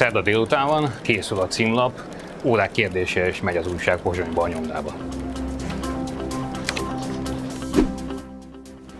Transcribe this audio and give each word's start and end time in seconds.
Szerda 0.00 0.22
délután 0.22 0.66
van, 0.66 0.94
készül 1.02 1.38
a 1.38 1.46
címlap, 1.46 2.00
órák 2.44 2.70
kérdése 2.70 3.26
és 3.26 3.40
megy 3.40 3.56
az 3.56 3.66
újság 3.72 3.98
Pozsonyba 3.98 4.42
a 4.42 4.48
nyomdába. 4.48 4.94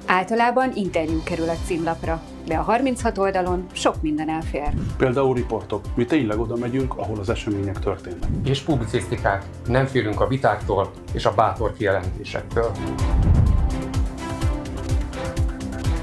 Általában 0.06 0.72
interjú 0.74 1.22
kerül 1.22 1.48
a 1.48 1.54
címlapra, 1.66 2.22
de 2.46 2.54
a 2.54 2.62
36 2.62 3.18
oldalon 3.18 3.66
sok 3.72 4.02
minden 4.02 4.28
elfér. 4.28 4.68
Például 4.96 5.34
riportok. 5.34 5.84
Mi 5.94 6.04
tényleg 6.04 6.38
oda 6.38 6.56
megyünk, 6.56 6.98
ahol 6.98 7.18
az 7.18 7.30
események 7.30 7.78
történnek. 7.78 8.28
És 8.44 8.60
publicisztikák. 8.60 9.44
Nem 9.66 9.86
félünk 9.86 10.20
a 10.20 10.26
vitáktól 10.26 10.90
és 11.12 11.24
a 11.24 11.34
bátor 11.34 11.72
kijelentésektől. 11.76 12.70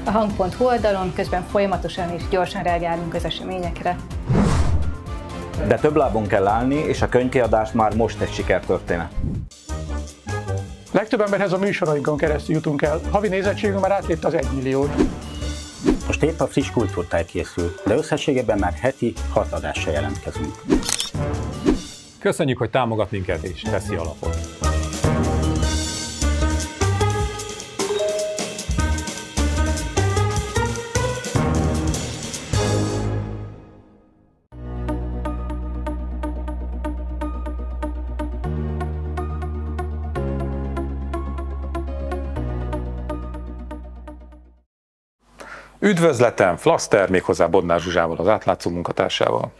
A 0.04 0.10
hang.hu 0.10 0.64
oldalon 0.64 1.12
közben 1.12 1.42
folyamatosan 1.42 2.10
és 2.10 2.22
gyorsan 2.30 2.62
reagálunk 2.62 3.14
az 3.14 3.24
eseményekre. 3.24 3.96
De 5.66 5.76
több 5.76 5.96
lábon 5.96 6.26
kell 6.26 6.46
állni, 6.46 6.74
és 6.74 7.02
a 7.02 7.08
könyvkiadás 7.08 7.72
már 7.72 7.96
most 7.96 8.20
egy 8.20 8.32
sikertörténet. 8.32 9.12
Legtöbb 10.92 11.20
emberhez 11.20 11.52
a 11.52 11.58
műsorainkon 11.58 12.16
keresztül 12.16 12.54
jutunk 12.54 12.82
el. 12.82 13.00
Havi 13.10 13.28
nézettségünk 13.28 13.80
már 13.80 13.90
átlépte 13.90 14.26
az 14.26 14.34
1 14.34 14.46
milliót. 14.54 14.90
Most 16.08 16.22
épp 16.22 16.40
a 16.40 16.46
friss 16.46 16.70
kultúrtáj 16.70 17.24
készül, 17.24 17.74
de 17.86 17.94
összességében 17.94 18.58
már 18.58 18.72
heti 18.72 19.12
hat 19.30 19.52
adással 19.52 19.92
jelentkezünk. 19.92 20.54
Köszönjük, 22.18 22.58
hogy 22.58 22.70
támogat 22.70 23.10
minket 23.10 23.42
és 23.42 23.62
teszi 23.62 23.94
alapot. 23.94 24.47
Üdvözletem, 45.88 46.56
Flaster, 46.56 47.10
méghozzá 47.10 47.46
Bodnár 47.46 47.80
Zsuzsával, 47.80 48.16
az 48.16 48.28
átlátszó 48.28 48.70
munkatársával. 48.70 49.52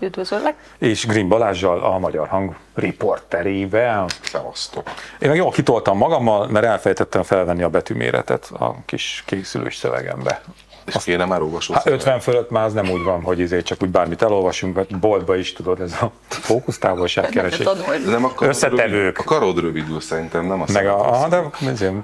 Üdvözöllek! 0.00 0.54
És 0.78 1.06
Green 1.06 1.28
Balázsjal, 1.28 1.82
a 1.82 1.98
Magyar 1.98 2.28
Hang 2.28 2.56
riporterével. 2.74 4.06
Szevasztok! 4.22 4.90
Én 5.18 5.28
meg 5.28 5.38
jól 5.38 5.50
kitoltam 5.50 5.96
magammal, 5.96 6.48
mert 6.48 6.66
elfelejtettem 6.66 7.22
felvenni 7.22 7.62
a 7.62 7.68
betűméretet 7.68 8.50
a 8.58 8.76
kis 8.86 9.22
készülős 9.26 9.76
szövegembe. 9.76 10.42
És 10.86 11.04
kéne 11.04 11.24
már 11.24 11.42
olvasó 11.42 11.74
hát 11.74 11.86
50 11.86 12.20
fölött 12.20 12.50
már 12.50 12.64
az 12.64 12.72
nem 12.72 12.90
úgy 12.90 13.02
van, 13.02 13.22
hogy 13.22 13.38
izé 13.38 13.62
csak 13.62 13.82
úgy 13.82 13.88
bármit 13.88 14.22
elolvasunk, 14.22 14.74
mert 14.74 14.98
boltba 14.98 15.36
is 15.36 15.52
tudod, 15.52 15.80
ez 15.80 15.92
a 15.92 16.10
fókusztávolság 16.28 17.28
keresés. 17.28 17.66
Nem 18.06 18.24
a 18.24 18.34
karod 18.34 18.54
Összetevők. 18.54 18.90
Rövid, 18.90 19.14
a 19.16 19.22
karod 19.22 19.60
rövidül 19.60 20.00
szerintem, 20.00 20.46
nem 20.46 20.60
a 20.60 20.64
Meg 20.72 20.86
a, 20.86 21.08
aha, 21.08 21.28
de 21.28 21.42
azért, 21.70 21.94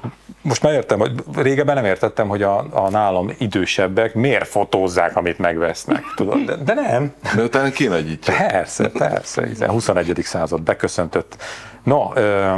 most 0.42 0.62
már 0.62 0.72
értem, 0.72 0.98
hogy 0.98 1.12
régebben 1.34 1.74
nem 1.74 1.84
értettem, 1.84 2.28
hogy 2.28 2.42
a, 2.42 2.66
a 2.70 2.90
nálam 2.90 3.34
idősebbek 3.38 4.14
miért 4.14 4.48
fotózzák, 4.48 5.16
amit 5.16 5.38
megvesznek, 5.38 6.04
tudod, 6.16 6.38
de, 6.38 6.56
de 6.56 6.74
nem. 6.74 7.14
De 7.36 7.42
utána 7.42 7.70
kinagyítja. 7.70 8.34
Persze, 8.36 8.88
persze, 8.88 9.46
hiszen 9.46 9.70
21. 9.70 10.20
század 10.22 10.62
beköszöntött. 10.62 11.36
No, 11.82 12.10
ö, 12.14 12.52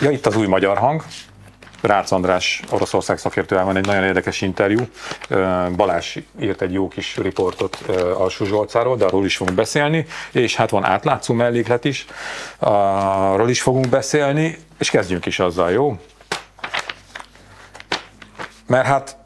ja, 0.00 0.10
itt 0.10 0.26
az 0.26 0.36
új 0.36 0.46
magyar 0.46 0.78
hang, 0.78 1.04
Rácz 1.86 2.12
András 2.12 2.62
Oroszország 2.70 3.18
szakértővel 3.18 3.64
van 3.64 3.76
egy 3.76 3.86
nagyon 3.86 4.04
érdekes 4.04 4.40
interjú. 4.40 4.88
Balázs 5.76 6.16
írt 6.40 6.62
egy 6.62 6.72
jó 6.72 6.88
kis 6.88 7.16
riportot 7.16 7.76
Alsó 8.16 8.44
Zsolcáról, 8.44 8.96
de 8.96 9.04
arról 9.04 9.24
is 9.24 9.36
fogunk 9.36 9.56
beszélni, 9.56 10.06
és 10.32 10.56
hát 10.56 10.70
van 10.70 10.84
átlátszó 10.84 11.34
melléklet 11.34 11.84
is, 11.84 12.06
arról 12.58 13.50
is 13.50 13.62
fogunk 13.62 13.88
beszélni, 13.88 14.58
és 14.78 14.90
kezdjünk 14.90 15.26
is 15.26 15.38
azzal, 15.38 15.70
jó? 15.70 15.98
Mert 18.66 18.86
hát 18.86 19.16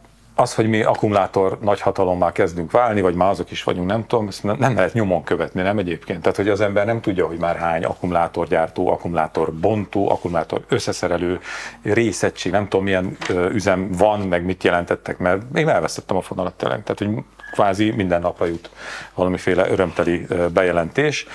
az, 0.40 0.54
hogy 0.54 0.68
mi 0.68 0.82
akkumulátor 0.82 1.58
nagyhatalommal 1.60 2.32
kezdünk 2.32 2.70
válni, 2.70 3.00
vagy 3.00 3.14
már 3.14 3.30
azok 3.30 3.50
is 3.50 3.64
vagyunk, 3.64 3.88
nem 3.88 4.06
tudom, 4.06 4.28
ezt 4.28 4.42
nem 4.42 4.74
lehet 4.74 4.92
nyomon 4.92 5.24
követni, 5.24 5.62
nem 5.62 5.78
egyébként. 5.78 6.22
Tehát, 6.22 6.36
hogy 6.36 6.48
az 6.48 6.60
ember 6.60 6.86
nem 6.86 7.00
tudja, 7.00 7.26
hogy 7.26 7.38
már 7.38 7.56
hány 7.56 7.84
akkumulátorgyártó, 7.84 8.88
akkumulátor 8.88 9.52
bontó, 9.52 10.10
akkumulátor 10.10 10.64
összeszerelő 10.68 11.40
részegység, 11.82 12.52
nem 12.52 12.68
tudom, 12.68 12.84
milyen 12.84 13.16
üzem 13.52 13.90
van, 13.92 14.20
meg 14.20 14.44
mit 14.44 14.64
jelentettek, 14.64 15.18
mert 15.18 15.42
én 15.58 15.68
elvesztettem 15.68 16.16
a 16.16 16.20
fonalat 16.20 16.54
tényleg. 16.54 16.82
Tehát, 16.82 16.98
hogy 16.98 17.24
kvázi 17.52 17.90
minden 17.90 18.20
napra 18.20 18.46
jut 18.46 18.70
valamiféle 19.14 19.70
örömteli 19.70 20.26
bejelentés. 20.52 21.26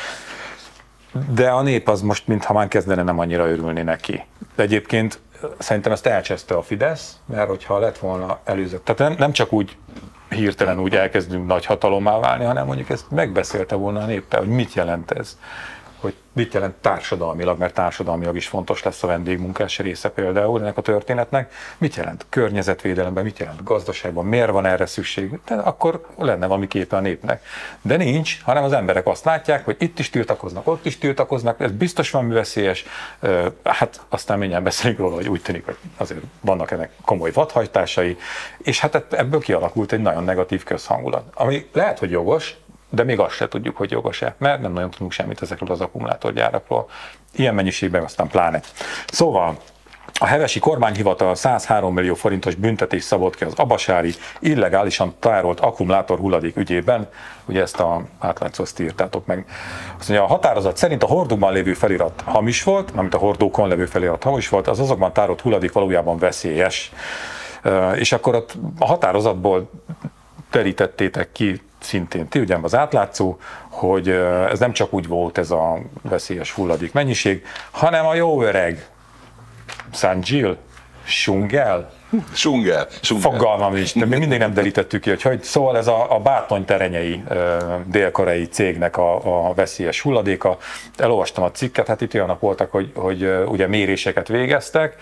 De 1.33 1.49
a 1.49 1.61
nép 1.61 1.89
az 1.89 2.01
most, 2.01 2.27
mintha 2.27 2.53
már 2.53 2.67
kezdene 2.67 3.03
nem 3.03 3.19
annyira 3.19 3.49
örülni 3.49 3.81
neki. 3.81 4.23
De 4.55 4.63
egyébként 4.63 5.19
szerintem 5.57 5.91
ezt 5.91 6.05
elcseszte 6.05 6.55
a 6.55 6.61
Fidesz, 6.61 7.17
mert 7.25 7.47
hogyha 7.47 7.79
lett 7.79 7.97
volna 7.97 8.39
előző, 8.43 8.79
tehát 8.83 8.99
nem, 8.99 9.15
nem 9.17 9.31
csak 9.31 9.53
úgy 9.53 9.77
hirtelen 10.29 10.79
úgy 10.79 10.95
elkezdünk 10.95 11.47
nagy 11.47 11.65
hatalommá 11.65 12.19
válni, 12.19 12.43
hanem 12.43 12.65
mondjuk 12.65 12.89
ezt 12.89 13.11
megbeszélte 13.11 13.75
volna 13.75 13.99
a 13.99 14.05
néppel, 14.05 14.39
hogy 14.39 14.49
mit 14.49 14.73
jelent 14.73 15.11
ez 15.11 15.37
hogy 16.03 16.15
mit 16.33 16.53
jelent 16.53 16.75
társadalmilag, 16.75 17.59
mert 17.59 17.73
társadalmilag 17.73 18.35
is 18.35 18.47
fontos 18.47 18.83
lesz 18.83 19.03
a 19.03 19.07
vendégmunkás 19.07 19.79
része 19.79 20.09
például 20.09 20.61
ennek 20.61 20.77
a 20.77 20.81
történetnek, 20.81 21.53
mit 21.77 21.95
jelent 21.95 22.25
környezetvédelemben, 22.29 23.23
mit 23.23 23.39
jelent 23.39 23.63
gazdaságban, 23.63 24.25
miért 24.25 24.51
van 24.51 24.65
erre 24.65 24.85
szükség, 24.85 25.39
de 25.45 25.55
akkor 25.55 26.05
lenne 26.17 26.47
valami 26.47 26.67
képe 26.67 26.95
a 26.95 26.99
népnek. 26.99 27.43
De 27.81 27.97
nincs, 27.97 28.41
hanem 28.41 28.63
az 28.63 28.73
emberek 28.73 29.07
azt 29.07 29.25
látják, 29.25 29.65
hogy 29.65 29.75
itt 29.79 29.99
is 29.99 30.09
tiltakoznak, 30.09 30.67
ott 30.67 30.85
is 30.85 30.97
tiltakoznak, 30.97 31.59
ez 31.59 31.71
biztos 31.71 32.11
van 32.11 32.29
veszélyes, 32.29 32.85
hát 33.63 34.01
aztán 34.09 34.37
mindjárt 34.37 34.63
beszélünk 34.63 34.99
róla, 34.99 35.15
hogy 35.15 35.29
úgy 35.29 35.41
tűnik, 35.41 35.65
hogy 35.65 35.77
azért 35.97 36.21
vannak 36.41 36.71
ennek 36.71 36.91
komoly 37.05 37.31
vadhajtásai, 37.31 38.17
és 38.57 38.79
hát 38.79 39.13
ebből 39.13 39.39
kialakult 39.39 39.91
egy 39.91 40.01
nagyon 40.01 40.23
negatív 40.23 40.63
közhangulat, 40.63 41.23
ami 41.33 41.69
lehet, 41.73 41.99
hogy 41.99 42.11
jogos, 42.11 42.55
de 42.93 43.03
még 43.03 43.19
azt 43.19 43.35
se 43.35 43.47
tudjuk, 43.47 43.77
hogy 43.77 43.91
jogos-e, 43.91 44.35
mert 44.37 44.61
nem 44.61 44.73
nagyon 44.73 44.89
tudunk 44.89 45.11
semmit 45.11 45.41
ezekről 45.41 45.71
az 45.71 45.81
akkumulátorgyárakról. 45.81 46.89
Ilyen 47.35 47.55
mennyiségben 47.55 48.03
aztán 48.03 48.27
pláne. 48.27 48.61
Szóval 49.07 49.57
a 50.19 50.25
hevesi 50.25 50.59
kormányhivatal 50.59 51.35
103 51.35 51.93
millió 51.93 52.13
forintos 52.13 52.55
büntetés 52.55 53.03
szabott 53.03 53.35
ki 53.35 53.43
az 53.43 53.53
abasári 53.55 54.13
illegálisan 54.39 55.15
tárolt 55.19 55.59
akkumulátor 55.59 56.19
hulladék 56.19 56.57
ügyében. 56.57 57.09
Ugye 57.45 57.61
ezt 57.61 57.79
a 57.79 58.03
átlátszó 58.19 58.63
azt 58.63 58.79
írtátok 58.79 59.25
meg. 59.25 59.45
Azt 59.99 60.09
mondja, 60.09 60.25
a 60.25 60.29
határozat 60.29 60.77
szerint 60.77 61.03
a 61.03 61.07
hordóban 61.07 61.53
lévő 61.53 61.73
felirat 61.73 62.21
hamis 62.25 62.63
volt, 62.63 62.91
amit 62.95 63.13
a 63.13 63.17
hordókon 63.17 63.69
lévő 63.69 63.85
felirat 63.85 64.23
hamis 64.23 64.49
volt, 64.49 64.67
az 64.67 64.79
azokban 64.79 65.13
tárolt 65.13 65.41
hulladék 65.41 65.71
valójában 65.71 66.17
veszélyes. 66.17 66.91
És 67.95 68.11
akkor 68.11 68.45
a 68.79 68.85
határozatból 68.85 69.69
terítettétek 70.49 71.31
ki 71.31 71.61
szintén 71.83 72.27
ti, 72.27 72.39
ugye 72.39 72.57
az 72.61 72.75
átlátszó, 72.75 73.37
hogy 73.69 74.09
ez 74.49 74.59
nem 74.59 74.71
csak 74.71 74.93
úgy 74.93 75.07
volt 75.07 75.37
ez 75.37 75.51
a 75.51 75.79
veszélyes 76.01 76.51
hulladék 76.51 76.93
mennyiség, 76.93 77.45
hanem 77.71 78.05
a 78.05 78.13
jó 78.13 78.43
öreg 78.43 78.87
San 79.91 80.19
Jill, 80.23 80.57
Sungel, 81.03 81.91
Sungel. 82.33 82.87
Sungel. 83.01 83.31
Fogalmam 83.31 83.75
is, 83.75 83.93
de 83.93 84.05
mi 84.05 84.17
mindig 84.17 84.39
nem 84.39 84.53
derítettük 84.53 85.01
ki, 85.01 85.09
hogy, 85.09 85.21
hogy 85.21 85.43
szóval 85.43 85.77
ez 85.77 85.87
a, 85.87 86.15
a 86.15 86.19
Bátony 86.19 86.65
terenyei 86.65 87.23
dél-koreai 87.85 88.47
cégnek 88.47 88.97
a, 88.97 89.47
a 89.49 89.53
veszélyes 89.53 90.01
hulladéka. 90.01 90.57
Elolvastam 90.97 91.43
a 91.43 91.51
cikket, 91.51 91.87
hát 91.87 92.01
itt 92.01 92.13
olyanok 92.13 92.39
voltak, 92.39 92.71
hogy, 92.71 92.91
hogy 92.95 93.33
ugye 93.45 93.67
méréseket 93.67 94.27
végeztek 94.27 94.95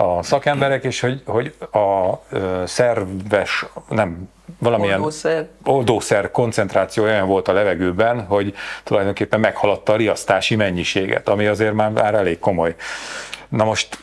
a 0.00 0.22
szakemberek, 0.22 0.84
és 0.84 1.00
hogy, 1.00 1.22
hogy 1.26 1.54
a 1.72 2.20
szerves, 2.66 3.66
nem 3.88 4.28
valamilyen 4.58 4.98
oldószer. 4.98 5.48
oldószer 5.64 6.30
koncentráció 6.30 7.04
olyan 7.04 7.26
volt 7.26 7.48
a 7.48 7.52
levegőben, 7.52 8.24
hogy 8.24 8.54
tulajdonképpen 8.84 9.40
meghaladta 9.40 9.92
a 9.92 9.96
riasztási 9.96 10.56
mennyiséget, 10.56 11.28
ami 11.28 11.46
azért 11.46 11.74
már, 11.74 11.90
már 11.90 12.14
elég 12.14 12.38
komoly. 12.38 12.74
Na 13.48 13.64
most 13.64 13.98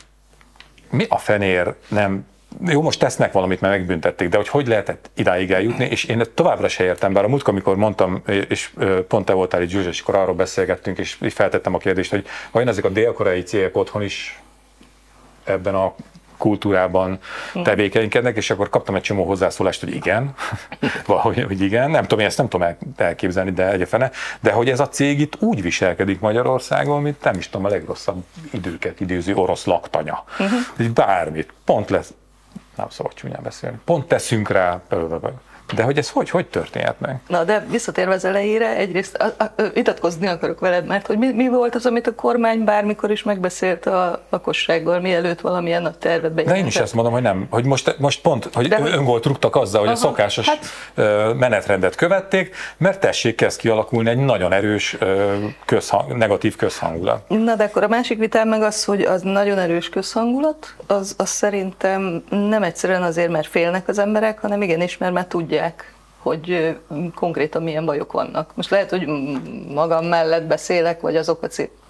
mi 0.90 1.06
a 1.08 1.18
fenér 1.18 1.74
nem 1.88 2.26
jó, 2.66 2.82
most 2.82 2.98
tesznek 2.98 3.32
valamit, 3.32 3.60
mert 3.60 3.76
megbüntették, 3.76 4.28
de 4.28 4.36
hogy 4.36 4.48
hogy 4.48 4.66
lehetett 4.66 5.10
idáig 5.14 5.52
eljutni, 5.52 5.84
és 5.84 6.04
én 6.04 6.22
továbbra 6.34 6.68
se 6.68 6.84
értem, 6.84 7.12
bár 7.12 7.24
a 7.24 7.28
múltkor, 7.28 7.52
amikor 7.52 7.76
mondtam, 7.76 8.22
és 8.48 8.70
pont 9.08 9.24
te 9.24 9.32
voltál 9.32 9.62
itt 9.62 9.68
Zsuzs, 9.68 9.86
és 9.86 10.00
akkor 10.00 10.14
arról 10.14 10.34
beszélgettünk, 10.34 10.98
és 10.98 11.16
feltettem 11.34 11.74
a 11.74 11.78
kérdést, 11.78 12.10
hogy 12.10 12.26
vajon 12.50 12.68
ezek 12.68 12.84
a 12.84 12.88
dél-koreai 12.88 13.42
cégek 13.42 13.76
otthon 13.76 14.02
is 14.02 14.40
ebben 15.48 15.74
a 15.74 15.94
kultúrában 16.38 17.18
tevékenykednek, 17.62 18.36
és 18.36 18.50
akkor 18.50 18.68
kaptam 18.68 18.94
egy 18.94 19.02
csomó 19.02 19.24
hozzászólást, 19.24 19.80
hogy 19.80 19.94
igen, 19.94 20.34
valahogy, 21.06 21.42
hogy 21.42 21.60
igen, 21.60 21.90
nem 21.90 22.02
tudom, 22.02 22.18
én 22.18 22.26
ezt 22.26 22.38
nem 22.38 22.48
tudom 22.48 22.76
elképzelni, 22.96 23.50
de 23.50 23.70
egyefene, 23.70 24.10
de 24.40 24.52
hogy 24.52 24.68
ez 24.68 24.80
a 24.80 24.88
cég 24.88 25.20
itt 25.20 25.42
úgy 25.42 25.62
viselkedik 25.62 26.20
Magyarországon, 26.20 27.02
mint 27.02 27.22
nem 27.22 27.36
is 27.36 27.48
tudom, 27.48 27.66
a 27.66 27.68
legrosszabb 27.68 28.24
időket 28.50 29.00
időző 29.00 29.34
orosz 29.34 29.64
laktanya. 29.64 30.24
Uh-huh. 30.38 30.88
Bármit, 30.88 31.52
pont 31.64 31.90
lesz, 31.90 32.12
nem 32.76 32.90
szabad 32.90 33.14
csúnyán 33.14 33.42
beszélni, 33.42 33.78
pont 33.84 34.08
teszünk 34.08 34.50
rá, 34.50 34.80
de 35.74 35.82
hogy 35.82 35.98
ez 35.98 36.10
hogy, 36.10 36.30
hogy 36.30 36.46
történhet 36.46 37.00
meg? 37.00 37.20
Na, 37.28 37.44
de 37.44 37.66
visszatérve 37.70 38.14
az 38.14 38.24
elejére, 38.24 38.76
egyrészt 38.76 39.16
a, 39.16 39.34
a, 39.38 39.62
a, 39.62 39.62
vitatkozni 39.74 40.26
akarok 40.26 40.60
veled, 40.60 40.86
mert 40.86 41.06
hogy 41.06 41.18
mi, 41.18 41.32
mi 41.32 41.48
volt 41.48 41.74
az, 41.74 41.86
amit 41.86 42.06
a 42.06 42.14
kormány 42.14 42.64
bármikor 42.64 43.10
is 43.10 43.22
megbeszélt 43.22 43.86
a 43.86 44.22
lakossággal, 44.30 45.00
mielőtt 45.00 45.40
valamilyen 45.40 45.84
a 45.84 45.90
tervet 45.90 46.32
bejelentett? 46.32 46.54
De 46.54 46.60
én 46.60 46.66
is 46.66 46.76
ezt 46.76 46.94
mondom, 46.94 47.12
hogy 47.12 47.22
nem, 47.22 47.46
hogy 47.50 47.64
most, 47.64 47.98
most 47.98 48.20
pont, 48.20 48.48
hogy, 48.52 48.74
hogy 48.74 48.92
ön 48.92 49.04
volt 49.04 49.26
rúgtak 49.26 49.56
azzal, 49.56 49.80
hogy 49.80 49.88
Aha, 49.88 49.98
a 49.98 50.00
szokásos 50.00 50.48
hát... 50.48 51.34
menetrendet 51.34 51.94
követték, 51.94 52.54
mert 52.76 53.00
tessék, 53.00 53.34
kezd 53.36 53.60
kialakulni 53.60 54.10
egy 54.10 54.18
nagyon 54.18 54.52
erős 54.52 54.96
közhang, 55.64 56.16
negatív 56.16 56.56
közhangulat. 56.56 57.28
Na, 57.28 57.54
de 57.54 57.64
akkor 57.64 57.82
a 57.82 57.88
másik 57.88 58.18
vitám 58.18 58.48
meg 58.48 58.62
az, 58.62 58.84
hogy 58.84 59.02
az 59.02 59.22
nagyon 59.22 59.58
erős 59.58 59.88
közhangulat, 59.88 60.74
az, 60.86 61.14
az 61.16 61.28
szerintem 61.28 62.24
nem 62.30 62.62
egyszerűen 62.62 63.02
azért, 63.02 63.30
mert 63.30 63.46
félnek 63.46 63.88
az 63.88 63.98
emberek, 63.98 64.38
hanem 64.38 64.62
igenis, 64.62 64.98
mert 64.98 65.12
már 65.12 65.26
tudják, 65.26 65.57
tudják, 65.58 65.92
hogy 66.18 66.76
konkrétan 67.14 67.62
milyen 67.62 67.84
bajok 67.84 68.12
vannak. 68.12 68.50
Most 68.54 68.70
lehet, 68.70 68.90
hogy 68.90 69.06
magam 69.74 70.06
mellett 70.06 70.44
beszélek, 70.44 71.00
vagy 71.00 71.16
azok 71.16 71.42
a, 71.42 71.48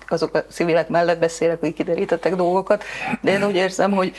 azok 0.08 0.34
a 0.34 0.44
civilek 0.50 0.88
mellett 0.88 1.18
beszélek, 1.18 1.60
hogy 1.60 1.74
kiderítettek 1.74 2.34
dolgokat, 2.34 2.84
de 3.20 3.32
én 3.32 3.44
úgy 3.44 3.54
érzem, 3.54 3.92
hogy 3.92 4.14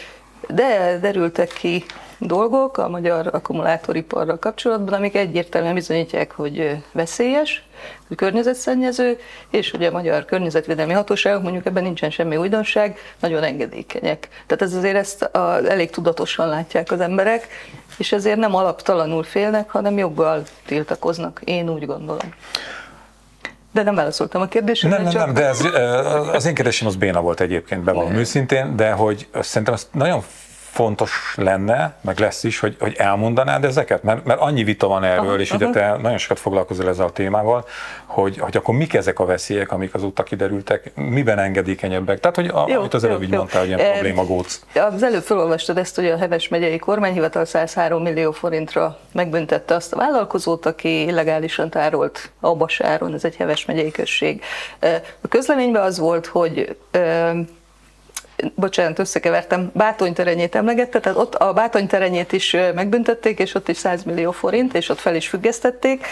de 0.53 0.97
derültek 1.01 1.53
ki 1.53 1.85
dolgok 2.19 2.77
a 2.77 2.89
magyar 2.89 3.29
akkumulátoriparral 3.31 4.39
kapcsolatban, 4.39 4.93
amik 4.93 5.15
egyértelműen 5.15 5.73
bizonyítják, 5.73 6.31
hogy 6.31 6.83
veszélyes, 6.91 7.63
hogy 8.07 8.17
környezetszennyező, 8.17 9.19
és 9.49 9.71
hogy 9.71 9.83
a 9.83 9.91
magyar 9.91 10.25
környezetvédelmi 10.25 10.93
hatóságok 10.93 11.43
mondjuk 11.43 11.65
ebben 11.65 11.83
nincsen 11.83 12.09
semmi 12.09 12.37
újdonság, 12.37 12.97
nagyon 13.19 13.43
engedékenyek. 13.43 14.27
Tehát 14.45 14.61
ez 14.61 14.73
azért 14.73 14.95
ezt 14.95 15.21
a, 15.21 15.67
elég 15.67 15.89
tudatosan 15.89 16.47
látják 16.47 16.91
az 16.91 16.99
emberek, 16.99 17.47
és 17.97 18.11
ezért 18.11 18.37
nem 18.37 18.55
alaptalanul 18.55 19.23
félnek, 19.23 19.69
hanem 19.69 19.97
joggal 19.97 20.43
tiltakoznak, 20.65 21.41
én 21.43 21.69
úgy 21.69 21.85
gondolom. 21.85 22.33
De 23.71 23.83
nem 23.83 23.95
válaszoltam 23.95 24.41
a 24.41 24.47
kérdésre. 24.47 24.89
Nem, 24.89 25.01
nem, 25.01 25.11
csak... 25.11 25.25
nem, 25.25 25.33
de 25.33 25.45
ez, 25.45 25.63
az 26.33 26.45
én 26.45 26.53
kérdésem 26.53 26.87
az 26.87 26.95
béna 26.95 27.21
volt 27.21 27.39
egyébként, 27.39 27.83
bevallom 27.83 28.13
őszintén, 28.13 28.75
de 28.75 28.91
hogy 28.91 29.27
szerintem 29.39 29.73
azt 29.73 29.87
nagyon 29.91 30.23
fontos 30.79 31.33
lenne, 31.35 31.93
meg 32.01 32.19
lesz 32.19 32.43
is, 32.43 32.59
hogy, 32.59 32.75
hogy 32.79 32.95
elmondanád 32.97 33.65
ezeket, 33.65 34.03
mert, 34.03 34.25
mert 34.25 34.39
annyi 34.39 34.63
vita 34.63 34.87
van 34.87 35.03
erről, 35.03 35.27
aha, 35.27 35.39
és 35.39 35.51
aha. 35.51 35.65
ugye 35.65 35.79
te 35.79 35.97
nagyon 36.01 36.17
sokat 36.17 36.39
foglalkozol 36.39 36.87
ezzel 36.87 37.05
a 37.05 37.11
témával, 37.11 37.65
hogy, 38.05 38.37
hogy 38.37 38.57
akkor 38.57 38.75
mik 38.75 38.93
ezek 38.93 39.19
a 39.19 39.25
veszélyek, 39.25 39.71
amik 39.71 39.93
azóta 39.93 40.23
kiderültek, 40.23 40.91
miben 40.95 41.39
engedékenyebbek. 41.39 42.19
Tehát, 42.19 42.35
hogy 42.35 42.47
a, 42.47 42.65
jó, 42.67 42.79
amit 42.79 42.93
az 42.93 43.03
előbb 43.03 43.21
így 43.21 43.29
mondtál, 43.29 43.59
hogy 43.59 43.69
ilyen 43.69 43.79
e, 43.79 43.91
probléma 43.91 44.25
góc. 44.25 44.61
Az 44.93 45.03
előbb 45.03 45.23
felolvastad 45.23 45.77
ezt, 45.77 45.95
hogy 45.95 46.05
a 46.05 46.17
Heves 46.17 46.47
megyei 46.47 46.77
kormányhivatal 46.77 47.45
103 47.45 48.01
millió 48.01 48.31
forintra 48.31 48.99
megbüntette 49.11 49.75
azt 49.75 49.93
a 49.93 49.97
vállalkozót, 49.97 50.65
aki 50.65 51.01
illegálisan 51.01 51.69
tárolt 51.69 52.31
a 52.39 52.55
Basáron, 52.55 53.13
ez 53.13 53.23
egy 53.23 53.35
Heves 53.35 53.65
megyei 53.65 53.91
község. 53.91 54.43
A 55.21 55.27
közleményben 55.27 55.81
az 55.81 55.97
volt, 55.97 56.25
hogy 56.25 56.77
bocsánat, 58.55 58.99
összekevertem, 58.99 59.71
Bátonyterenyét 59.73 60.55
emlegette, 60.55 60.99
tehát 60.99 61.17
ott 61.17 61.35
a 61.35 61.53
Bátonyterenyét 61.53 62.31
is 62.31 62.55
megbüntették, 62.75 63.39
és 63.39 63.55
ott 63.55 63.67
is 63.67 63.77
100 63.77 64.03
millió 64.03 64.31
forint, 64.31 64.73
és 64.73 64.89
ott 64.89 64.99
fel 64.99 65.15
is 65.15 65.27
függesztették, 65.27 66.05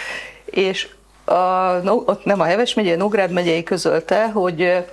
és 0.46 0.88
a, 1.26 1.34
ott 1.84 2.26
nem 2.26 2.40
a 2.40 2.44
Heves 2.44 2.74
megyei, 2.74 2.94
a 2.94 2.98
Nógrád 2.98 3.32
megyei 3.32 3.64
közölte, 3.64 4.26
hogy 4.26 4.86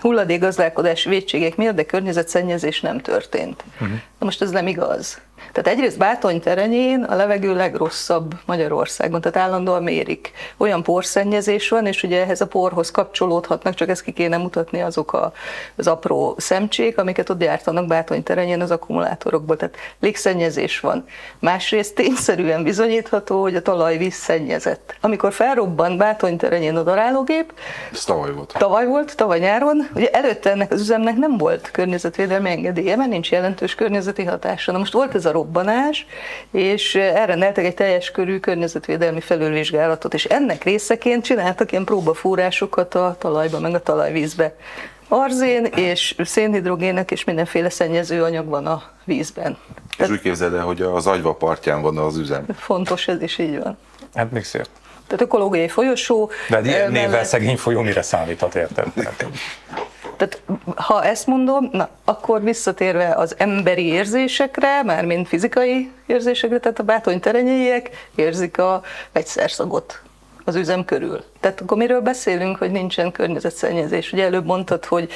hulladékgazdálkodás 0.00 1.04
védségek 1.04 1.56
miatt, 1.56 1.74
de 1.74 1.84
környezetszennyezés 1.84 2.80
nem 2.80 3.00
történt. 3.00 3.64
Uh-huh. 3.72 3.98
Na 4.18 4.24
most 4.24 4.42
ez 4.42 4.50
nem 4.50 4.66
igaz. 4.66 5.20
Tehát 5.52 5.70
egyrészt 5.70 5.98
Bátony 5.98 6.40
terenyén 6.40 7.02
a 7.02 7.14
levegő 7.14 7.54
legrosszabb 7.54 8.34
Magyarországon, 8.44 9.20
tehát 9.20 9.36
állandóan 9.36 9.82
mérik. 9.82 10.32
Olyan 10.56 10.82
porszennyezés 10.82 11.68
van, 11.68 11.86
és 11.86 12.02
ugye 12.02 12.20
ehhez 12.20 12.40
a 12.40 12.46
porhoz 12.46 12.90
kapcsolódhatnak, 12.90 13.74
csak 13.74 13.88
ezt 13.88 14.02
ki 14.02 14.12
kéne 14.12 14.36
mutatni 14.36 14.80
azok 14.80 15.12
a, 15.12 15.32
az 15.76 15.86
apró 15.86 16.34
szemcsék, 16.38 16.98
amiket 16.98 17.30
ott 17.30 17.38
gyártanak 17.38 17.86
Bátony 17.86 18.22
terenyén 18.22 18.60
az 18.60 18.70
akkumulátorokból. 18.70 19.56
Tehát 19.56 19.76
légszennyezés 20.00 20.80
van. 20.80 21.04
Másrészt 21.38 21.94
tényszerűen 21.94 22.62
bizonyítható, 22.62 23.40
hogy 23.42 23.54
a 23.54 23.62
talajvíz 23.62 24.14
szennyezett. 24.14 24.94
Amikor 25.00 25.32
felrobban 25.32 25.96
Bátony 25.96 26.36
terenyén 26.36 26.76
a 26.76 26.82
darálógép, 26.82 27.52
ez 27.92 28.04
tavaly 28.04 28.32
volt. 28.32 28.54
Tavaly 28.58 28.86
volt, 28.86 29.16
tavaly 29.16 29.38
nyáron, 29.38 29.88
ugye 29.94 30.10
előtte 30.10 30.50
ennek 30.50 30.72
az 30.72 30.80
üzemnek 30.80 31.16
nem 31.16 31.36
volt 31.36 31.70
környezetvédelmi 31.70 32.50
engedélye, 32.50 32.96
mert 32.96 33.10
nincs 33.10 33.30
jelentős 33.30 33.74
környezeti 33.74 34.24
hatása. 34.24 34.72
Na 34.72 34.78
most 34.78 34.92
volt 34.92 35.14
ez 35.14 35.24
a 35.24 35.32
robbanás, 35.40 36.06
és 36.50 36.94
elrendeltek 36.94 37.64
egy 37.64 37.74
teljes 37.74 38.10
körű 38.10 38.38
környezetvédelmi 38.38 39.20
felülvizsgálatot, 39.20 40.14
és 40.14 40.24
ennek 40.24 40.64
részeként 40.64 41.24
csináltak 41.24 41.72
ilyen 41.72 41.84
próbafúrásokat 41.84 42.94
a 42.94 43.16
talajba, 43.18 43.60
meg 43.60 43.74
a 43.74 43.82
talajvízbe. 43.82 44.56
Arzén 45.08 45.64
és 45.64 46.14
szénhidrogének 46.18 47.10
és 47.10 47.24
mindenféle 47.24 47.70
szennyező 47.70 48.22
anyag 48.22 48.46
van 48.48 48.66
a 48.66 48.82
vízben. 49.04 49.58
És 49.90 49.96
Tehát, 49.96 50.12
úgy 50.12 50.20
képzeld 50.20 50.54
el, 50.54 50.64
hogy 50.64 50.82
az 50.82 51.06
agyva 51.06 51.34
partján 51.34 51.82
van 51.82 51.98
az 51.98 52.16
üzem. 52.16 52.44
Fontos, 52.56 53.08
ez 53.08 53.22
is 53.22 53.38
így 53.38 53.58
van. 53.58 53.78
Hát 54.14 54.30
még 54.30 54.44
szép. 54.44 54.66
Tehát 55.06 55.24
ökológiai 55.24 55.68
folyosó. 55.68 56.30
De 56.48 56.60
ilyen 56.60 56.92
névvel 56.92 57.24
szegény 57.24 57.56
folyó 57.56 57.80
mire 57.80 58.02
számíthat, 58.02 58.54
érted? 58.54 58.86
Tehát 60.20 60.42
ha 60.76 61.04
ezt 61.04 61.26
mondom, 61.26 61.68
na, 61.72 61.88
akkor 62.04 62.42
visszatérve 62.42 63.14
az 63.16 63.34
emberi 63.38 63.86
érzésekre, 63.86 64.82
már 64.82 65.04
mint 65.04 65.28
fizikai 65.28 65.90
érzésekre, 66.06 66.58
tehát 66.58 66.78
a 66.78 66.82
bátony 66.82 67.20
terenyeiek 67.20 68.08
érzik 68.14 68.58
a 68.58 68.82
vegyszerszagot 69.12 70.02
az 70.44 70.54
üzem 70.54 70.84
körül. 70.84 71.24
Tehát 71.40 71.60
akkor 71.60 71.76
miről 71.76 72.00
beszélünk, 72.00 72.56
hogy 72.56 72.70
nincsen 72.70 73.12
környezetszennyezés? 73.12 74.12
Ugye 74.12 74.24
előbb 74.24 74.44
mondtad, 74.44 74.84
hogy 74.84 75.10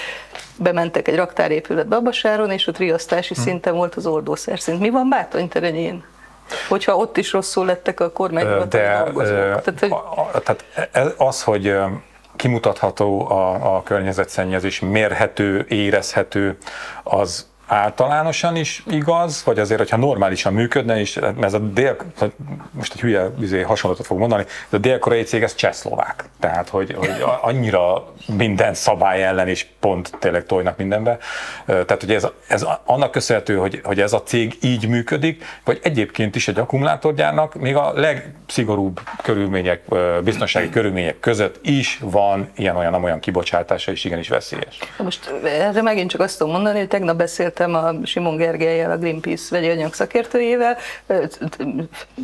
bementek 0.56 1.08
egy 1.08 1.16
raktárépületbe 1.16 1.98
Basáron, 1.98 2.50
és 2.50 2.66
ott 2.66 2.78
riasztási 2.78 3.34
hm. 3.34 3.40
szinten 3.40 3.74
volt 3.74 3.94
az 3.94 4.06
oldószer 4.06 4.60
szint. 4.60 4.80
Mi 4.80 4.90
van 4.90 5.08
bátony 5.08 5.48
terenyén? 5.48 6.04
Hogyha 6.68 6.96
ott 6.96 7.16
is 7.16 7.32
rosszul 7.32 7.66
lettek 7.66 8.00
a 8.00 8.10
kormányhivatali 8.10 8.84
dolgozók. 9.04 9.62
Tehát, 9.62 9.80
hogy... 9.80 9.94
tehát 10.42 10.64
az, 11.16 11.42
hogy 11.42 11.76
kimutatható 12.36 13.30
a, 13.30 13.76
a 13.76 13.82
környezetszennyezés, 13.82 14.80
mérhető, 14.80 15.66
érezhető, 15.68 16.56
az 17.02 17.46
általánosan 17.66 18.56
is 18.56 18.82
igaz, 18.86 19.42
vagy 19.44 19.58
azért, 19.58 19.78
hogyha 19.78 19.96
normálisan 19.96 20.52
működne, 20.52 21.00
és 21.00 21.20
ez 21.40 21.54
a 21.54 21.58
dél, 21.58 21.96
most 22.70 22.92
egy 22.92 23.00
hülye 23.00 23.30
izé, 23.40 23.60
hasonlatot 23.60 24.06
fog 24.06 24.18
mondani, 24.18 24.44
de 24.68 24.76
a 24.76 24.80
dél-koreai 24.80 25.22
cég 25.22 25.42
ez 25.42 25.54
csehszlovák. 25.54 26.24
Tehát, 26.40 26.68
hogy, 26.68 26.94
hogy 26.98 27.24
annyira 27.40 28.12
minden 28.36 28.74
szabály 28.74 29.24
ellen 29.24 29.48
is 29.48 29.66
pont 29.80 30.12
tényleg 30.18 30.46
tojnak 30.46 30.76
mindenbe. 30.76 31.18
Tehát, 31.66 32.00
hogy 32.00 32.12
ez, 32.12 32.26
ez 32.48 32.66
annak 32.84 33.10
köszönhető, 33.10 33.56
hogy, 33.56 33.80
hogy 33.84 34.00
ez 34.00 34.12
a 34.12 34.22
cég 34.22 34.58
így 34.60 34.88
működik, 34.88 35.44
vagy 35.64 35.80
egyébként 35.82 36.36
is 36.36 36.48
egy 36.48 36.58
akkumulátorgyárnak 36.58 37.54
még 37.54 37.76
a 37.76 37.92
legszigorúbb 37.92 39.00
körülmények, 39.22 39.82
biztonsági 40.24 40.70
körülmények 40.70 41.20
között 41.20 41.58
is 41.62 41.98
van 42.02 42.50
ilyen-olyan-olyan 42.56 43.20
kibocsátása, 43.20 43.92
és 43.92 44.04
igenis 44.04 44.28
veszélyes. 44.28 44.78
Most 44.98 45.32
erre 45.44 45.82
megint 45.82 46.10
csak 46.10 46.20
azt 46.20 46.38
tudom 46.38 46.52
mondani, 46.52 46.78
hogy 46.78 46.88
tegnap 46.88 47.16
beszélt 47.16 47.53
beszéltem 47.54 47.74
a 47.74 48.06
Simon 48.06 48.36
Gergelyel, 48.36 48.90
a 48.90 48.96
Greenpeace 48.96 49.46
vegyi 49.50 49.68
anyag 49.68 49.94
szakértőjével, 49.94 50.76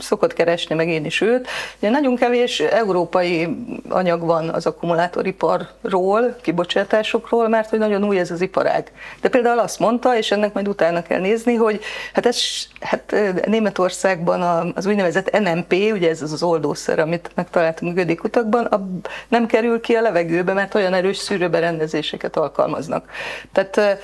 szokott 0.01 0.33
keresni, 0.33 0.75
meg 0.75 0.89
én 0.89 1.05
is 1.05 1.21
őt. 1.21 1.49
De 1.79 1.91
nagyon 1.91 2.17
kevés 2.17 2.61
európai 2.61 3.49
anyag 3.89 4.21
van 4.21 4.49
az 4.49 4.67
akkumulátoriparról, 4.67 6.37
kibocsátásokról, 6.43 7.49
mert 7.49 7.69
hogy 7.69 7.79
nagyon 7.79 8.05
új 8.05 8.19
ez 8.19 8.31
az 8.31 8.41
iparág. 8.41 8.93
De 9.21 9.29
például 9.29 9.59
azt 9.59 9.79
mondta, 9.79 10.17
és 10.17 10.31
ennek 10.31 10.53
majd 10.53 10.69
utána 10.69 11.03
kell 11.03 11.21
nézni, 11.21 11.55
hogy 11.55 11.81
hát, 12.13 12.27
ez, 12.27 12.39
hát 12.81 13.15
Németországban 13.47 14.73
az 14.75 14.87
úgynevezett 14.87 15.39
NMP, 15.39 15.73
ugye 15.73 16.09
ez 16.09 16.23
az, 16.23 16.33
az 16.33 16.43
oldószer, 16.43 16.99
amit 16.99 17.31
megtaláltunk 17.35 17.93
a 17.93 17.95
gödik 17.95 18.25
utakban, 18.25 18.95
nem 19.29 19.47
kerül 19.47 19.81
ki 19.81 19.95
a 19.95 20.01
levegőbe, 20.01 20.53
mert 20.53 20.75
olyan 20.75 20.95
erős 20.95 21.17
szűrőberendezéseket 21.17 22.37
alkalmaznak. 22.37 23.11
Tehát 23.53 24.01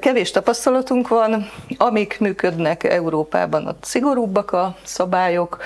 Kevés 0.00 0.30
tapasztalatunk 0.30 1.08
van, 1.08 1.50
amik 1.76 2.20
működnek 2.20 2.84
Európában, 2.84 3.66
ott 3.66 3.84
szigorúbbak 3.84 4.52
a 4.52 4.76
szabályok, 4.82 5.58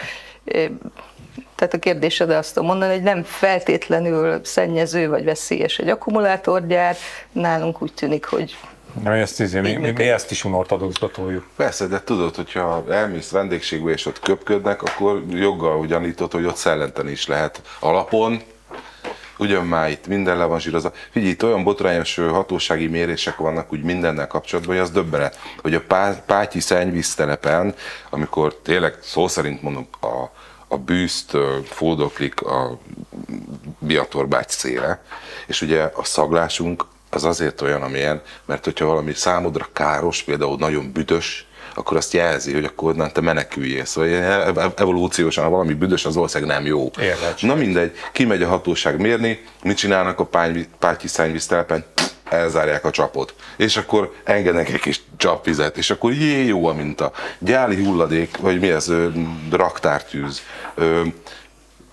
tehát 1.54 1.74
a 1.74 1.78
kérdésed 1.78 2.30
azt 2.30 2.54
tudom 2.54 2.68
mondani, 2.68 2.92
hogy 2.92 3.02
nem 3.02 3.22
feltétlenül 3.22 4.40
szennyező 4.44 5.08
vagy 5.08 5.24
veszélyes 5.24 5.78
egy 5.78 5.88
akkumulátorgyár, 5.88 6.96
nálunk 7.32 7.82
úgy 7.82 7.92
tűnik, 7.92 8.24
hogy 8.24 8.56
Mi 9.04 9.18
ezt, 9.18 9.40
izé, 9.40 9.60
mi, 9.60 9.72
mi, 9.72 9.90
mi 9.90 10.08
ezt 10.08 10.30
is 10.30 10.44
unortodoxba 10.44 11.08
toljuk. 11.10 11.46
Persze, 11.56 11.86
de 11.86 12.02
tudod, 12.04 12.34
hogyha 12.34 12.84
elmész 12.90 13.30
vendégségbe 13.30 13.90
és 13.90 14.06
ott 14.06 14.20
köpködnek, 14.20 14.82
akkor 14.82 15.22
joggal 15.30 15.78
ugyanítod, 15.78 16.32
hogy 16.32 16.44
ott 16.44 16.56
szellenteni 16.56 17.10
is 17.10 17.26
lehet 17.26 17.60
alapon, 17.80 18.42
ugyan 19.38 19.66
már 19.66 19.90
itt 19.90 20.06
minden 20.06 20.36
le 20.36 20.44
van 20.44 20.60
zsírozva. 20.60 20.92
Figyelj, 21.10 21.32
itt 21.32 21.44
olyan 21.44 21.64
botrányos 21.64 22.14
hatósági 22.14 22.86
mérések 22.86 23.36
vannak 23.36 23.72
úgy 23.72 23.82
mindennel 23.82 24.26
kapcsolatban, 24.26 24.74
hogy 24.74 24.84
az 24.84 24.90
döbbenet, 24.90 25.38
hogy 25.62 25.74
a 25.74 25.80
Pá- 25.80 26.22
Pátyi 26.26 26.60
szennyvíztelepen, 26.60 27.74
amikor 28.10 28.54
tényleg 28.54 28.98
szó 29.02 29.28
szerint 29.28 29.62
mondom, 29.62 29.88
a, 30.00 30.30
a 30.68 30.78
bűzt 30.78 31.36
fódoklik 31.64 32.40
a 32.42 32.78
Biatorbágy 33.78 34.48
széle, 34.48 35.02
és 35.46 35.62
ugye 35.62 35.82
a 35.82 36.04
szaglásunk 36.04 36.86
az 37.10 37.24
azért 37.24 37.60
olyan, 37.60 37.82
amilyen, 37.82 38.22
mert 38.44 38.64
hogyha 38.64 38.86
valami 38.86 39.12
számodra 39.12 39.68
káros, 39.72 40.22
például 40.22 40.56
nagyon 40.56 40.92
büdös, 40.92 41.45
akkor 41.76 41.96
azt 41.96 42.12
jelzi, 42.12 42.52
hogy 42.52 42.64
akkor 42.64 42.90
onnan 42.92 43.12
te 43.12 43.20
meneküljél. 43.20 43.84
Szóval 43.84 44.10
ilyen 44.10 44.30
ev- 44.30 44.80
evolúciósan, 44.80 45.44
ha 45.44 45.50
valami 45.50 45.74
büdös, 45.74 46.04
az 46.04 46.14
valószínűleg 46.14 46.56
nem 46.56 46.66
jó. 46.66 46.90
Érdecs. 47.00 47.42
Na 47.42 47.54
mindegy, 47.54 47.92
kimegy 48.12 48.42
a 48.42 48.48
hatóság 48.48 49.00
mérni, 49.00 49.40
mit 49.62 49.76
csinálnak 49.76 50.20
a 50.20 50.28
pátyi 50.78 51.08
szennyvíztelepen? 51.08 51.84
elzárják 52.30 52.84
a 52.84 52.90
csapot. 52.90 53.34
És 53.56 53.76
akkor 53.76 54.12
engednek 54.24 54.68
egy 54.68 54.80
kis 54.80 55.00
csapvizet, 55.16 55.76
és 55.76 55.90
akkor 55.90 56.12
jé, 56.12 56.46
jó 56.46 56.66
a 56.66 56.72
minta. 56.72 57.12
Gyáli 57.38 57.84
hulladék, 57.84 58.36
vagy 58.36 58.60
mi 58.60 58.70
ez, 58.70 58.92
raktártűz. 59.50 60.42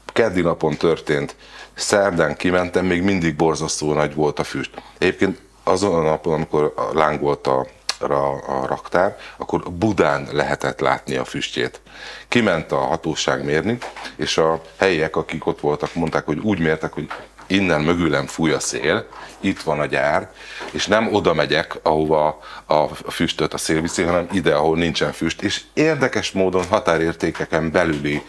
Keddi 0.05 0.41
napon 0.41 0.77
történt. 0.77 1.35
Szerdán 1.73 2.35
kimentem, 2.35 2.85
még 2.85 3.01
mindig 3.01 3.35
borzasztó 3.35 3.93
nagy 3.93 4.15
volt 4.15 4.39
a 4.39 4.43
füst. 4.43 4.71
Egyébként 4.97 5.41
azon 5.63 5.95
a 5.95 6.01
napon, 6.01 6.33
amikor 6.33 6.73
a 6.75 6.93
láng 6.93 7.19
volt 7.19 7.47
a, 7.47 7.67
a, 8.11 8.61
a 8.61 8.65
raktár, 8.67 9.17
akkor 9.37 9.71
Budán 9.71 10.27
lehetett 10.31 10.79
látni 10.79 11.15
a 11.15 11.25
füstjét. 11.25 11.81
Kiment 12.27 12.71
a 12.71 12.77
hatóság 12.77 13.45
mérni, 13.45 13.77
és 14.15 14.37
a 14.37 14.61
helyiek, 14.77 15.15
akik 15.15 15.45
ott 15.45 15.59
voltak, 15.59 15.93
mondták, 15.93 16.25
hogy 16.25 16.37
úgy 16.37 16.59
mértek, 16.59 16.93
hogy 16.93 17.09
innen 17.47 17.81
mögülem 17.81 18.25
fúj 18.25 18.51
a 18.51 18.59
szél, 18.59 19.07
itt 19.39 19.61
van 19.61 19.79
a 19.79 19.85
gyár, 19.85 20.31
és 20.71 20.87
nem 20.87 21.13
oda 21.13 21.33
megyek, 21.33 21.79
ahova 21.81 22.39
a 22.65 22.87
füstöt 22.87 23.53
a 23.53 23.57
szél 23.57 23.81
viszi, 23.81 24.03
hanem 24.03 24.27
ide, 24.31 24.55
ahol 24.55 24.77
nincsen 24.77 25.11
füst, 25.11 25.41
és 25.41 25.61
érdekes 25.73 26.31
módon 26.31 26.65
határértékeken 26.65 27.71
belüli 27.71 28.21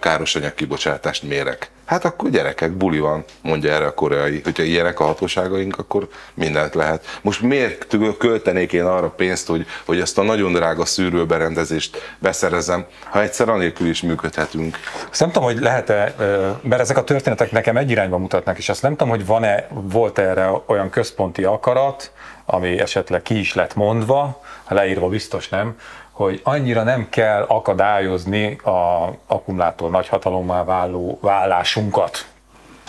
károsanyag 0.00 0.54
kibocsátást 0.54 1.22
mérek. 1.22 1.70
Hát 1.84 2.04
akkor 2.04 2.30
gyerekek, 2.30 2.72
buli 2.72 2.98
van, 2.98 3.24
mondja 3.42 3.72
erre 3.72 3.86
a 3.86 3.94
koreai. 3.94 4.40
Hogyha 4.44 4.62
ilyenek 4.62 5.00
a 5.00 5.04
hatóságaink, 5.04 5.78
akkor 5.78 6.08
mindent 6.34 6.74
lehet. 6.74 7.18
Most 7.22 7.42
miért 7.42 7.96
költenék 8.18 8.72
én 8.72 8.84
arra 8.84 9.08
pénzt, 9.08 9.46
hogy, 9.46 9.66
hogy 9.84 10.00
ezt 10.00 10.18
a 10.18 10.22
nagyon 10.22 10.52
drága 10.52 10.84
szűrőberendezést 10.84 12.14
beszerezem, 12.18 12.86
ha 13.04 13.22
egyszer 13.22 13.48
anélkül 13.48 13.88
is 13.88 14.02
működhetünk? 14.02 14.78
Azt 15.10 15.20
nem 15.20 15.30
tudom, 15.30 15.48
hogy 15.48 15.60
lehet-e, 15.60 16.14
mert 16.62 16.80
ezek 16.80 16.96
a 16.96 17.04
történetek 17.04 17.50
nekem 17.50 17.76
egy 17.76 17.90
irányba 17.90 18.18
mutatnak, 18.18 18.58
és 18.58 18.68
azt 18.68 18.82
nem 18.82 18.90
tudom, 18.90 19.08
hogy 19.08 19.26
van-e, 19.26 19.68
volt 19.70 20.18
erre 20.18 20.50
olyan 20.66 20.90
központi 20.90 21.44
akarat, 21.44 22.12
ami 22.44 22.78
esetleg 22.78 23.22
ki 23.22 23.38
is 23.38 23.54
lett 23.54 23.74
mondva, 23.74 24.40
leírva 24.68 25.08
biztos 25.08 25.48
nem, 25.48 25.76
hogy 26.12 26.40
annyira 26.44 26.82
nem 26.82 27.08
kell 27.08 27.42
akadályozni 27.42 28.56
a 28.56 29.10
akkumulátor 29.26 29.90
nagyhatalommá 29.90 30.64
váló 30.64 31.18
vállásunkat 31.20 32.26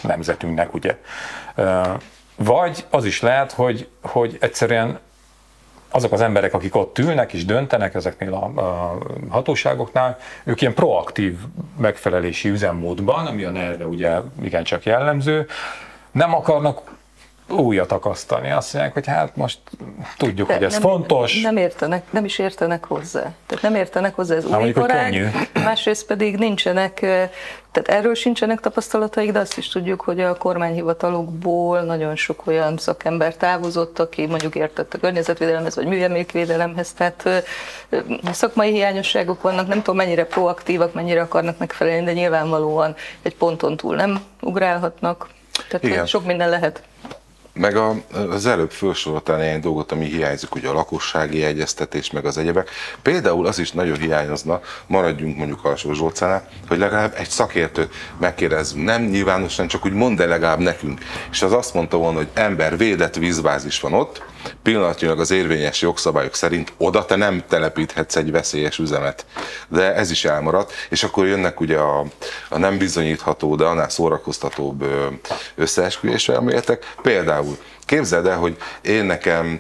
nemzetünknek, 0.02 0.74
ugye. 0.74 0.98
Vagy 2.36 2.86
az 2.90 3.06
is 3.06 3.22
lehet, 3.22 3.52
hogy, 3.52 3.88
hogy 4.02 4.38
egyszerűen 4.40 5.00
azok 5.90 6.12
az 6.12 6.22
emberek, 6.22 6.54
akik 6.54 6.76
ott 6.76 6.98
ülnek 6.98 7.34
és 7.34 7.46
döntenek 7.46 7.96
ezeknél 7.96 8.34
a, 8.34 8.62
a 8.62 8.98
hatóságoknál, 9.30 10.18
ők 10.44 10.62
ilyen 10.62 10.74
proaktív 10.74 11.38
megfelelési 11.78 12.50
üzemmódban, 12.50 13.26
ami 13.26 13.44
a 13.44 13.50
NER-re 13.50 13.86
ugye 13.86 14.18
igencsak 14.42 14.84
jellemző, 14.84 15.48
nem 16.12 16.34
akarnak 16.34 16.82
újat 17.54 17.92
akasztani. 17.92 18.52
Azt 18.52 18.74
mondják, 18.74 18.94
hogy 18.94 19.08
hát 19.08 19.36
most 19.36 19.60
tudjuk, 20.18 20.48
De 20.48 20.54
hogy 20.54 20.64
ez 20.64 20.72
nem, 20.72 20.82
fontos. 20.82 21.42
Nem 21.42 21.58
értenek, 21.58 22.04
nem 22.10 22.26
is 22.26 22.40
értenek 22.40 22.86
hozzá. 22.86 23.34
Tehát 23.46 23.64
nem 23.64 23.76
értenek 23.76 24.16
hozzá, 24.16 24.36
ez 24.36 24.46
új 24.46 24.72
könnyű. 24.72 25.28
másrészt 25.54 26.06
pedig 26.06 26.38
nincsenek, 26.38 27.02
eh, 27.02 27.30
tehát 27.72 28.00
erről 28.00 28.16
sincsenek 28.16 28.60
tapasztalataik, 28.60 29.32
de 29.32 29.40
azt 29.40 29.58
is 29.58 29.68
tudjuk, 29.68 30.02
hogy 30.02 30.20
a 30.22 30.38
kormányhivatalokból 30.38 31.82
nagyon 31.82 32.16
sok 32.16 32.48
olyan 32.48 32.78
szakember 32.78 33.36
távozott, 33.36 34.00
aki 34.00 34.26
mondjuk 34.26 34.56
értett 34.56 34.94
a 34.94 34.98
környezetvédelemhez, 34.98 35.76
vagy 35.76 35.86
műemlékvédelemhez, 35.86 36.94
tehát 36.94 37.26
eh, 37.26 37.44
szakmai 38.32 38.72
hiányosságok 38.72 39.42
vannak, 39.42 39.68
nem 39.68 39.78
tudom 39.78 39.96
mennyire 39.96 40.26
proaktívak, 40.26 40.94
mennyire 40.94 41.22
akarnak 41.22 41.58
megfelelni, 41.58 42.06
de 42.06 42.14
nyilvánvalóan 42.14 42.96
egy 43.22 43.36
ponton 43.36 43.78
túl 43.78 43.96
nem 43.96 44.20
ugrálhatnak. 44.42 45.30
Tehát 45.68 45.84
Igen. 45.86 46.06
sok 46.06 46.26
minden 46.26 46.50
lehet. 46.50 46.82
Meg 47.54 47.76
a, 47.76 47.96
az 48.30 48.46
előbb 48.46 48.72
felsoroltál 48.72 49.38
néhány 49.38 49.60
dolgot, 49.60 49.92
ami 49.92 50.06
hiányzik, 50.06 50.56
ugye 50.56 50.70
a 50.70 50.74
lakossági 50.74 51.44
egyeztetés, 51.44 52.12
meg 52.12 52.26
az 52.26 52.38
egyebek. 52.38 52.70
Például 53.02 53.48
az 53.48 53.60
is 53.60 53.72
nagyon 53.72 53.98
hiányozna, 53.98 54.62
maradjunk 54.88 55.38
mondjuk 55.38 55.66
Alsó 55.66 55.94
Zsolcánál, 55.94 56.48
hogy 56.68 56.78
legalább 56.78 57.14
egy 57.18 57.30
szakértőt 57.30 57.94
megkérdezzünk. 58.20 58.86
Nem 58.86 59.04
nyilvánosan, 59.04 59.68
csak 59.68 59.86
úgy 59.86 59.94
mondd 59.94 60.22
el 60.22 60.28
legalább 60.28 60.60
nekünk. 60.60 61.00
És 61.32 61.42
az 61.42 61.52
azt 61.52 61.74
mondta 61.74 61.98
volna, 61.98 62.18
hogy 62.18 62.30
ember, 62.34 62.78
védett 62.78 63.16
vízbázis 63.16 63.80
van 63.80 63.94
ott, 63.94 64.22
pillanatnyilag 64.64 65.20
az 65.20 65.32
érvényes 65.32 65.82
jogszabályok 65.82 66.36
szerint 66.36 66.74
oda 66.78 67.06
te 67.06 67.16
nem 67.16 67.44
telepíthetsz 67.48 68.16
egy 68.16 68.32
veszélyes 68.32 68.78
üzemet. 68.78 69.26
De 69.68 69.96
ez 69.96 70.12
is 70.12 70.26
elmaradt, 70.26 70.72
és 70.90 71.04
akkor 71.04 71.28
jönnek 71.28 71.60
ugye 71.60 71.78
a, 71.78 72.06
a 72.50 72.58
nem 72.58 72.78
bizonyítható, 72.78 73.56
de 73.56 73.64
annál 73.64 73.90
szórakoztatóbb 73.90 74.86
összeesküvés 75.56 76.30
elméletek. 76.30 76.94
Például 77.02 77.58
Képzeld 77.86 78.26
el, 78.26 78.38
hogy 78.38 78.58
én 78.82 79.06
nekem 79.06 79.60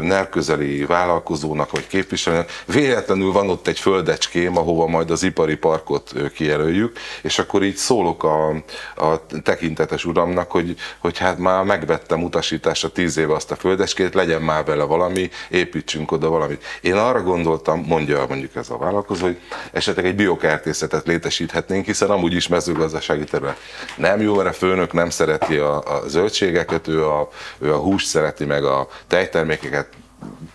nerközeli 0.00 0.84
vállalkozónak 0.84 1.70
vagy 1.70 1.86
képviselőnek 1.86 2.50
véletlenül 2.66 3.32
van 3.32 3.50
ott 3.50 3.66
egy 3.66 3.78
földecském, 3.78 4.56
ahova 4.56 4.86
majd 4.86 5.10
az 5.10 5.22
ipari 5.22 5.56
parkot 5.56 6.12
kijelöljük, 6.34 6.98
és 7.22 7.38
akkor 7.38 7.62
így 7.62 7.76
szólok 7.76 8.24
a, 8.24 8.48
a 8.96 9.26
tekintetes 9.42 10.04
uramnak, 10.04 10.50
hogy, 10.50 10.76
hogy 10.98 11.18
hát 11.18 11.38
már 11.38 11.64
megvettem 11.64 12.22
utasításra 12.22 12.88
tíz 12.88 13.16
éve 13.16 13.34
azt 13.34 13.50
a 13.50 13.56
földecskét, 13.56 14.14
legyen 14.14 14.42
már 14.42 14.64
vele 14.64 14.84
valami, 14.84 15.30
építsünk 15.48 16.12
oda 16.12 16.28
valamit. 16.28 16.64
Én 16.80 16.94
arra 16.94 17.22
gondoltam, 17.22 17.84
mondja 17.86 18.26
mondjuk 18.28 18.56
ez 18.56 18.70
a 18.70 18.78
vállalkozó, 18.78 19.24
hogy 19.24 19.38
esetleg 19.72 20.06
egy 20.06 20.14
biokertészetet 20.14 21.06
létesíthetnénk, 21.06 21.86
hiszen 21.86 22.10
amúgy 22.10 22.32
is 22.34 22.48
mezőgazdasági 22.48 23.24
terület. 23.24 23.56
Nem 23.96 24.20
jó, 24.20 24.34
mert 24.34 24.48
a 24.48 24.52
főnök 24.52 24.92
nem 24.92 25.10
szereti 25.10 25.56
a, 25.56 25.76
a 25.76 26.08
zöldségeket, 26.08 26.88
ő 26.88 27.06
a, 27.06 27.28
ő 27.60 27.74
a 27.74 27.78
húst 27.78 28.06
szereti, 28.06 28.44
meg 28.44 28.64
a 28.64 28.88
tejtermékeket, 29.06 29.88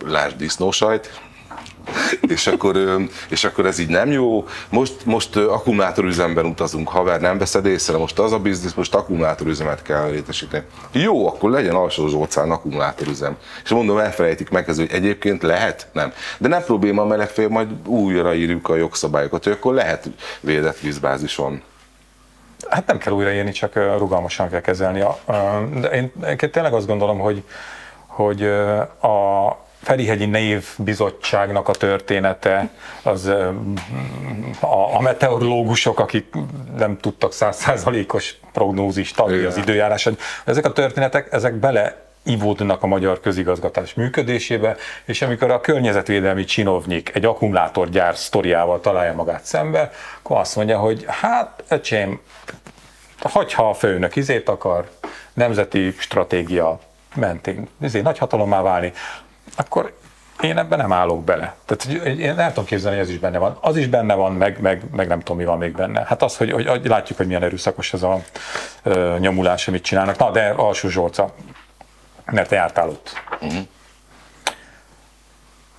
lásd 0.05 0.35
disznósajt, 0.37 1.21
és 2.27 2.47
akkor, 2.47 2.77
és 3.29 3.43
akkor 3.43 3.65
ez 3.65 3.79
így 3.79 3.89
nem 3.89 4.11
jó. 4.11 4.47
Most, 4.69 5.05
most 5.05 5.35
akkumulátorüzemben 5.35 6.45
utazunk, 6.45 6.89
haver, 6.89 7.21
nem 7.21 7.37
veszed 7.37 7.65
észre, 7.65 7.97
most 7.97 8.19
az 8.19 8.31
a 8.31 8.39
biznisz, 8.39 8.73
most 8.73 8.95
akkumulátorüzemet 8.95 9.81
kell 9.81 10.09
létesíteni. 10.09 10.63
Jó, 10.91 11.27
akkor 11.27 11.49
legyen 11.49 11.75
alsó 11.75 12.07
zsolcán 12.07 12.51
akkumulátorüzem. 12.51 13.37
És 13.63 13.69
mondom, 13.69 13.97
elfelejtik 13.97 14.49
meg 14.49 14.69
ez, 14.69 14.77
hogy 14.77 14.91
egyébként 14.91 15.43
lehet? 15.43 15.87
Nem. 15.91 16.13
De 16.37 16.47
nem 16.47 16.63
probléma, 16.63 17.05
mert 17.05 17.19
legfeljebb 17.19 17.51
majd 17.51 17.87
újra 17.87 18.33
írjuk 18.33 18.69
a 18.69 18.75
jogszabályokat, 18.75 19.43
hogy 19.43 19.53
akkor 19.53 19.73
lehet 19.73 20.09
védett 20.39 20.79
vízbázison. 20.79 21.61
Hát 22.69 22.87
nem 22.87 22.97
kell 22.97 23.13
újraírni, 23.13 23.51
csak 23.51 23.75
rugalmasan 23.97 24.49
kell 24.49 24.61
kezelni. 24.61 25.03
De 25.79 25.87
én 25.87 26.11
én 26.27 26.51
tényleg 26.51 26.73
azt 26.73 26.87
gondolom, 26.87 27.19
hogy, 27.19 27.43
hogy 28.07 28.43
a 29.01 29.57
Ferihegyi 29.81 30.25
Név 30.25 30.67
Bizottságnak 30.77 31.67
a 31.67 31.71
története, 31.71 32.69
az 33.03 33.25
a, 34.59 34.95
a 34.95 35.01
meteorológusok, 35.01 35.99
akik 35.99 36.33
nem 36.77 36.97
tudtak 36.97 37.33
százszázalékos 37.33 38.35
prognózist 38.53 39.19
adni 39.19 39.43
az 39.43 39.57
időjárásra, 39.57 40.11
ezek 40.45 40.65
a 40.65 40.71
történetek, 40.71 41.27
ezek 41.31 41.53
bele 41.53 42.04
ivódnak 42.25 42.83
a 42.83 42.87
magyar 42.87 43.19
közigazgatás 43.19 43.93
működésébe, 43.93 44.75
és 45.05 45.21
amikor 45.21 45.51
a 45.51 45.61
környezetvédelmi 45.61 46.43
csinovnyik 46.43 47.11
egy 47.15 47.25
akkumulátorgyár 47.25 48.15
sztoriával 48.15 48.79
találja 48.81 49.13
magát 49.13 49.43
szembe, 49.43 49.91
akkor 50.21 50.37
azt 50.37 50.55
mondja, 50.55 50.79
hogy 50.79 51.05
hát, 51.07 51.63
öcsém, 51.67 52.19
hogyha 53.21 53.69
a 53.69 53.73
főnök 53.73 54.15
izét 54.15 54.49
akar, 54.49 54.89
nemzeti 55.33 55.95
stratégia 55.97 56.79
mentén 57.15 57.67
izé, 57.81 58.01
nagyhatalommá 58.01 58.61
válni, 58.61 58.93
akkor 59.55 59.93
én 60.41 60.57
ebben 60.57 60.77
nem 60.77 60.93
állok 60.93 61.23
bele. 61.23 61.55
Tehát 61.65 62.03
én 62.07 62.39
el 62.39 62.49
tudom 62.49 62.65
képzelni, 62.65 62.97
hogy 62.97 63.05
ez 63.05 63.11
is 63.11 63.19
benne 63.19 63.37
van. 63.37 63.57
Az 63.61 63.77
is 63.77 63.87
benne 63.87 64.13
van, 64.13 64.33
meg, 64.33 64.61
meg, 64.61 64.81
meg 64.95 65.07
nem 65.07 65.19
tudom, 65.19 65.37
mi 65.37 65.45
van 65.45 65.57
még 65.57 65.75
benne. 65.75 66.03
Hát 66.07 66.21
az, 66.21 66.37
hogy, 66.37 66.51
hogy 66.51 66.87
látjuk, 66.87 67.17
hogy 67.17 67.27
milyen 67.27 67.43
erőszakos 67.43 67.93
ez 67.93 68.03
a 68.03 68.21
ö, 68.83 69.15
nyomulás, 69.19 69.67
amit 69.67 69.83
csinálnak. 69.83 70.17
Na, 70.17 70.31
de 70.31 70.53
alsó 70.55 70.89
Zsolca, 70.89 71.33
mert 72.25 72.49
te 72.49 72.55
jártál 72.55 72.89
ott. 72.89 73.23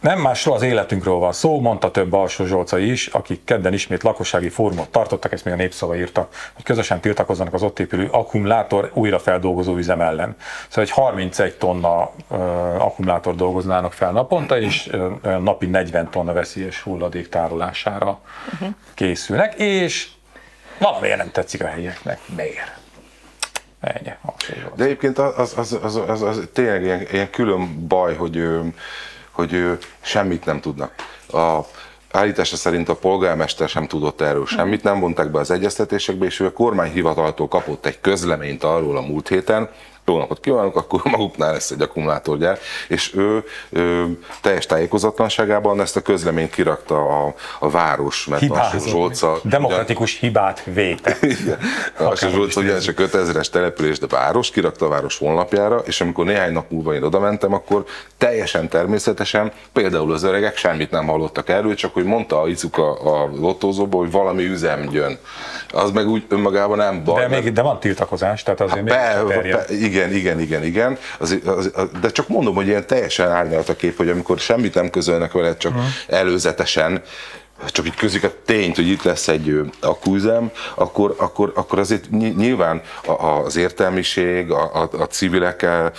Nem 0.01 0.21
másról 0.21 0.55
az 0.55 0.63
életünkről 0.63 1.15
van 1.15 1.33
szó, 1.33 1.61
mondta 1.61 1.91
több 1.91 2.13
alsó 2.13 2.45
Zsolcai 2.45 2.91
is, 2.91 3.07
akik 3.07 3.45
kedden 3.45 3.73
ismét 3.73 4.03
lakossági 4.03 4.49
fórumot 4.49 4.89
tartottak, 4.89 5.33
ezt 5.33 5.45
még 5.45 5.55
a 5.55 5.57
népszava 5.57 5.97
írta, 5.97 6.29
hogy 6.55 6.65
közösen 6.65 7.01
tiltakozzanak 7.01 7.55
az 7.55 7.63
ott 7.63 7.79
épülő 7.79 8.09
akkumulátor 8.11 8.91
újrafeldolgozó 8.95 9.77
üzem 9.77 10.01
ellen. 10.01 10.37
Szóval 10.69 10.85
egy 10.85 10.91
31 10.91 11.57
tonna 11.57 12.11
ö, 12.31 12.35
akkumulátor 12.79 13.35
dolgoznának 13.35 13.93
fel 13.93 14.13
naponta, 14.13 14.61
és 14.61 14.89
ö, 14.91 15.11
napi 15.23 15.67
40 15.67 16.11
tonna 16.11 16.33
veszélyes 16.33 16.83
hulladék 16.83 17.29
tárolására 17.29 18.19
uh-huh. 18.53 18.69
készülnek, 18.95 19.55
és 19.55 20.09
valamiért 20.79 21.19
nem 21.19 21.31
tetszik 21.31 21.63
a 21.63 21.67
helyieknek. 21.67 22.19
Miért? 22.37 22.86
Ennyi. 23.87 24.11
De 24.75 24.85
egyébként 24.85 25.19
az, 25.19 25.55
az, 25.57 25.73
az, 25.83 25.83
az, 25.83 25.97
az, 26.09 26.23
az 26.23 26.49
tényleg 26.53 26.83
ilyen, 26.83 27.07
ilyen 27.13 27.31
külön 27.31 27.87
baj, 27.89 28.15
hogy, 28.15 28.49
hogy 29.31 29.79
semmit 30.01 30.45
nem 30.45 30.61
tudnak. 30.61 30.95
A, 31.33 31.61
állítása 32.11 32.57
szerint 32.57 32.89
a 32.89 32.95
polgármester 32.95 33.69
sem 33.69 33.87
tudott 33.87 34.21
erről 34.21 34.47
semmit, 34.47 34.83
nem 34.83 35.01
vonták 35.01 35.31
be 35.31 35.39
az 35.39 35.51
egyeztetésekbe, 35.51 36.25
és 36.27 36.41
ő 36.41 36.47
a 36.47 36.53
kormányhivataltól 36.53 37.49
kapott 37.49 37.87
egy 37.87 38.01
közleményt 38.01 38.65
arról 38.65 38.97
a 38.97 39.01
múlt 39.01 39.29
héten, 39.29 39.69
jó 40.07 40.19
napot 40.19 40.41
kívánok, 40.41 40.77
akkor 40.77 41.01
maguknál 41.17 41.53
lesz 41.53 41.71
egy 41.71 41.83
akkumulátorgyár, 41.83 42.59
és 42.89 43.15
ő, 43.15 43.45
ő 43.69 44.19
teljes 44.41 44.67
tájékozatlanságában 44.67 45.81
ezt 45.81 45.97
a 45.97 46.01
közleményt 46.01 46.51
kirakta 46.51 47.25
a, 47.25 47.35
a 47.59 47.71
város, 47.71 48.27
mert 48.27 48.51
a 48.51 48.71
Zsolca... 48.87 49.39
Demokratikus 49.43 50.11
ugyan, 50.11 50.21
hibát 50.21 50.63
véte. 50.65 51.19
a 51.99 52.17
Zsolca 52.31 52.61
ugyanis 52.61 52.89
a 52.89 52.93
5000-es 52.93 53.49
település, 53.49 53.99
de 53.99 54.07
város, 54.07 54.51
kirakta 54.51 54.87
a 54.87 54.89
város 54.89 55.19
honlapjára, 55.19 55.83
és 55.85 56.01
amikor 56.01 56.25
néhány 56.25 56.53
nap 56.53 56.71
múlva 56.71 56.95
én 56.95 57.03
oda 57.03 57.19
mentem, 57.19 57.53
akkor 57.53 57.85
teljesen 58.19 58.69
természetesen, 58.69 59.53
például 59.73 60.13
az 60.13 60.23
öregek 60.23 60.57
semmit 60.57 60.91
nem 60.91 61.07
hallottak 61.07 61.49
erről, 61.49 61.75
csak 61.75 61.95
hogy 61.95 62.05
mondta 62.05 62.41
a 62.41 62.49
Icuka 62.49 62.93
a 62.93 63.31
lottózóból, 63.41 64.01
hogy 64.01 64.11
valami 64.11 64.45
üzem 64.45 64.89
jön. 64.93 65.19
Az 65.71 65.91
meg 65.91 66.09
úgy 66.09 66.25
önmagában 66.29 66.77
nem 66.77 67.05
baj. 67.05 67.21
De, 67.21 67.29
még, 67.29 67.53
de 67.53 67.63
van 67.63 67.81
tiltakozás, 67.81 68.43
tehát 68.43 68.61
azért 68.61 68.93
hát 68.93 69.27
be, 69.27 69.41
be, 69.43 69.65
igen, 69.75 69.96
igen, 70.05 70.41
igen, 70.41 70.65
igen. 70.65 70.99
Az, 71.19 71.39
az, 71.45 71.71
az, 71.75 71.89
de 72.01 72.11
csak 72.11 72.29
mondom, 72.29 72.55
hogy 72.55 72.67
ilyen 72.67 72.87
teljesen 72.87 73.31
árnyalt 73.31 73.69
a 73.69 73.77
kép, 73.77 73.97
hogy 73.97 74.09
amikor 74.09 74.39
semmit 74.39 74.75
nem 74.75 74.91
közölnek 74.91 75.33
veled, 75.33 75.57
csak 75.57 75.73
uh-huh. 75.73 75.89
előzetesen 76.07 77.03
csak 77.65 77.87
így 77.87 77.95
közik 77.95 78.25
a 78.25 78.31
tényt, 78.45 78.77
hogy 78.77 78.89
itt 78.89 79.03
lesz 79.03 79.29
egy 79.29 79.61
akkúzem, 79.81 80.51
akkor, 80.75 81.15
akkor, 81.19 81.53
akkor 81.55 81.79
azért 81.79 82.11
nyilván 82.11 82.83
az 83.45 83.57
értelmiség, 83.57 84.51
a, 84.51 84.71
a, 84.75 84.89
a 84.99 85.05
civilekkel, 85.05 85.93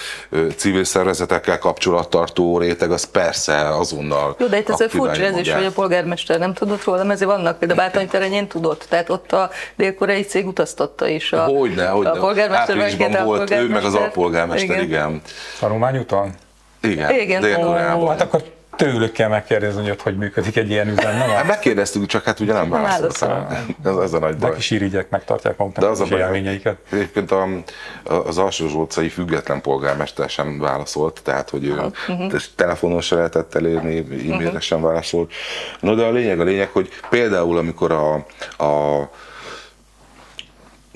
civil 0.55 0.83
szervezetekkel 0.83 1.59
kapcsolattartó 1.59 2.57
réteg, 2.57 2.91
az 2.91 3.03
persze 3.03 3.75
azonnal 3.77 4.35
Jó, 4.39 4.47
de 4.47 4.57
itt 4.57 4.69
ez 4.69 4.85
furcsa 4.89 5.21
ez 5.21 5.37
is, 5.37 5.51
hogy 5.51 5.65
a 5.65 5.71
polgármester 5.71 6.39
nem 6.39 6.53
tudott 6.53 6.83
róla, 6.83 7.03
mert 7.03 7.09
ezért 7.09 7.29
vannak, 7.29 7.59
például 7.59 7.79
Bátony 7.79 8.07
terenyén 8.07 8.47
tudott, 8.47 8.85
tehát 8.89 9.09
ott 9.09 9.31
a 9.31 9.49
dél-koreai 9.75 10.21
cég 10.21 10.47
utaztatta 10.47 11.07
is. 11.07 11.33
A, 11.33 11.43
hogyne, 11.43 11.87
hogyne. 11.87 12.09
A 12.09 12.19
polgármester 12.19 12.75
volt, 12.77 12.97
polgármester, 12.99 13.61
ő 13.61 13.67
meg 13.67 13.83
az 13.83 13.93
alpolgármester, 13.93 14.69
igen. 14.69 14.83
igen. 14.83 15.21
Tanulmányúton? 15.59 16.33
Igen, 16.81 17.19
igen. 17.19 17.41
dél-koreában. 17.41 18.09
Hát 18.09 18.21
akkor 18.21 18.43
tőlük 18.77 19.12
kell 19.12 19.29
megkérdezni, 19.29 19.88
hogy 19.88 20.01
hogy 20.01 20.17
működik 20.17 20.55
egy 20.55 20.69
ilyen 20.69 20.88
üzem. 20.88 21.17
Nem? 21.17 21.29
Hát 21.29 21.48
megkérdeztük, 21.48 22.05
csak 22.05 22.24
hát 22.24 22.39
ugye 22.39 22.53
nem 22.53 22.69
válaszoltak. 22.69 23.51
Ez, 23.84 23.96
ez 23.96 24.13
a 24.13 24.19
nagy 24.19 24.38
baj. 24.38 24.50
De 24.50 24.55
kis 24.55 24.72
irigyek 24.72 25.10
megtartják 25.10 25.57
maguknak 25.57 25.84
De 25.84 25.91
az 25.91 26.00
a 26.00 26.05
baj, 26.05 26.19
élményeiket. 26.19 26.77
Egyébként 26.91 27.31
a, 27.31 27.48
az 28.03 28.38
alsó 28.38 28.67
zsolcai 28.67 29.10
független 29.10 29.62
polgármester 29.62 30.29
sem 30.29 30.60
válaszolt, 30.60 31.19
tehát 31.24 31.50
hogy 31.50 31.65
ő 31.65 31.74
uh-huh. 32.07 32.41
telefonon 32.55 33.01
se 33.01 33.15
lehetett 33.15 33.55
elérni, 33.55 33.98
e-mailre 33.98 34.46
uh-huh. 34.46 34.60
sem 34.60 34.81
válaszolt. 34.81 35.31
No, 35.79 35.96
de 35.96 36.03
a 36.03 36.12
lényeg 36.12 36.39
a 36.39 36.43
lényeg, 36.43 36.69
hogy 36.69 36.89
például 37.10 37.57
amikor 37.57 37.91
a, 37.91 38.13
a 38.63 39.10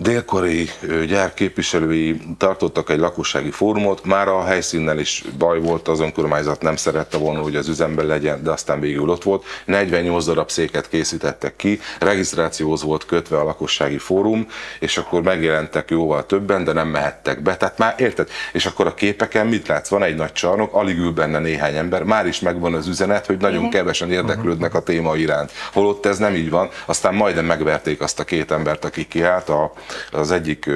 délkori 0.02 0.70
gyárképviselői 1.08 2.22
tartottak 2.38 2.90
egy 2.90 3.00
lakossági 3.00 3.52
fórumot, 3.52 4.06
már 4.06 4.28
a 4.28 4.44
helyszínnel 4.44 5.00
is 5.00 5.24
baj 5.38 5.60
volt, 5.60 5.88
az 5.88 6.00
önkormányzat 6.00 6.62
nem 6.62 6.76
szerette 6.76 7.18
volna, 7.18 7.42
hogy 7.42 7.56
az 7.56 7.68
üzemben 7.68 8.06
legyen, 8.06 8.44
de 8.44 8.52
aztán 8.52 8.80
végül 8.80 9.10
ott 9.10 9.24
volt. 9.24 9.44
48 9.66 10.26
darab 10.26 10.50
széket 10.50 10.90
készítettek 10.90 11.56
ki, 11.56 11.80
regisztrációhoz 12.00 12.84
volt 12.84 13.06
kötve 13.06 13.38
a 13.38 13.44
lakossági 13.44 13.98
fórum, 13.98 14.48
és 14.80 14.98
akkor 14.98 15.22
megjelentek 15.22 15.90
jóval 15.90 16.26
többen, 16.26 16.64
de 16.64 16.74
nem 16.74 16.88
mehettek 16.88 17.42
be. 17.42 17.58
Tehát 17.58 17.78
már 17.78 17.96
érted? 17.98 18.30
És 18.54 18.66
akkor 18.66 18.88
a 18.88 18.94
képeken 18.94 19.48
mit 19.48 19.68
látsz? 19.68 19.90
Van 19.90 20.04
egy 20.04 20.16
nagy 20.16 20.32
csarnok, 20.32 20.74
alig 20.74 20.98
ül 20.98 21.12
benne 21.12 21.40
néhány 21.40 21.76
ember, 21.76 22.04
már 22.04 22.28
is 22.28 22.40
megvan 22.40 22.74
az 22.74 22.88
üzenet, 22.88 23.26
hogy 23.26 23.38
nagyon 23.38 23.70
kevesen 23.70 24.12
érdeklődnek 24.12 24.74
a 24.74 24.82
téma 24.82 25.16
iránt. 25.16 25.52
Holott 25.74 26.06
ez 26.06 26.18
nem 26.18 26.36
így 26.36 26.50
van, 26.50 26.70
aztán 26.86 27.14
majdnem 27.14 27.46
megverték 27.46 28.02
azt 28.02 28.20
a 28.20 28.24
két 28.24 28.52
embert, 28.52 28.86
aki 28.86 29.08
kiállt 29.08 29.50
a 29.50 29.74
az 30.12 30.32
egyik 30.32 30.70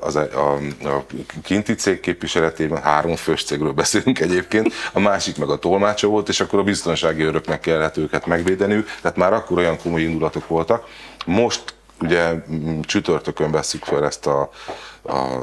az, 0.00 0.16
a, 0.16 0.20
a, 0.20 0.52
a 0.88 1.04
kinti 1.42 1.74
cég 1.74 2.00
képviseletében, 2.00 2.82
három 2.82 3.16
fős 3.16 3.44
cégről 3.44 3.72
beszélünk 3.72 4.20
egyébként, 4.20 4.72
a 4.92 5.00
másik 5.00 5.36
meg 5.36 5.48
a 5.48 5.58
tolmácsa 5.58 6.06
volt, 6.06 6.28
és 6.28 6.40
akkor 6.40 6.58
a 6.58 6.62
biztonsági 6.62 7.22
öröknek 7.22 7.60
kellett 7.60 7.96
őket 7.96 8.26
megvédeni, 8.26 8.84
tehát 9.02 9.16
már 9.16 9.32
akkor 9.32 9.58
olyan 9.58 9.78
komoly 9.78 10.02
indulatok 10.02 10.48
voltak. 10.48 10.86
Most 11.26 11.76
ugye 12.00 12.34
csütörtökön 12.82 13.50
veszük 13.50 13.84
fel 13.84 14.04
ezt 14.04 14.26
a, 14.26 14.50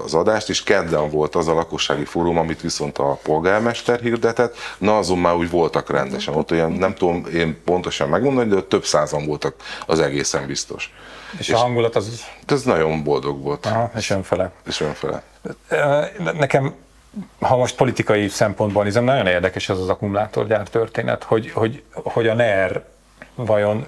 az 0.04 0.14
adást, 0.14 0.50
és 0.50 0.64
kedden 0.64 1.10
volt 1.10 1.36
az 1.36 1.48
a 1.48 1.54
lakossági 1.54 2.06
fórum, 2.06 2.38
amit 2.38 2.62
viszont 2.62 2.98
a 2.98 3.20
polgármester 3.24 4.00
hirdetett, 4.00 4.58
na 4.78 4.98
azon 4.98 5.18
már 5.18 5.36
úgy 5.36 5.50
voltak 5.50 5.90
rendesen, 5.90 6.34
ott 6.34 6.52
olyan 6.52 6.72
nem 6.72 6.94
tudom 6.94 7.26
én 7.34 7.62
pontosan 7.64 8.10
megmondani, 8.10 8.50
de 8.50 8.62
több 8.62 8.86
százan 8.86 9.26
voltak, 9.26 9.56
az 9.86 10.00
egészen 10.00 10.48
biztos. 10.48 10.94
És, 11.40 11.48
és 11.48 11.54
a 11.54 11.58
hangulat 11.58 11.96
az... 11.96 12.26
Ez 12.48 12.64
nagyon 12.64 13.04
boldog 13.04 13.42
volt. 13.42 13.66
Aha, 13.66 13.92
és 13.96 14.10
önfele. 14.10 14.52
És 14.68 14.82
önfele. 14.82 15.24
Nekem 16.34 16.74
ha 17.40 17.58
most 17.58 17.76
politikai 17.76 18.28
szempontból 18.28 18.84
nézem, 18.84 19.04
nagyon 19.04 19.28
érdekes 19.28 19.70
ez 19.70 19.80
az 19.80 19.90
akkumulátorgyár 19.90 20.70
történet, 20.70 21.24
hogy, 21.24 21.52
hogy, 21.52 21.84
hogy 21.94 22.28
a 22.28 22.34
NER 22.34 22.86
vajon 23.36 23.88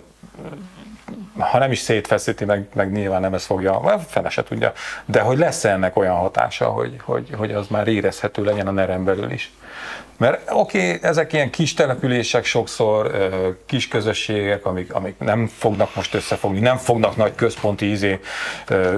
ha 1.38 1.58
nem 1.58 1.72
is 1.72 1.80
szétfeszíti, 1.80 2.46
meg, 2.46 2.68
meg 2.74 2.92
nyilván 2.92 3.22
nem 3.22 3.34
ez 3.34 3.46
fogja, 3.46 4.00
fele 4.08 4.30
se 4.30 4.44
tudja, 4.44 4.74
de 5.06 5.22
hogy 5.22 5.38
lesz 5.38 5.64
ennek 5.64 5.98
olyan 5.98 6.16
hatása, 6.16 6.66
hogy, 6.66 6.96
hogy, 7.04 7.30
hogy 7.38 7.52
az 7.52 7.68
már 7.68 7.88
érezhető 7.88 8.44
legyen 8.44 8.68
a 8.68 8.72
nerem 8.72 9.04
belül 9.04 9.32
is. 9.32 9.52
Mert 10.18 10.52
oké, 10.52 10.78
okay, 10.78 11.10
ezek 11.10 11.34
ilyen 11.34 11.50
kis 11.50 11.74
települések 11.74 12.46
sokszor, 12.46 13.12
kis 13.66 13.88
közösségek, 13.88 14.66
amik, 14.66 14.94
amik 14.94 15.18
nem 15.20 15.48
fognak 15.48 15.96
most 15.96 16.14
összefogni, 16.14 16.60
nem 16.60 16.78
fognak 16.78 17.16
nagy 17.16 17.36
központi 17.36 17.90
izé, 17.90 18.20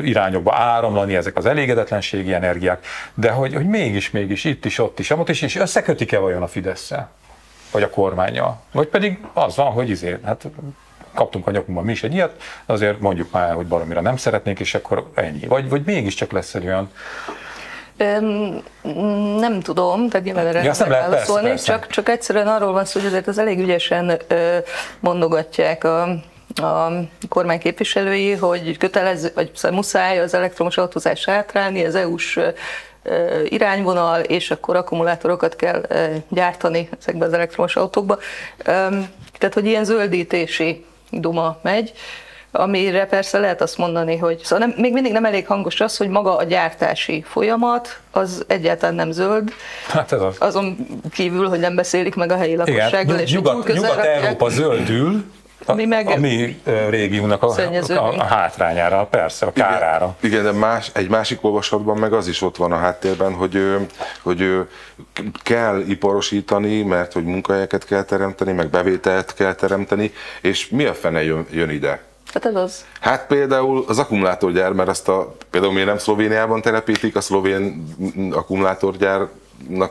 irányokba 0.02 0.56
áramlani 0.56 1.16
ezek 1.16 1.38
az 1.38 1.46
elégedetlenségi 1.46 2.34
energiák, 2.34 2.86
de 3.14 3.32
hogy, 3.32 3.54
hogy 3.54 3.68
mégis, 3.68 4.12
mégis 4.12 4.44
itt 4.44 4.66
is, 4.66 4.80
ott 4.80 5.00
is, 5.00 5.10
ott 5.10 5.30
is, 5.30 5.42
és 5.42 5.56
összekötik-e 5.56 6.18
vajon 6.18 6.42
a 6.42 6.48
fidesz 6.48 6.92
vagy 7.72 7.84
a 7.84 7.90
kormánya? 7.90 8.62
Vagy 8.72 8.88
pedig 8.88 9.20
az 9.34 9.56
van, 9.56 9.72
hogy 9.72 9.90
izé, 9.90 10.18
hát 10.24 10.48
kaptunk 11.14 11.48
a 11.48 11.52
nyakunkban 11.52 11.86
mi 11.86 11.92
is 11.92 12.04
egy 12.04 12.14
ilyet, 12.14 12.42
azért 12.66 13.00
mondjuk 13.00 13.32
már, 13.32 13.54
hogy 13.54 13.68
baromira 13.68 14.02
nem 14.02 14.18
szeretnék, 14.18 14.60
és 14.60 14.76
akkor 14.76 15.10
ennyi. 15.14 15.48
Vagy, 15.48 15.70
vagy 15.70 15.82
mégiscsak 15.86 16.32
lesz 16.32 16.56
egy 16.56 16.66
olyan 16.66 16.90
nem 19.40 19.60
tudom, 19.60 20.10
tehát 20.10 20.26
nyilván 20.26 20.48
erre 20.48 20.64
ja, 20.64 20.74
nem 20.80 20.90
lehet 20.90 21.10
válaszolni, 21.10 21.56
csak, 21.56 21.88
csak 21.88 22.10
egyszerűen 22.10 22.48
arról 22.48 22.72
van 22.72 22.86
szó, 22.86 23.00
hogy 23.00 23.10
azért 23.10 23.28
az 23.28 23.38
elég 23.38 23.60
ügyesen 23.60 24.20
mondogatják 25.00 25.84
a, 25.84 26.02
a 26.56 26.92
kormány 27.30 27.60
képviselői, 27.60 28.34
hogy 28.34 28.78
kötelező, 28.78 29.32
vagy 29.36 29.52
muszáj 29.72 30.20
az 30.20 30.34
elektromos 30.34 30.78
autózás 30.78 31.28
átrálni, 31.28 31.86
az 31.86 31.96
EU-s 31.96 32.40
irányvonal, 33.44 34.22
és 34.22 34.52
akkor 34.52 34.76
akkumulátorokat 34.76 35.56
kell 35.56 35.86
gyártani 36.30 36.90
ezekbe 37.00 37.26
az 37.26 37.34
elektromos 37.34 37.76
autókba. 37.76 38.18
Tehát, 39.38 39.54
hogy 39.54 39.66
ilyen 39.66 39.84
zöldítési 39.84 40.86
duma 41.12 41.60
megy, 41.62 41.94
amire 42.52 43.06
persze 43.06 43.40
lehet 43.40 43.62
azt 43.62 43.78
mondani, 43.78 44.18
hogy 44.18 44.40
szóval 44.44 44.68
nem, 44.68 44.76
még 44.78 44.94
mindig 44.94 45.12
nem 45.12 45.26
elég 45.26 45.48
hangos 45.48 45.82
az, 45.82 45.98
hogy 45.98 46.10
maga 46.10 46.38
a 46.38 46.44
gyártási 46.44 47.24
folyamat 47.28 48.00
az 48.12 48.44
egyáltalán 48.48 48.96
nem 48.96 49.12
zöld. 49.12 49.52
Hát 49.88 50.12
ez 50.12 50.22
az. 50.22 50.36
Azon 50.40 50.78
kívül, 51.12 51.48
hogy 51.48 51.60
nem 51.60 51.76
beszélik 51.76 52.16
meg 52.16 52.32
a 52.32 52.38
helyi 52.38 52.56
lakossággal. 52.56 53.02
Igen, 53.02 53.20
és 53.20 53.32
Nyugat, 53.32 53.68
Nyugat-Európa 53.68 54.50
zöldül, 54.50 55.24
a, 55.70 55.74
mi 55.76 55.86
meg 55.86 56.08
a 56.08 56.18
mi 56.18 56.62
régiónak 56.90 57.44
a, 57.44 57.48
a, 57.88 58.18
a 58.18 58.24
hátrányára, 58.24 59.06
persze, 59.06 59.46
a 59.46 59.52
kárára. 59.52 60.16
Igen, 60.20 60.40
igen 60.40 60.54
de 60.54 60.60
más, 60.60 60.92
egy 60.94 61.10
másik 61.10 61.44
olvasatban 61.44 61.98
meg 61.98 62.14
az 62.14 62.28
is 62.28 62.42
ott 62.42 62.58
van 62.58 62.72
a 62.72 62.78
háttérben, 62.78 63.34
hogy, 63.34 63.78
hogy 64.22 64.68
kell 65.44 65.80
iparosítani, 65.88 66.82
mert 66.82 67.14
hogy 67.14 67.24
munkahelyeket 67.24 67.86
kell 67.86 68.04
teremteni, 68.04 68.52
meg 68.52 68.70
bevételt 68.70 69.34
kell 69.34 69.54
teremteni, 69.54 70.14
és 70.42 70.70
mi 70.70 70.86
a 70.86 70.94
fene 70.94 71.24
jön, 71.24 71.46
jön 71.52 71.70
ide? 71.70 72.08
Hát 72.34 72.46
ez 72.46 72.56
az. 72.56 72.86
Hát 73.00 73.28
például 73.28 73.86
az 73.88 74.00
akkumulátorgyár, 74.00 74.72
mert 74.72 74.90
azt 74.90 75.08
a, 75.08 75.36
például 75.50 75.74
miért 75.74 75.88
nem 75.88 75.98
Szlovéniában 75.98 76.62
telepítik, 76.62 77.16
a 77.16 77.22
szlovén 77.22 77.94
akkumulátorgyár 78.32 79.28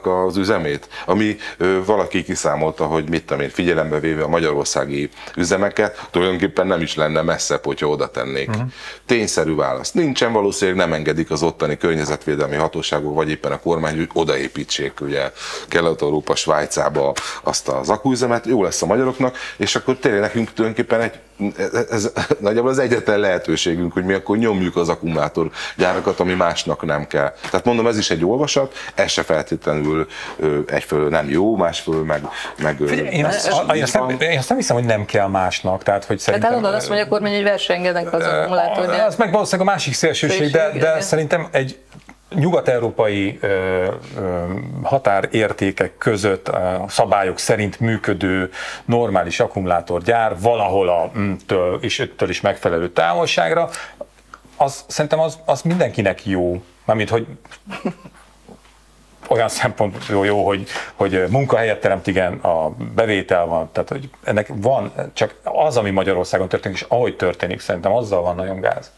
az 0.02 0.36
üzemét, 0.36 0.88
ami 1.06 1.36
ö, 1.56 1.84
valaki 1.84 2.22
kiszámolta, 2.22 2.84
hogy 2.86 3.08
mit 3.08 3.24
tudom 3.24 3.42
én, 3.42 3.48
figyelembe 3.48 4.00
véve 4.00 4.22
a 4.22 4.28
magyarországi 4.28 5.08
üzemeket, 5.36 6.08
tulajdonképpen 6.10 6.66
nem 6.66 6.80
is 6.80 6.94
lenne 6.94 7.22
messzebb, 7.22 7.64
hogyha 7.64 7.86
oda 7.86 8.10
tennék. 8.10 8.48
Uh-huh. 8.48 8.66
Tényszerű 9.06 9.54
válasz. 9.54 9.92
Nincsen, 9.92 10.32
valószínűleg 10.32 10.80
nem 10.80 10.92
engedik 10.92 11.30
az 11.30 11.42
ottani 11.42 11.76
környezetvédelmi 11.76 12.56
hatóságok, 12.56 13.14
vagy 13.14 13.30
éppen 13.30 13.52
a 13.52 13.60
kormány, 13.60 13.96
hogy 13.96 14.08
odaépítsék 14.12 15.00
ugye 15.00 15.32
Kelet-Európa, 15.68 16.34
Svájcába 16.34 17.12
azt 17.42 17.68
az 17.68 17.88
akúüzemet, 17.88 18.46
jó 18.46 18.62
lesz 18.62 18.82
a 18.82 18.86
magyaroknak, 18.86 19.36
és 19.56 19.76
akkor 19.76 19.96
tényleg 19.96 20.20
nekünk 20.20 20.52
tulajdonképpen 20.52 21.00
egy 21.00 21.12
ez, 21.56 21.86
ez 21.90 22.12
nagyjából 22.40 22.70
az 22.70 22.78
egyetlen 22.78 23.18
lehetőségünk, 23.18 23.92
hogy 23.92 24.04
mi 24.04 24.12
akkor 24.12 24.36
nyomjuk 24.36 24.76
az 24.76 24.88
akkumulátorgyárakat, 24.88 26.20
ami 26.20 26.34
másnak 26.34 26.84
nem 26.84 27.06
kell. 27.06 27.32
Tehát 27.50 27.64
mondom, 27.64 27.86
ez 27.86 27.98
is 27.98 28.10
egy 28.10 28.24
olvasat, 28.24 28.74
ez 28.94 29.10
se 29.10 29.22
feltétlenül 29.22 30.06
egyfelől 30.66 31.08
nem 31.08 31.28
jó, 31.28 31.56
másfelől 31.56 32.04
meg... 32.04 32.22
meg 32.62 32.76
Figyelj, 32.86 33.08
én, 33.08 33.24
azt, 33.24 33.48
a, 33.48 33.74
én, 33.74 33.82
azt 33.82 33.94
nem, 33.94 34.16
én 34.20 34.38
azt 34.38 34.48
nem 34.48 34.58
hiszem, 34.58 34.76
hogy 34.76 34.84
nem 34.84 35.04
kell 35.04 35.26
másnak. 35.26 35.82
Tehát, 35.82 36.04
hogy 36.04 36.18
szerintem, 36.18 36.60
tehát 36.60 36.74
azt 36.74 36.88
mondja, 36.88 37.06
akkor 37.06 37.20
hogy 37.20 37.42
versengenek 37.42 38.12
az 38.12 38.24
akkumulátorgyárak. 38.24 39.06
Az 39.06 39.16
meg 39.16 39.32
valószínűleg 39.32 39.68
a 39.68 39.70
másik 39.70 39.94
szélsőség, 39.94 40.50
de, 40.50 40.70
de 40.78 41.00
szerintem 41.00 41.48
egy 41.50 41.78
nyugat-európai 42.34 43.40
határértékek 44.82 45.98
között 45.98 46.48
a 46.48 46.84
szabályok 46.88 47.38
szerint 47.38 47.80
működő 47.80 48.50
normális 48.84 49.40
akkumulátorgyár 49.40 50.40
valahol 50.40 50.88
a 50.88 51.10
től 51.46 51.78
és 51.82 51.98
öttől 51.98 52.28
is 52.28 52.40
megfelelő 52.40 52.90
távolságra, 52.90 53.68
az 54.56 54.84
szerintem 54.86 55.20
az, 55.20 55.38
az 55.44 55.62
mindenkinek 55.62 56.26
jó. 56.26 56.62
Mármint, 56.84 57.08
hogy 57.08 57.26
olyan 59.28 59.48
szempont 59.48 60.06
jó, 60.08 60.24
jó 60.24 60.46
hogy, 60.46 60.66
hogy 60.94 61.24
munkahelyet 61.30 61.80
teremt, 61.80 62.06
igen, 62.06 62.32
a 62.32 62.68
bevétel 62.94 63.46
van, 63.46 63.70
tehát 63.72 63.88
hogy 63.88 64.10
ennek 64.24 64.50
van, 64.54 64.92
csak 65.12 65.34
az, 65.42 65.76
ami 65.76 65.90
Magyarországon 65.90 66.48
történik, 66.48 66.76
és 66.76 66.84
ahogy 66.88 67.16
történik, 67.16 67.60
szerintem 67.60 67.92
azzal 67.92 68.22
van 68.22 68.34
nagyon 68.34 68.60
gáz. 68.60 68.92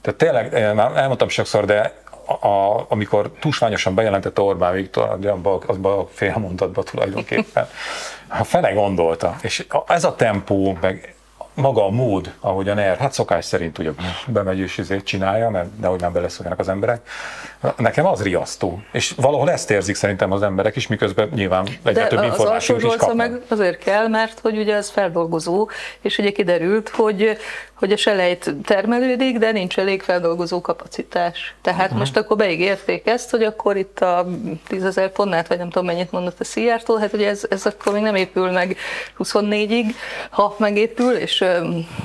Tehát 0.00 0.18
tényleg, 0.18 0.74
már 0.74 0.96
elmondtam 0.96 1.28
sokszor, 1.28 1.64
de 1.64 1.94
a, 2.32 2.84
amikor 2.88 3.30
tusványosan 3.40 3.94
bejelentette 3.94 4.40
Orbán 4.40 4.72
Viktor, 4.72 5.18
abban 5.66 5.98
a 5.98 6.06
fél 6.12 6.34
mondatban 6.38 6.84
tulajdonképpen, 6.84 7.68
ha 8.28 8.44
fele 8.44 8.72
gondolta, 8.72 9.36
és 9.42 9.66
ez 9.86 10.04
a 10.04 10.14
tempó, 10.14 10.78
meg 10.80 11.14
maga 11.54 11.84
a 11.84 11.90
mód, 11.90 12.34
ahogy 12.40 12.68
a 12.68 12.74
NER, 12.74 12.96
hát 12.96 13.12
szokás 13.12 13.44
szerint 13.44 13.78
ugye 13.78 13.90
bemegy 14.26 14.58
és 14.58 14.78
izét 14.78 15.04
csinálja, 15.04 15.50
mert 15.50 15.78
nehogy 15.80 16.00
már 16.00 16.12
beleszóljanak 16.12 16.58
az 16.58 16.68
emberek, 16.68 17.08
nekem 17.76 18.06
az 18.06 18.22
riasztó. 18.22 18.82
És 18.92 19.14
valahol 19.16 19.50
ezt 19.50 19.70
érzik 19.70 19.94
szerintem 19.94 20.32
az 20.32 20.42
emberek 20.42 20.76
is, 20.76 20.86
miközben 20.86 21.30
nyilván 21.34 21.68
egyre 21.84 22.06
több 22.06 22.24
információt 22.24 22.82
is 22.82 22.96
kapnak. 22.96 23.16
meg 23.16 23.40
azért 23.48 23.78
kell, 23.78 24.08
mert 24.08 24.38
hogy 24.40 24.58
ugye 24.58 24.74
ez 24.74 24.88
feldolgozó, 24.88 25.68
és 26.00 26.18
ugye 26.18 26.30
kiderült, 26.30 26.88
hogy 26.88 27.38
hogy 27.78 27.92
a 27.92 27.96
selejt 27.96 28.54
termelődik, 28.64 29.38
de 29.38 29.52
nincs 29.52 29.78
elég 29.78 30.02
feldolgozó 30.02 30.60
kapacitás. 30.60 31.54
Tehát 31.62 31.84
uh-huh. 31.84 31.98
most 31.98 32.16
akkor 32.16 32.36
beígérték 32.36 33.06
ezt, 33.06 33.30
hogy 33.30 33.42
akkor 33.42 33.76
itt 33.76 34.00
a 34.00 34.26
10 34.68 34.84
ezer 34.84 35.12
tonnát, 35.12 35.48
vagy 35.48 35.58
nem 35.58 35.70
tudom 35.70 35.86
mennyit 35.86 36.12
mondott 36.12 36.40
a 36.40 36.44
Szijjártó, 36.44 36.96
hát 36.96 37.12
ugye 37.12 37.28
ez, 37.28 37.42
ez 37.50 37.66
akkor 37.66 37.92
még 37.92 38.02
nem 38.02 38.14
épül 38.14 38.50
meg 38.50 38.76
24-ig, 39.18 39.84
ha 40.30 40.54
megépül, 40.58 41.12
és 41.12 41.44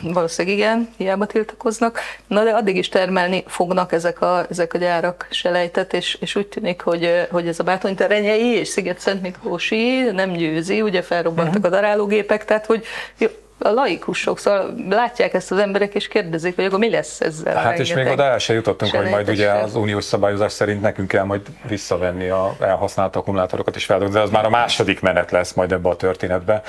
valószínűleg 0.02 0.58
igen, 0.58 0.90
hiába 0.98 1.26
tiltakoznak, 1.26 2.00
na 2.28 2.44
de 2.44 2.52
addig 2.52 2.76
is 2.76 2.90
termelni 2.90 3.44
fognak 3.48 3.92
ezek 3.92 4.22
a, 4.22 4.46
ezek 4.50 4.74
a 4.74 4.78
gyárak 4.78 5.28
selejtet, 5.44 5.94
és, 5.94 6.18
és 6.20 6.36
úgy 6.36 6.48
tűnik, 6.48 6.82
hogy, 6.82 7.28
hogy 7.32 7.48
ez 7.48 7.60
a 7.60 7.64
Bátony 7.64 7.96
terenyei 7.96 8.58
és 8.58 8.68
Sziget-Szent 8.68 9.22
Miklósi 9.22 10.02
nem 10.12 10.32
győzi, 10.32 10.82
ugye 10.82 11.02
felrobbantak 11.02 11.56
uh-huh. 11.56 11.72
a 11.72 11.76
darálógépek, 11.76 12.46
tehát 12.46 12.66
hogy 12.66 12.86
jó, 13.18 13.28
a 13.60 13.70
laikusok 13.70 14.40
szóval 14.40 14.76
látják 14.90 15.34
ezt 15.34 15.52
az 15.52 15.58
emberek, 15.58 15.94
és 15.94 16.08
kérdezik, 16.08 16.56
hogy 16.56 16.66
akkor 16.66 16.80
mi 16.80 16.90
lesz 16.90 17.22
ezzel. 17.22 17.56
Hát 17.56 17.80
és 17.80 17.94
még 17.94 18.08
oda 18.08 18.24
el 18.24 18.38
se 18.38 18.54
jutottunk, 18.54 18.96
hogy 18.96 19.10
majd 19.10 19.30
ugye 19.30 19.50
az 19.50 19.76
uniós 19.76 20.04
szabályozás 20.04 20.52
szerint 20.52 20.82
nekünk 20.82 21.08
kell 21.08 21.24
majd 21.24 21.42
visszavenni 21.68 22.30
a 22.30 22.56
elhasznált 22.60 23.16
akkumulátorokat 23.16 23.76
és 23.76 23.86
feldolgozni, 23.86 24.20
de 24.20 24.26
az 24.26 24.32
már 24.32 24.46
a 24.46 24.50
második 24.50 25.02
menet 25.02 25.32
lesz 25.32 25.54
majd 25.54 25.72
ebbe 25.72 25.90
a 25.90 25.96
történetbe, 25.96 26.62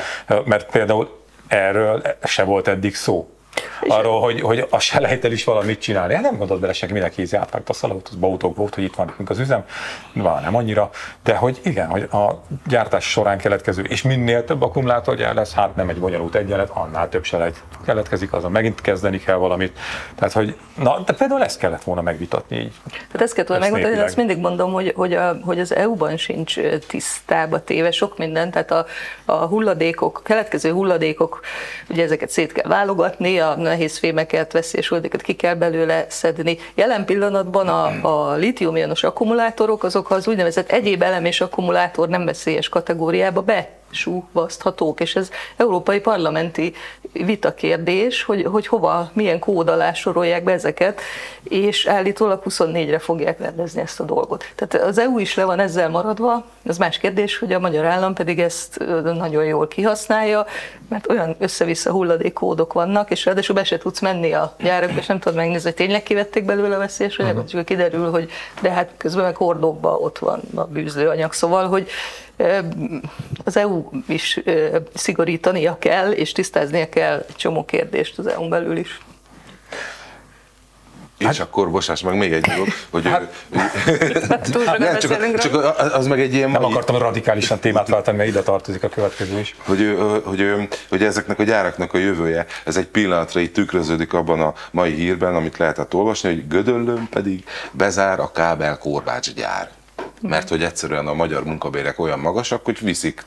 mert 0.44 0.70
például 0.70 1.22
erről 1.48 2.02
se 2.24 2.42
volt 2.44 2.68
eddig 2.68 2.94
szó 2.94 3.33
arról, 3.88 4.20
hogy, 4.20 4.40
hogy 4.40 4.66
a 4.70 4.78
selejtel 4.78 5.32
is 5.32 5.44
valamit 5.44 5.80
csinálni. 5.80 6.14
Hát 6.14 6.22
nem 6.22 6.36
gondolt 6.36 6.60
bele 6.60 6.72
senki, 6.72 6.92
mindenki 6.92 7.20
ízi 7.20 7.36
átvágta 7.36 7.72
a 7.72 7.74
szalagot, 7.74 8.08
az 8.08 8.14
bautók 8.14 8.56
volt, 8.56 8.74
hogy 8.74 8.84
itt 8.84 8.94
van 8.94 9.06
nekünk 9.06 9.30
az 9.30 9.38
üzem, 9.38 9.64
van 10.12 10.42
nem 10.42 10.56
annyira, 10.56 10.90
de 11.22 11.36
hogy 11.36 11.60
igen, 11.64 11.88
hogy 11.88 12.02
a 12.02 12.42
gyártás 12.66 13.10
során 13.10 13.38
keletkező, 13.38 13.82
és 13.82 14.02
minél 14.02 14.44
több 14.44 14.62
akkumulátorgyár 14.62 15.34
lesz, 15.34 15.52
hát 15.52 15.76
nem 15.76 15.88
egy 15.88 15.98
bonyolult 15.98 16.34
egyenlet, 16.34 16.70
annál 16.70 17.08
több 17.08 17.24
selejt 17.24 17.62
keletkezik, 17.84 18.32
azon 18.32 18.50
megint 18.50 18.80
kezdeni 18.80 19.18
kell 19.18 19.36
valamit. 19.36 19.78
Tehát, 20.14 20.32
hogy 20.32 20.56
na, 20.74 20.98
de 21.06 21.12
például 21.12 21.42
ezt 21.42 21.58
kellett 21.58 21.82
volna 21.82 22.02
megvitatni 22.02 22.56
így. 22.56 22.72
Tehát 22.86 23.20
ezt 23.20 23.32
kellett 23.32 23.48
volna 23.48 23.64
megvitatni, 23.70 24.00
azt 24.00 24.16
mindig 24.16 24.38
mondom, 24.38 24.72
hogy, 24.72 24.92
hogy, 24.96 25.12
a, 25.12 25.36
hogy 25.42 25.60
az 25.60 25.74
EU-ban 25.74 26.16
sincs 26.16 26.60
tisztába 26.86 27.64
téve 27.64 27.90
sok 27.90 28.18
minden, 28.18 28.50
tehát 28.50 28.70
a, 28.70 28.86
a 29.24 29.32
hulladékok, 29.32 30.20
keletkező 30.24 30.72
hulladékok, 30.72 31.40
ugye 31.88 32.02
ezeket 32.02 32.30
szét 32.30 32.52
kell 32.52 32.68
válogatni, 32.68 33.38
a 33.48 33.57
nehéz 33.57 33.98
fémeket, 33.98 34.52
veszélyes 34.52 34.88
hulladékot 34.88 35.22
ki 35.22 35.35
kell 35.35 35.54
belőle 35.54 36.07
szedni. 36.09 36.59
Jelen 36.74 37.04
pillanatban 37.04 37.68
a, 37.68 38.30
a 38.30 38.35
litium 38.35 38.76
akkumulátorok 39.02 39.85
azok 39.85 40.11
az 40.11 40.28
úgynevezett 40.28 40.70
egyéb 40.70 41.02
elem 41.02 41.24
és 41.24 41.40
akkumulátor 41.40 42.09
nem 42.09 42.24
veszélyes 42.24 42.68
kategóriába 42.68 43.42
be 43.42 43.68
súvaszthatók, 43.90 45.00
és 45.00 45.16
ez 45.16 45.30
európai 45.57 46.00
parlamenti 46.00 46.74
vitakérdés, 47.14 48.22
hogy, 48.22 48.44
hogy 48.44 48.66
hova, 48.66 49.11
milyen 49.12 49.38
kód 49.38 49.68
alá 49.68 49.92
sorolják 49.92 50.44
be 50.44 50.53
ezeket, 50.53 51.00
és 51.42 51.87
állítólag 51.87 52.42
24-re 52.48 52.98
fogják 52.98 53.38
rendezni 53.38 53.81
ezt 53.81 54.00
a 54.00 54.05
dolgot. 54.05 54.44
Tehát 54.55 54.87
az 54.87 54.98
EU 54.98 55.18
is 55.18 55.35
le 55.35 55.44
van 55.44 55.59
ezzel 55.59 55.88
maradva, 55.88 56.44
az 56.66 56.79
más 56.79 56.98
kérdés, 56.98 57.38
hogy 57.38 57.53
a 57.53 57.59
magyar 57.59 57.85
állam 57.85 58.14
pedig 58.14 58.40
ezt 58.40 58.85
nagyon 59.03 59.44
jól 59.44 59.68
kihasználja, 59.68 60.46
mert 60.88 61.11
olyan 61.11 61.37
össze-vissza 61.38 61.90
hulladék 61.90 62.33
kódok 62.33 62.72
vannak, 62.72 63.11
és 63.11 63.24
ráadásul 63.24 63.55
be 63.55 63.64
se 63.64 63.79
tudsz 63.79 64.00
menni 64.00 64.33
a 64.33 64.55
gyárakba, 64.59 64.98
és 64.98 65.07
nem 65.07 65.18
tudod 65.18 65.38
megnézni, 65.38 65.68
hogy 65.68 65.74
tényleg 65.74 66.03
kivették 66.03 66.44
belőle 66.44 66.74
a 66.74 66.79
veszélyes 66.79 67.18
anyagot, 67.18 67.44
uh-huh. 67.44 67.50
csak 67.50 67.64
kiderül, 67.64 68.11
hogy 68.11 68.31
de 68.61 68.70
hát 68.70 68.90
közben 68.96 69.24
meg 69.24 69.37
hordókban 69.37 69.96
ott 70.00 70.18
van 70.18 70.40
a 70.55 70.64
bűzlőanyag, 70.64 71.33
szóval, 71.33 71.68
hogy 71.68 71.88
az 73.44 73.57
EU 73.57 73.85
is 74.09 74.40
szigorítania 74.94 75.77
kell, 75.79 76.11
és 76.11 76.33
tisztáznia 76.33 76.88
kell 76.88 77.03
egy 77.12 77.36
csomó 77.36 77.64
kérdést 77.64 78.18
az 78.18 78.26
EU-n 78.26 78.48
belül 78.48 78.76
is. 78.76 79.00
És 81.18 81.26
hát, 81.26 81.38
akkor, 81.38 81.70
bocsáss 81.70 82.02
meg, 82.02 82.16
még 82.16 82.32
egy 82.32 82.44
dolog, 82.44 82.68
hogy... 82.90 83.04
Hát, 83.04 83.34
nem, 84.78 84.98
csak, 84.98 85.38
csak 85.38 85.74
az 85.94 86.06
meg 86.06 86.20
egy 86.20 86.34
ilyen... 86.34 86.50
Nem 86.50 86.60
mai... 86.60 86.70
akartam 86.70 86.96
radikálisan 86.96 87.58
témát 87.58 87.88
váltani, 87.88 88.16
mert 88.16 88.28
ide 88.28 88.42
tartozik 88.42 88.82
a 88.82 88.88
következő 88.88 89.38
is. 89.38 89.56
Hogy, 89.64 89.98
hogy, 90.24 90.68
hogy 90.88 91.02
ezeknek 91.02 91.38
a 91.38 91.42
gyáraknak 91.42 91.94
a 91.94 91.98
jövője, 91.98 92.46
ez 92.64 92.76
egy 92.76 92.86
pillanatra 92.86 93.40
így 93.40 93.52
tükröződik 93.52 94.12
abban 94.12 94.40
a 94.40 94.54
mai 94.70 94.92
hírben, 94.94 95.34
amit 95.34 95.56
lehetett 95.56 95.94
olvasni, 95.94 96.28
hogy 96.28 96.48
Gödöllön 96.48 97.08
pedig 97.10 97.44
bezár 97.72 98.20
a 98.20 98.30
kábel 98.30 98.78
korbács 98.78 99.34
gyár 99.34 99.70
mert 100.28 100.48
hogy 100.48 100.62
egyszerűen 100.62 101.06
a 101.06 101.14
magyar 101.14 101.44
munkabérek 101.44 101.98
olyan 101.98 102.18
magasak, 102.18 102.64
hogy 102.64 102.78
viszik 102.80 103.26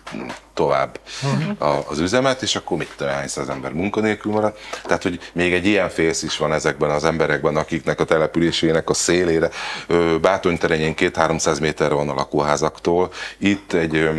tovább 0.53 0.99
uh-huh. 1.23 1.89
az 1.89 1.99
üzemet, 1.99 2.41
és 2.41 2.55
akkor 2.55 2.77
mit 2.77 2.93
tudom, 2.95 3.13
hány 3.13 3.27
száz 3.27 3.49
ember 3.49 3.71
munkanélkül 3.71 4.31
marad. 4.31 4.57
Tehát, 4.83 5.03
hogy 5.03 5.19
még 5.33 5.53
egy 5.53 5.65
ilyen 5.65 5.89
félsz 5.89 6.23
is 6.23 6.37
van 6.37 6.53
ezekben 6.53 6.89
az 6.89 7.03
emberekben, 7.03 7.55
akiknek 7.55 7.99
a 7.99 8.03
településének 8.03 8.89
a 8.89 8.93
szélére, 8.93 9.49
Bátonyterenyén 10.21 10.95
két-háromszáz 10.95 11.59
méterre 11.59 11.93
van 11.93 12.09
a 12.09 12.13
lakóházaktól, 12.13 13.11
itt 13.37 13.73
egy 13.73 14.09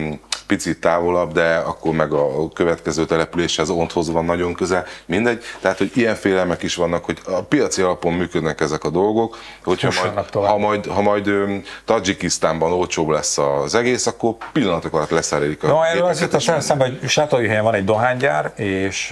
picit 0.49 0.81
távolabb, 0.81 1.33
de 1.33 1.57
akkor 1.57 1.93
meg 1.93 2.13
a 2.13 2.49
következő 2.55 3.05
településhez, 3.05 3.71
Onthoz 3.71 4.11
van 4.11 4.25
nagyon 4.25 4.55
közel, 4.55 4.85
mindegy. 5.07 5.43
Tehát, 5.61 5.79
hogy 5.79 5.91
ilyen 5.95 6.15
félelmek 6.15 6.63
is 6.63 6.75
vannak, 6.75 7.05
hogy 7.05 7.19
a 7.25 7.43
piaci 7.43 7.83
alapon 7.83 8.13
működnek 8.13 8.61
ezek 8.61 8.85
a 8.85 8.91
dolgok, 8.91 9.39
hogyha 9.65 9.91
majd, 10.05 10.31
ha 10.31 10.59
majd, 10.59 10.87
ha 10.87 11.01
majd 11.01 11.31
Tajikisztánban 11.85 12.73
olcsóbb 12.73 13.09
lesz 13.09 13.39
az 13.39 13.75
egész, 13.75 14.07
akkor 14.07 14.37
pillanatok 14.53 14.95
alatt 14.95 15.11
leszerelik 15.11 15.63
a 15.63 15.67
No, 15.67 15.83
erről 15.83 16.05
az 16.05 16.21
jutott 16.21 16.61
szemben, 16.61 16.99
hogy 17.01 17.09
Sátóhelyen 17.09 17.63
van 17.63 17.75
egy 17.75 17.85
dohánygyár, 17.85 18.53
és 18.57 19.11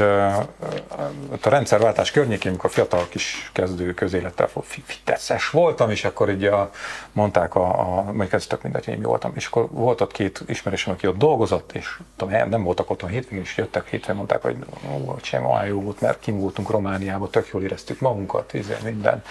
a 1.43 1.49
rendszerváltás 1.49 2.11
környékén, 2.11 2.51
amikor 2.51 2.71
fiatal 2.71 3.07
kis 3.09 3.51
kezdő 3.53 3.95
közélettel 3.95 4.49
fitesses 4.63 5.51
voltam, 5.51 5.91
és 5.91 6.05
akkor 6.05 6.31
így 6.31 6.45
a, 6.45 6.71
mondták, 7.13 7.55
a, 7.55 7.81
a, 7.81 8.03
mondjuk 8.03 8.33
ez 8.33 8.47
tök 8.47 8.63
mindegy, 8.63 8.89
én 8.89 9.03
voltam, 9.03 9.33
és 9.35 9.47
akkor 9.47 9.69
volt 9.71 10.01
ott 10.01 10.13
két 10.13 10.43
ismerősöm, 10.47 10.93
aki 10.93 11.07
ott 11.07 11.17
dolgozott, 11.27 11.73
és 11.73 11.99
tudom, 12.17 12.49
nem 12.49 12.63
voltak 12.63 12.91
otthon 12.91 13.11
hétvégén, 13.11 13.45
és 13.45 13.57
jöttek 13.57 13.89
hétvégén, 13.89 14.17
mondták, 14.17 14.43
hogy 14.43 14.57
ó, 14.93 15.15
sem 15.23 15.47
olyan 15.47 15.67
jó 15.67 15.81
volt, 15.81 16.01
mert 16.01 16.21
kim 16.21 16.41
voltunk 16.41 16.71
Romániába, 16.71 17.31
tök 17.31 17.49
jól 17.53 17.63
éreztük 17.63 18.01
magunkat, 18.01 18.55
izé, 18.55 18.77
minden 18.85 19.23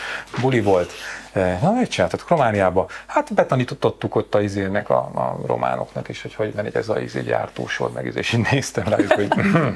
buli 0.41 0.61
volt. 0.61 0.91
Eh, 1.31 1.59
Na, 1.61 1.71
mit 1.71 1.89
csináltatok 1.89 2.29
Romániába? 2.29 2.87
Hát 3.05 3.33
betanítottuk 3.33 4.15
ott 4.15 4.35
a 4.35 4.41
izének, 4.41 4.89
a, 4.89 4.97
a 4.97 5.39
románoknak 5.45 6.09
is, 6.09 6.21
hogy 6.21 6.33
hogy 6.33 6.53
megy 6.55 6.75
ez 6.75 6.89
a 6.89 6.99
izé 6.99 7.21
gyártósor, 7.21 7.91
meg 7.91 8.05
izé, 8.05 8.19
és 8.19 8.33
így 8.33 8.47
néztem 8.51 8.83
rájuk, 8.87 9.11
hogy 9.11 9.27
hm, 9.33 9.67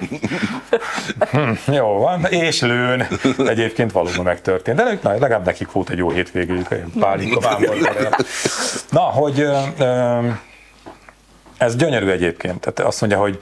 hm, 1.32 1.72
jó 1.72 1.88
van, 1.88 2.26
és 2.26 2.62
lőn. 2.62 3.08
Egyébként 3.38 3.92
valóban 3.92 4.24
megtörtént, 4.24 4.78
de 4.78 5.00
na, 5.02 5.12
legalább 5.12 5.46
nekik 5.46 5.72
volt 5.72 5.90
egy 5.90 5.98
jó 5.98 6.10
hétvégéjük, 6.10 6.68
pálinka. 7.00 7.58
Na, 8.90 9.02
hogy 9.02 9.40
ö, 9.40 9.58
ö, 9.78 10.28
ez 11.60 11.76
gyönyörű 11.76 12.10
egyébként. 12.10 12.60
Tehát 12.60 12.80
azt 12.80 13.02
mondja, 13.02 13.20
hogy 13.20 13.40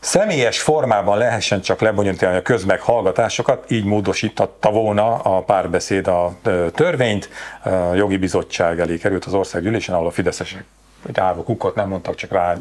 személyes 0.00 0.60
formában 0.60 1.18
lehessen 1.18 1.60
csak 1.60 1.80
lebonyolítani 1.80 2.36
a 2.36 2.42
közmeghallgatásokat, 2.42 3.70
így 3.70 3.84
módosítatta 3.84 4.70
volna 4.70 5.16
a 5.16 5.42
párbeszéd 5.42 6.06
a 6.06 6.36
törvényt. 6.74 7.28
A 7.62 7.94
jogi 7.94 8.16
bizottság 8.16 8.80
elé 8.80 8.96
került 8.98 9.24
az 9.24 9.34
országgyűlésen, 9.34 9.94
ahol 9.94 10.06
a 10.06 10.10
fideszesek 10.10 10.64
egy 11.06 11.20
álló 11.20 11.42
kukot 11.42 11.74
nem 11.74 11.88
mondtak, 11.88 12.14
csak 12.14 12.32
rá 12.32 12.56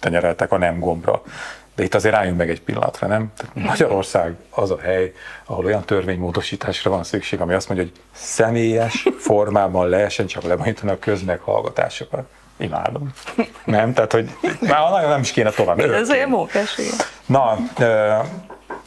tenyereltek 0.00 0.52
a 0.52 0.58
nem 0.58 0.78
gombra. 0.78 1.22
De 1.74 1.82
itt 1.82 1.94
azért 1.94 2.14
álljunk 2.14 2.38
meg 2.38 2.50
egy 2.50 2.62
pillanatra, 2.62 3.06
nem? 3.06 3.32
Tehát 3.36 3.54
Magyarország 3.54 4.34
az 4.50 4.70
a 4.70 4.78
hely, 4.82 5.12
ahol 5.44 5.64
olyan 5.64 5.84
törvénymódosításra 5.84 6.90
van 6.90 7.04
szükség, 7.04 7.40
ami 7.40 7.54
azt 7.54 7.68
mondja, 7.68 7.86
hogy 7.86 8.00
személyes 8.12 9.08
formában 9.18 9.88
lehessen 9.88 10.26
csak 10.26 10.42
lebonyítani 10.42 10.90
a 10.90 10.98
közmeghallgatásokat. 10.98 12.26
Imádom. 12.62 13.12
Nem? 13.64 13.92
Tehát, 13.92 14.12
hogy 14.12 14.30
már 14.60 14.90
nagyon 14.90 15.08
nem 15.08 15.20
is 15.20 15.32
kéne 15.32 15.50
tovább. 15.50 15.80
Ez 15.80 16.10
olyan 16.10 16.28
mókás. 16.28 16.80
Na, 17.26 17.56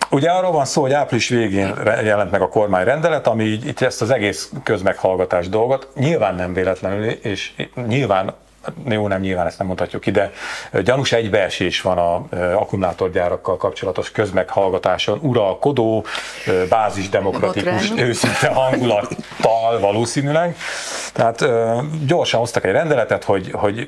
ugye 0.10 0.30
arról 0.30 0.52
van 0.52 0.66
szó, 0.66 0.82
hogy 0.82 0.94
április 0.94 1.30
végén 1.30 1.74
jelent 2.04 2.32
meg 2.32 2.42
a 2.42 2.48
kormányrendelet, 2.48 3.28
ami 3.28 3.44
így, 3.44 3.68
itt 3.68 3.82
ezt 3.82 4.02
az 4.02 4.10
egész 4.10 4.52
közmeghallgatás 4.64 5.50
dolgot 5.50 5.88
nyilván 5.96 6.36
nem 6.36 6.54
véletlenül, 6.54 7.04
és 7.04 7.52
nyilván 7.88 8.34
jó, 8.88 9.08
nem 9.08 9.22
nyilván 9.22 9.46
ezt 9.46 9.58
nem 9.58 9.68
mondhatjuk 9.68 10.06
ide. 10.06 10.32
Gyanús 10.84 11.12
egybeesés 11.12 11.82
van 11.82 11.98
a 11.98 12.26
akkumulátorgyárakkal 12.56 13.58
kapcsolatos 13.58 14.12
közmeghallgatáson, 14.12 15.20
uralkodó, 15.22 16.06
bázisdemokratikus, 16.70 17.92
őszinte 17.96 18.48
hangulattal 18.48 19.80
valószínűleg. 19.80 20.56
Tehát 21.14 21.46
gyorsan 22.06 22.40
hoztak 22.40 22.66
egy 22.66 22.72
rendeletet, 22.72 23.24
hogy, 23.24 23.52
hogy 23.52 23.88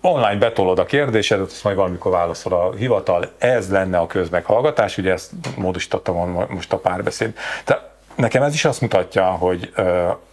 online 0.00 0.36
betolod 0.36 0.78
a 0.78 0.84
kérdésedet, 0.84 1.46
azt 1.46 1.64
majd 1.64 1.76
valamikor 1.76 2.12
válaszol 2.12 2.52
a 2.52 2.72
hivatal. 2.76 3.32
Ez 3.38 3.70
lenne 3.70 3.98
a 3.98 4.06
közmeghallgatás, 4.06 4.98
ugye 4.98 5.12
ezt 5.12 5.30
módosítottam 5.56 6.30
mo- 6.30 6.50
most 6.50 6.72
a 6.72 6.76
párbeszéd. 6.76 7.34
Tehát 7.64 7.90
nekem 8.14 8.42
ez 8.42 8.54
is 8.54 8.64
azt 8.64 8.80
mutatja, 8.80 9.24
hogy 9.24 9.72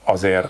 azért 0.03 0.49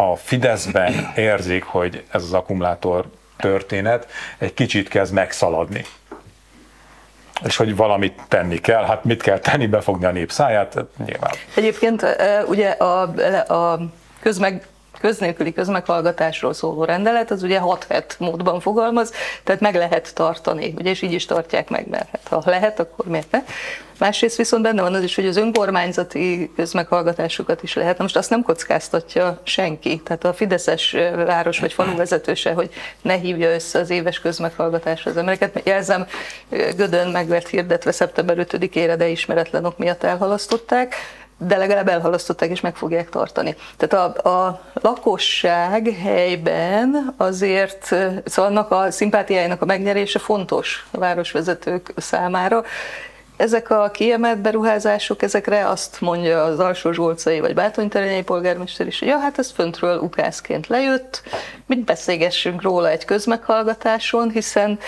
a 0.00 0.16
Fideszben 0.16 1.12
érzik, 1.16 1.64
hogy 1.64 2.04
ez 2.10 2.22
az 2.22 2.32
akkumulátor 2.32 3.04
történet 3.36 4.06
egy 4.38 4.54
kicsit 4.54 4.88
kezd 4.88 5.12
megszaladni. 5.12 5.84
És 7.44 7.56
hogy 7.56 7.76
valamit 7.76 8.20
tenni 8.28 8.58
kell, 8.58 8.84
hát 8.84 9.04
mit 9.04 9.22
kell 9.22 9.38
tenni, 9.38 9.66
befogni 9.66 10.04
a 10.04 10.10
nép 10.10 10.32
Hát 10.32 10.76
nyilván. 11.06 11.30
Egyébként 11.54 12.06
ugye 12.46 12.70
a, 12.70 13.00
a 13.54 13.80
közmeg, 14.20 14.66
köznélküli 15.00 15.52
közmeghallgatásról 15.52 16.52
szóló 16.52 16.84
rendelet, 16.84 17.30
az 17.30 17.42
ugye 17.42 17.58
6 17.58 17.86
het 17.88 18.16
módban 18.18 18.60
fogalmaz, 18.60 19.12
tehát 19.44 19.60
meg 19.60 19.74
lehet 19.74 20.14
tartani, 20.14 20.74
ugye, 20.78 20.90
és 20.90 21.02
így 21.02 21.12
is 21.12 21.26
tartják 21.26 21.68
meg, 21.68 21.88
mert 21.88 22.08
hát, 22.12 22.44
ha 22.44 22.50
lehet, 22.50 22.80
akkor 22.80 23.06
miért 23.06 23.30
ne? 23.30 23.42
Másrészt 24.00 24.36
viszont 24.36 24.62
benne 24.62 24.82
van 24.82 24.94
az 24.94 25.02
is, 25.02 25.14
hogy 25.14 25.26
az 25.26 25.36
önkormányzati 25.36 26.50
közmeghallgatásokat 26.56 27.62
is 27.62 27.74
lehet. 27.74 27.96
Na 27.96 28.02
most 28.02 28.16
azt 28.16 28.30
nem 28.30 28.42
kockáztatja 28.42 29.40
senki. 29.42 30.00
Tehát 30.04 30.24
a 30.24 30.32
Fideszes 30.32 30.96
város 31.14 31.58
vagy 31.58 31.72
falu 31.72 31.96
vezetőse, 31.96 32.52
hogy 32.52 32.70
ne 33.02 33.14
hívja 33.14 33.54
össze 33.54 33.78
az 33.78 33.90
éves 33.90 34.20
közmeghallgatásra 34.20 35.10
az 35.10 35.16
embereket. 35.16 35.54
Mert 35.54 35.66
Jelzem, 35.66 36.06
Gödön 36.76 37.08
meg 37.08 37.28
lett 37.28 37.48
hirdetve 37.48 37.92
szeptember 37.92 38.36
5-ére, 38.38 38.94
de 38.98 39.08
ismeretlen 39.08 39.64
ok 39.64 39.78
miatt 39.78 40.02
elhalasztották 40.02 40.94
de 41.46 41.56
legalább 41.56 41.88
elhalasztották 41.88 42.50
és 42.50 42.60
meg 42.60 42.76
fogják 42.76 43.08
tartani. 43.08 43.54
Tehát 43.76 44.16
a, 44.24 44.28
a 44.28 44.60
lakosság 44.74 45.96
helyben 46.02 47.14
azért, 47.16 47.84
szóval 48.24 48.50
annak 48.50 48.70
a 48.70 48.90
szimpátiájának 48.90 49.62
a 49.62 49.64
megnyerése 49.64 50.18
fontos 50.18 50.86
a 50.90 50.98
városvezetők 50.98 51.92
számára. 51.96 52.64
Ezek 53.36 53.70
a 53.70 53.90
kiemelt 53.90 54.38
beruházások, 54.38 55.22
ezekre 55.22 55.68
azt 55.68 56.00
mondja 56.00 56.42
az 56.42 56.58
alsó 56.58 56.92
zsolcai 56.92 57.40
vagy 57.40 57.54
bátonyterenyei 57.54 58.22
polgármester 58.22 58.86
is, 58.86 58.98
hogy 58.98 59.08
ja, 59.08 59.18
hát 59.18 59.38
ez 59.38 59.50
föntről 59.50 59.98
ukászként 59.98 60.66
lejött, 60.66 61.22
mit 61.66 61.84
beszélgessünk 61.84 62.62
róla 62.62 62.88
egy 62.88 63.04
közmeghallgatáson, 63.04 64.30
hiszen 64.30 64.78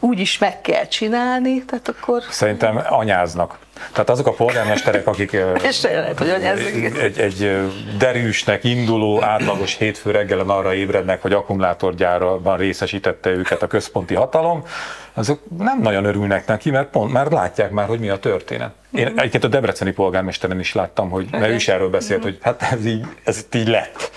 úgy 0.00 0.18
is 0.18 0.38
meg 0.38 0.60
kell 0.60 0.86
csinálni, 0.86 1.64
tehát 1.64 1.88
akkor 1.88 2.22
Szerintem 2.30 2.80
anyáznak. 2.88 3.58
Tehát 3.92 4.10
azok 4.10 4.26
a 4.26 4.32
polgármesterek, 4.32 5.06
akik 5.06 5.32
És 5.68 5.82
lehet, 5.82 6.18
hogy 6.18 6.28
anyázzuk. 6.28 6.98
egy, 6.98 7.18
egy 7.18 7.58
derűsnek 7.98 8.64
induló 8.64 9.22
átlagos 9.22 9.76
hétfő 9.76 10.10
reggelen 10.10 10.48
arra 10.48 10.74
ébrednek, 10.74 11.22
hogy 11.22 11.32
akkumulátorgyárban 11.32 12.56
részesítette 12.56 13.30
őket 13.30 13.62
a 13.62 13.66
központi 13.66 14.14
hatalom, 14.14 14.64
azok 15.14 15.40
nem 15.58 15.80
nagyon 15.80 16.04
örülnek 16.04 16.46
neki, 16.46 16.70
mert 16.70 16.90
pont 16.90 17.12
már 17.12 17.30
látják 17.30 17.70
már, 17.70 17.86
hogy 17.86 17.98
mi 17.98 18.08
a 18.08 18.18
történet. 18.18 18.72
Én 18.90 19.06
egyébként 19.06 19.44
a 19.44 19.48
debreceni 19.48 19.92
polgármesteren 19.92 20.58
is 20.58 20.74
láttam, 20.74 21.10
hogy 21.10 21.28
mert 21.30 21.48
ő 21.48 21.54
is 21.54 21.68
erről 21.68 21.90
beszélt, 21.90 22.22
hogy 22.22 22.38
hát 22.42 22.62
ez 22.62 22.86
így, 22.86 23.06
ez 23.24 23.38
itt 23.38 23.54
így 23.54 23.68
lett. 23.68 24.10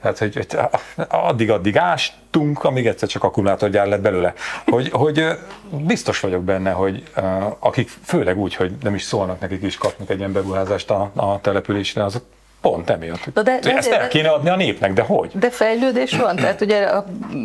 Tehát, 0.00 0.18
hogy, 0.18 0.34
hogy 0.34 0.58
addig-addig 1.08 1.78
ástunk, 1.78 2.64
amíg 2.64 2.86
egyszer 2.86 3.08
csak 3.08 3.24
akkumulátorgyár 3.24 3.86
lett 3.86 4.00
belőle. 4.00 4.32
Hogy, 4.66 4.90
hogy 4.90 5.26
biztos 5.70 6.20
vagyok 6.20 6.44
benne, 6.44 6.70
hogy 6.70 7.02
akik 7.58 7.90
főleg 8.04 8.38
úgy, 8.38 8.54
hogy 8.54 8.72
nem 8.82 8.94
is 8.94 9.02
szólnak 9.02 9.40
nekik 9.40 9.62
is 9.62 9.76
kapnak 9.76 10.10
egy 10.10 10.18
ilyen 10.18 10.32
beruházást 10.32 10.90
a, 10.90 11.10
a 11.14 11.40
településre, 11.40 12.04
azok 12.04 12.22
pont 12.64 12.90
emiatt. 12.90 13.34
Na 13.34 13.42
de- 13.42 13.58
de- 13.58 13.76
Ezt 13.76 13.90
el 13.90 14.08
kéne 14.08 14.28
adni 14.28 14.48
a 14.48 14.56
népnek, 14.56 14.92
de 14.92 15.02
hogy? 15.02 15.30
De 15.34 15.50
fejlődés 15.50 16.16
van, 16.16 16.36
tehát 16.36 16.60
ugye 16.60 16.82
a 16.84 17.04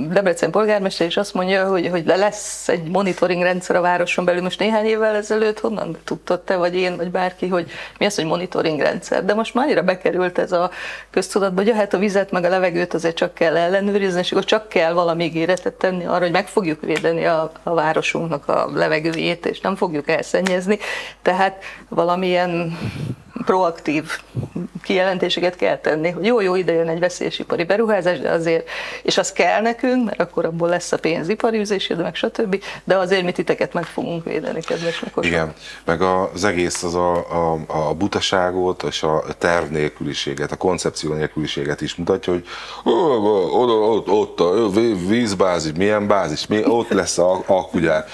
Debrecen 0.10 0.52
polgármester 0.52 1.08
is 1.08 1.18
azt 1.18 1.34
mondja, 1.34 1.68
hogy, 1.68 1.88
hogy 1.88 2.06
lesz 2.06 2.68
egy 2.68 2.84
monitoring 2.84 3.42
rendszer 3.42 3.76
a 3.76 3.82
városon 3.82 4.26
belül. 4.26 4.42
Most 4.42 4.60
néhány 4.60 4.86
évvel 4.86 5.16
ezelőtt 5.16 5.60
honnan 5.60 5.98
tudtad 6.04 6.42
te, 6.42 6.56
vagy 6.56 6.76
én, 6.76 6.96
vagy 6.96 7.12
bárki, 7.12 7.48
hogy 7.48 7.72
mi 7.98 8.06
az, 8.06 8.16
hogy 8.16 8.26
monitoring 8.26 8.80
rendszer. 8.80 9.26
De 9.26 9.34
most 9.34 9.54
már 9.54 9.66
annyira 9.66 9.84
bekerült 9.84 10.38
ez 10.38 10.52
a 10.52 10.72
köztudatba, 11.10 11.62
hogy 11.62 11.68
ja, 11.68 11.76
hát 11.76 11.94
a 11.94 11.98
vizet 11.98 12.32
meg 12.32 12.44
a 12.44 12.50
levegőt 12.50 12.94
azért 12.94 13.16
csak 13.16 13.34
kell 13.34 13.58
ellenőrizni, 13.58 14.20
és 14.20 14.32
akkor 14.32 14.46
csak 14.46 14.70
kell 14.70 14.94
valami 14.94 15.24
ígéretet 15.24 15.74
tenni 15.74 16.06
arra, 16.06 16.20
hogy 16.20 16.32
meg 16.32 16.48
fogjuk 16.48 16.82
védeni 16.82 17.26
a, 17.26 17.52
a 17.64 17.74
városunknak 17.74 18.48
a 18.48 18.70
levegőjét, 18.74 19.46
és 19.46 19.60
nem 19.62 19.76
fogjuk 19.76 20.10
elszennyezni. 20.10 20.78
Tehát 21.22 21.64
valamilyen 21.90 22.78
proaktív 23.46 24.12
kijelentéseket 24.90 25.56
kell 25.56 25.78
tenni, 25.78 26.10
hogy 26.10 26.26
jó, 26.26 26.40
jó, 26.42 26.56
ide 26.56 26.72
jön 26.74 26.88
egy 26.88 27.00
veszélyesipari 27.00 27.64
beruházás, 27.64 28.20
de 28.20 28.30
azért, 28.30 28.70
és 29.04 29.18
az 29.18 29.32
kell 29.32 29.62
nekünk, 29.62 30.06
mert 30.06 30.20
akkor 30.20 30.46
abból 30.46 30.70
lesz 30.70 30.92
a 30.92 30.98
pénz 30.98 31.30
ipari 31.30 31.60
üzésére, 31.60 32.02
meg 32.02 32.16
stb., 32.16 32.64
de 32.84 32.96
azért 32.98 33.24
mi 33.24 33.32
titeket 33.32 33.74
meg 33.74 33.84
fogunk 33.84 34.24
védeni, 34.24 34.62
kedves 34.62 35.02
lakosok. 35.02 35.26
Igen, 35.32 35.54
meg 35.86 36.02
az 36.02 36.44
egész 36.44 36.84
az 36.84 36.96
a, 36.96 37.16
a, 37.16 37.60
a 37.68 37.94
butaságot 37.94 38.84
és 38.84 39.04
a 39.04 39.24
terv 39.38 39.70
nélküliséget, 39.72 40.52
a 40.52 40.56
koncepció 40.56 41.14
nélküliséget 41.14 41.82
is 41.82 41.96
mutatja, 41.96 42.34
hogy 42.34 42.46
"Ó, 42.86 42.92
oda, 43.62 43.74
ott, 43.74 44.08
ott 44.10 44.40
a 44.40 44.70
ví- 44.70 45.08
vízbázis, 45.08 45.72
milyen 45.78 46.08
bázis, 46.08 46.48
mi, 46.48 46.66
ott 46.66 46.90
lesz 46.92 47.18
a 47.18 47.44
akkugyár. 47.46 48.06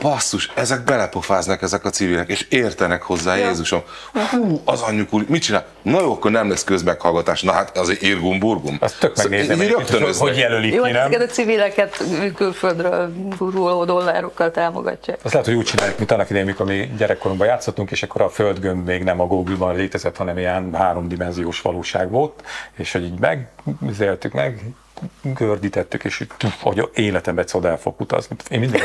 Basszus, 0.00 0.50
ezek 0.54 0.84
belepofáznak 0.84 1.62
ezek 1.62 1.84
a 1.84 1.90
civilek, 1.90 2.28
és 2.28 2.46
értenek 2.50 3.02
hozzá, 3.02 3.36
Ja. 3.36 3.46
Jézusom. 3.46 3.82
Hú, 4.30 4.60
az 4.64 4.80
anyjuk 4.80 5.12
úr, 5.14 5.24
mit 5.28 5.42
csinál? 5.42 5.66
Na 5.82 6.00
jó, 6.00 6.17
akkor 6.18 6.30
nem 6.30 6.48
lesz 6.48 6.64
közmeghallgatás. 6.64 7.42
Na 7.42 7.52
hát 7.52 7.78
azért 7.78 8.02
irgum 8.02 8.38
burgum. 8.38 8.76
Azt 8.80 8.98
tök 8.98 9.16
megnézem, 9.16 9.56
Így 9.56 9.62
egyébként, 9.62 10.16
hogy, 10.16 10.36
jelölik 10.36 10.74
Jó, 10.74 10.82
ki, 10.82 10.92
hát 10.92 10.98
nem? 10.98 11.10
ezeket 11.10 11.30
a 11.30 11.32
civileket 11.32 12.02
külföldről 12.34 13.12
guruló 13.38 13.84
dollárokkal 13.84 14.50
támogatják. 14.50 15.18
Azt 15.22 15.32
lehet, 15.32 15.48
hogy 15.48 15.56
úgy 15.56 15.64
csinálják, 15.64 15.98
mint 15.98 16.10
annak 16.10 16.30
idején, 16.30 16.46
mikor 16.46 16.66
mi 16.66 16.90
gyerekkorunkban 16.98 17.46
játszottunk, 17.46 17.90
és 17.90 18.02
akkor 18.02 18.20
a 18.20 18.28
földgömb 18.28 18.86
még 18.86 19.02
nem 19.02 19.20
a 19.20 19.26
Google-ban 19.26 19.76
létezett, 19.76 20.16
hanem 20.16 20.38
ilyen 20.38 20.74
háromdimenziós 20.74 21.60
valóság 21.60 22.10
volt, 22.10 22.42
és 22.76 22.92
hogy 22.92 23.04
így 23.04 23.18
megzéltük 23.80 24.32
meg, 24.32 24.62
gördítettük, 25.22 26.04
és 26.04 26.24
tuf, 26.36 26.54
hogy 26.62 26.88
életemben 26.94 27.44
egyszer 27.44 27.60
oda 27.60 27.68
el 27.68 27.78
fog 27.78 28.00
utazni. 28.00 28.36
Én 28.50 28.60
mindig 28.60 28.82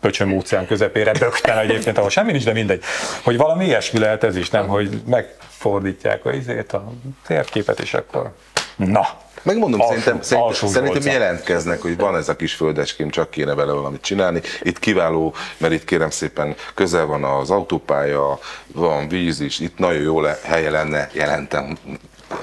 pöcsöm 0.00 0.32
óceán 0.32 0.66
közepére 0.66 1.12
bögtem 1.12 1.58
egyébként, 1.58 1.98
ahol 1.98 2.10
semmi 2.10 2.30
nincs, 2.32 2.44
de 2.44 2.52
mindegy. 2.52 2.82
Hogy 3.22 3.36
valami 3.36 3.64
ilyesmi 3.64 3.98
lehet 3.98 4.24
ez 4.24 4.36
is, 4.36 4.50
nem, 4.50 4.66
hogy 4.68 5.02
megfordítják 5.06 6.24
a, 6.24 6.32
izét, 6.32 6.72
a 6.72 6.92
térképet, 7.26 7.80
és 7.80 7.94
akkor 7.94 8.32
Na, 8.76 9.06
Megmondom, 9.42 9.80
Alsó- 9.80 9.92
szerintem, 9.92 10.22
szerintem, 10.22 10.48
alsó 10.48 10.66
szerintem 10.66 11.02
nyolca. 11.02 11.18
jelentkeznek, 11.18 11.80
hogy 11.82 11.96
van 11.96 12.16
ez 12.16 12.28
a 12.28 12.36
kis 12.36 12.54
földeském, 12.54 13.10
csak 13.10 13.30
kéne 13.30 13.54
vele 13.54 13.72
valamit 13.72 14.00
csinálni. 14.00 14.40
Itt 14.62 14.78
kiváló, 14.78 15.34
mert 15.56 15.72
itt 15.72 15.84
kérem 15.84 16.10
szépen 16.10 16.54
közel 16.74 17.06
van 17.06 17.24
az 17.24 17.50
autópálya, 17.50 18.38
van 18.66 19.08
víz 19.08 19.40
is, 19.40 19.58
itt 19.58 19.78
nagyon 19.78 20.02
jó 20.02 20.20
le, 20.20 20.38
helye 20.42 20.70
lenne, 20.70 21.08
jelentem 21.12 21.78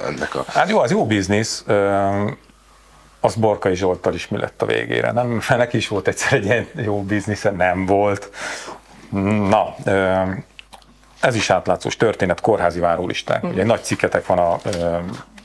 ennek 0.05 0.35
a... 0.35 0.45
Hát 0.47 0.69
jó, 0.69 0.79
az 0.79 0.91
jó 0.91 1.05
biznisz. 1.05 1.63
Az 3.19 3.35
Borkai 3.35 3.75
Zsolttal 3.75 4.13
is 4.13 4.27
mi 4.27 4.37
lett 4.37 4.61
a 4.61 4.65
végére. 4.65 5.11
Nem, 5.11 5.41
neki 5.49 5.77
is 5.77 5.87
volt 5.87 6.07
egyszer 6.07 6.33
egy 6.33 6.45
ilyen 6.45 6.67
jó 6.75 7.03
biznisze, 7.03 7.51
nem 7.51 7.85
volt. 7.85 8.31
Na, 9.49 9.75
ez 11.19 11.35
is 11.35 11.49
átlátszós 11.49 11.97
történet, 11.97 12.41
kórházi 12.41 12.79
várólisták. 12.79 13.43
Ugye 13.43 13.63
nagy 13.63 13.83
cikketek 13.83 14.25
van 14.25 14.37
a 14.37 14.59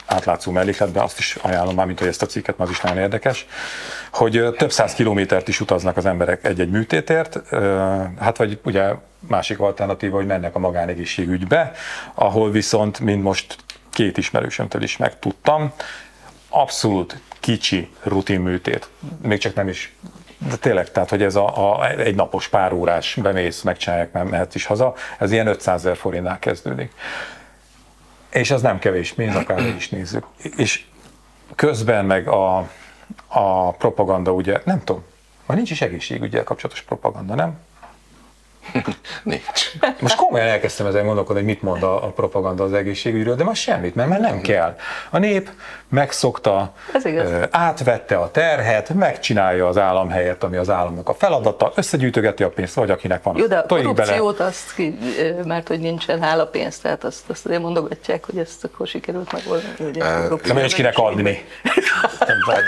átlátszó 0.06 0.52
mellékletben, 0.52 1.02
azt 1.02 1.18
is 1.18 1.37
ajánlom 1.42 1.74
már, 1.74 1.87
mint 1.87 1.98
hogy 1.98 2.08
ezt 2.08 2.22
a 2.22 2.26
cikket, 2.26 2.58
mert 2.58 2.70
az 2.70 2.76
is 2.76 2.82
nagyon 2.82 2.98
érdekes, 2.98 3.46
hogy 4.12 4.54
több 4.58 4.72
száz 4.72 4.94
kilométert 4.94 5.48
is 5.48 5.61
utaznak 5.61 5.96
az 5.96 6.06
emberek 6.06 6.44
egy-egy 6.44 6.70
műtétért, 6.70 7.40
hát 8.20 8.37
vagy 8.37 8.61
ugye 8.64 8.94
másik 9.18 9.61
alternatíva, 9.61 10.16
hogy 10.16 10.26
mennek 10.26 10.54
a 10.54 10.58
magánegészségügybe, 10.58 11.72
ahol 12.14 12.50
viszont, 12.50 13.00
mint 13.00 13.22
most 13.22 13.56
két 13.90 14.18
ismerősömtől 14.18 14.82
is 14.82 14.96
megtudtam, 14.96 15.72
abszolút 16.48 17.20
kicsi 17.42 17.90
rutin 18.02 18.40
műtét, 18.40 18.88
még 19.22 19.38
csak 19.38 19.55
nem 19.55 19.68
is 19.68 19.94
de 20.48 20.57
tényleg, 20.57 20.90
tehát, 20.90 21.09
hogy 21.09 21.22
ez 21.22 21.35
a, 21.35 21.78
a 21.78 21.90
egy 21.90 22.14
napos 22.14 22.48
pár 22.48 22.72
órás, 22.72 23.14
bemész, 23.22 23.62
megcsinálják, 23.62 24.12
nem 24.12 24.26
mehetsz 24.26 24.55
is 24.55 24.66
haza, 24.66 24.94
ez 25.18 25.33
ilyen 25.33 25.46
500 25.46 25.81
ezer 25.85 25.96
forintnál 25.96 26.38
kezdődik. 26.38 26.92
És 28.31 28.50
az 28.50 28.62
nem 28.62 28.78
kevés 28.78 29.12
pénz, 29.12 29.35
akár 29.35 29.61
is 29.76 29.88
nézzük. 29.88 30.26
És 30.57 30.85
közben 31.55 32.05
meg 32.05 32.28
a, 32.28 32.68
a 33.26 33.70
propaganda, 33.72 34.33
ugye, 34.33 34.61
nem 34.64 34.85
tudom, 34.85 35.05
vagy 35.46 35.57
nincs 35.57 35.70
is 35.70 35.81
egészségügyel 35.81 36.44
kapcsolatos 36.44 36.83
propaganda, 36.83 37.35
nem? 37.35 37.59
Nincs. 39.22 39.72
Most 40.00 40.16
komolyan 40.16 40.46
elkezdtem 40.46 40.87
ezen 40.87 41.05
gondolkodni, 41.05 41.42
hogy 41.42 41.50
mit 41.50 41.62
mond 41.62 41.83
a, 41.83 42.05
a 42.05 42.09
propaganda 42.09 42.64
az 42.64 42.72
egészségügyről, 42.72 43.37
de 43.37 43.44
most 43.44 43.62
semmit, 43.62 43.94
mert 43.94 44.09
már 44.09 44.20
nem 44.20 44.40
kell. 44.40 44.76
A 45.11 45.18
nép 45.18 45.50
megszokta, 45.92 46.72
Ez 46.94 47.05
igaz. 47.05 47.31
ö, 47.31 47.42
átvette 47.50 48.16
a 48.16 48.31
terhet, 48.31 48.94
megcsinálja 48.94 49.66
az 49.68 49.78
állam 49.78 50.09
helyett, 50.09 50.42
ami 50.42 50.57
az 50.57 50.70
államnak 50.70 51.09
a 51.09 51.14
feladata, 51.14 51.72
összegyűjtögeti 51.74 52.42
a 52.42 52.48
pénzt, 52.50 52.74
vagy 52.74 52.90
akinek 52.90 53.22
van, 53.22 53.37
Jó, 53.37 53.46
de 53.46 53.57
a 53.59 53.66
tojik 53.66 53.85
bele. 53.94 53.94
korrupciót 54.18 54.40
azt, 54.48 54.74
ki, 54.74 54.98
mert 55.44 55.68
hogy 55.68 55.81
nincsen 55.81 56.22
hála 56.22 56.46
pénz, 56.46 56.78
tehát 56.78 57.05
azt, 57.05 57.22
azt 57.31 57.44
azért 57.46 57.61
mondogatják, 57.62 58.24
hogy 58.24 58.38
ezt 58.38 58.64
akkor 58.64 58.87
sikerült 58.87 59.33
megoldani. 59.33 60.00
A 60.00 60.05
Eh, 60.05 60.22
korrupció 60.22 60.55
Nem 60.55 60.64
is 60.64 60.74
kinek 60.74 60.98
adni. 60.98 61.44
Hát, 62.18 62.62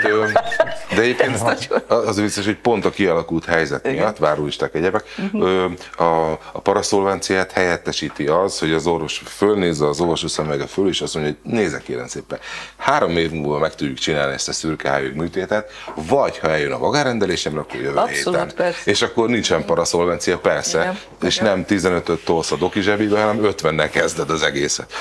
de 0.95 1.01
egyébként 1.01 1.41
az 1.87 2.19
biztos, 2.21 2.45
hogy 2.45 2.57
pont 2.57 2.85
a 2.85 2.89
kialakult 2.89 3.45
helyzet 3.45 3.91
miatt, 3.91 4.17
várólisták 4.17 4.75
egyebek, 4.75 5.03
ö, 5.33 5.65
a, 5.97 6.31
a 6.51 6.59
paraszolvenciát 6.63 7.51
helyettesíti 7.51 8.27
az, 8.27 8.59
hogy 8.59 8.71
az 8.71 8.87
orvos 8.87 9.21
fölnézze 9.25 9.87
az 9.87 9.99
orvos 9.99 10.23
szemüvege 10.27 10.65
föl, 10.65 10.87
és 10.87 11.01
azt 11.01 11.13
mondja, 11.15 11.33
hogy 11.43 11.51
nézze 11.53 11.77
kérem 11.85 12.07
szépen, 12.07 12.39
három 12.77 13.11
év 13.17 13.31
múlva 13.31 13.57
meg 13.59 13.75
tudjuk 13.75 13.97
csinálni 13.97 14.33
ezt 14.33 14.47
a 14.47 14.53
szürkehályog 14.53 15.13
műtétet, 15.15 15.71
vagy 15.95 16.37
ha 16.37 16.49
eljön 16.49 16.71
a 16.71 16.77
magárendelésem, 16.77 17.57
akkor 17.57 17.79
jövő 17.79 17.97
Abszolút, 17.97 18.39
héten. 18.39 18.55
persze. 18.55 18.91
És 18.91 19.01
akkor 19.01 19.29
nincsen 19.29 19.65
paraszolvencia, 19.65 20.37
persze, 20.37 20.79
Igen, 20.79 20.97
és 21.21 21.37
igen. 21.37 21.49
nem 21.49 21.65
15-öt 21.67 22.23
tolsz 22.25 22.51
a 22.51 22.55
doki 22.55 22.81
zsebébe, 22.81 23.21
hanem 23.21 23.39
50-nek 23.43 23.89
kezded 23.91 24.29
az 24.29 24.43
egészet. 24.43 24.93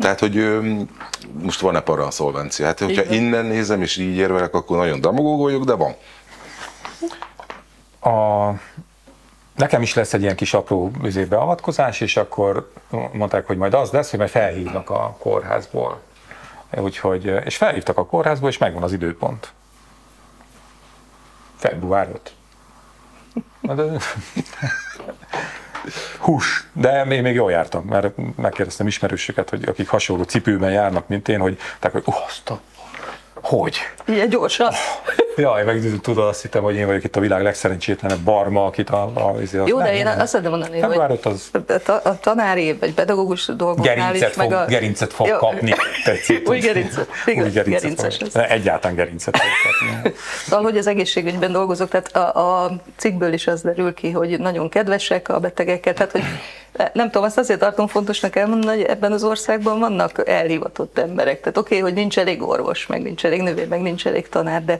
Tehát, 0.00 0.20
hogy 0.20 0.58
most 1.42 1.60
van-e 1.60 1.80
paraszolvencia? 1.80 2.66
Hát, 2.66 2.78
hogyha 2.78 3.04
van. 3.04 3.12
innen 3.12 3.44
nézem, 3.44 3.82
és 3.82 3.96
így 3.96 4.16
érvelek, 4.16 4.54
akkor 4.54 4.76
nagyon 4.76 5.00
damagó 5.00 5.36
vagyok, 5.42 5.64
de 5.64 5.72
van. 5.74 5.94
A, 8.14 8.50
nekem 9.56 9.82
is 9.82 9.94
lesz 9.94 10.12
egy 10.14 10.22
ilyen 10.22 10.36
kis 10.36 10.54
apró 10.54 10.90
izé, 11.04 11.24
beavatkozás, 11.24 12.00
és 12.00 12.16
akkor 12.16 12.70
mondták, 13.12 13.46
hogy 13.46 13.56
majd 13.56 13.74
az 13.74 13.90
lesz, 13.90 14.10
hogy 14.10 14.18
majd 14.18 14.30
felhívnak 14.30 14.90
a 14.90 15.16
kórházból. 15.18 16.00
Úgyhogy, 16.70 17.24
és 17.44 17.56
felhívtak 17.56 17.98
a 17.98 18.06
kórházból, 18.06 18.48
és 18.48 18.58
megvan 18.58 18.82
az 18.82 18.92
időpont. 18.92 19.52
Február 21.56 22.08
5. 22.08 22.34
Na 23.60 23.74
de- 23.74 23.98
Hús, 26.18 26.66
de 26.72 27.04
én 27.04 27.22
még 27.22 27.34
jól 27.34 27.50
jártam, 27.50 27.84
mert 27.84 28.36
megkérdeztem 28.36 28.86
ismerősöket, 28.86 29.50
hogy 29.50 29.64
akik 29.64 29.88
hasonló 29.88 30.22
cipőben 30.22 30.70
járnak, 30.70 31.08
mint 31.08 31.28
én, 31.28 31.40
hogy, 31.40 31.58
tehát, 31.78 31.96
hogy 31.96 32.14
uh, 32.14 32.24
azt 32.26 32.50
a, 32.50 32.60
hogy? 33.46 33.76
Ilyen 34.06 34.28
gyorsan. 34.28 34.72
Jaj, 35.36 35.64
meg 35.64 36.00
tudod, 36.02 36.28
azt 36.28 36.42
hittem, 36.42 36.62
hogy 36.62 36.74
én 36.74 36.86
vagyok 36.86 37.04
itt 37.04 37.16
a 37.16 37.20
világ 37.20 37.42
legszerencsétlenebb 37.42 38.18
barma, 38.18 38.64
akit 38.64 38.90
a... 38.90 39.10
a, 39.14 39.20
a 39.20 39.66
Jó, 39.66 39.78
de 39.78 39.84
nem, 39.84 39.94
én 39.94 40.04
nem, 40.04 40.18
azt 40.18 40.28
szeretném 40.28 40.58
mondani, 40.58 40.80
Február 40.80 41.08
hogy 41.08 41.18
öt 41.18 41.26
az 41.26 41.50
a, 41.52 41.78
ta- 41.78 42.04
a 42.04 42.18
tanári 42.20 42.72
vagy 42.72 42.94
pedagógus 42.94 43.46
dolgoknál 43.46 43.94
gerincet 43.94 44.30
is, 44.30 44.36
meg 44.36 44.46
fog, 44.46 44.56
a... 44.56 44.64
gerincet 44.64 45.12
fog 45.12 45.26
Jó. 45.26 45.36
kapni. 45.36 45.74
Tetszik. 46.04 46.48
Új 46.48 46.58
gerincet. 46.58 47.08
Igen, 47.26 47.44
Új 47.44 47.50
gerincet 47.50 47.80
gerinces 47.80 48.16
fog. 48.16 48.42
Egyáltalán 48.42 48.96
gerincet 48.96 49.36
fog 49.36 49.50
kapni. 49.62 50.14
Szóval, 50.44 50.64
hogy 50.64 50.76
az 50.78 50.86
egészségügyben 50.86 51.52
dolgozok, 51.52 51.88
tehát 51.88 52.16
a, 52.16 52.64
a 52.64 52.70
cikkből 52.96 53.32
is 53.32 53.46
az 53.46 53.62
derül 53.62 53.94
ki, 53.94 54.10
hogy 54.10 54.38
nagyon 54.38 54.68
kedvesek 54.68 55.28
a 55.28 55.40
betegekkel, 55.40 55.94
tehát 55.94 56.12
hogy 56.12 56.22
nem 56.92 57.06
tudom, 57.06 57.22
azt 57.22 57.38
azért 57.38 57.60
tartom 57.60 57.86
fontosnak 57.86 58.36
elmondani, 58.36 58.76
hogy 58.76 58.86
ebben 58.90 59.12
az 59.12 59.24
országban 59.24 59.78
vannak 59.78 60.28
elhivatott 60.28 60.98
emberek. 60.98 61.40
Tehát 61.40 61.56
oké, 61.56 61.78
okay, 61.78 61.90
hogy 61.90 61.98
nincs 61.98 62.18
elég 62.18 62.42
orvos, 62.42 62.86
meg 62.86 63.02
nincs 63.02 63.24
elég 63.24 63.42
nővér, 63.42 63.68
meg 63.68 63.80
nincs 63.80 64.06
elég 64.06 64.28
tanár, 64.28 64.64
de 64.64 64.78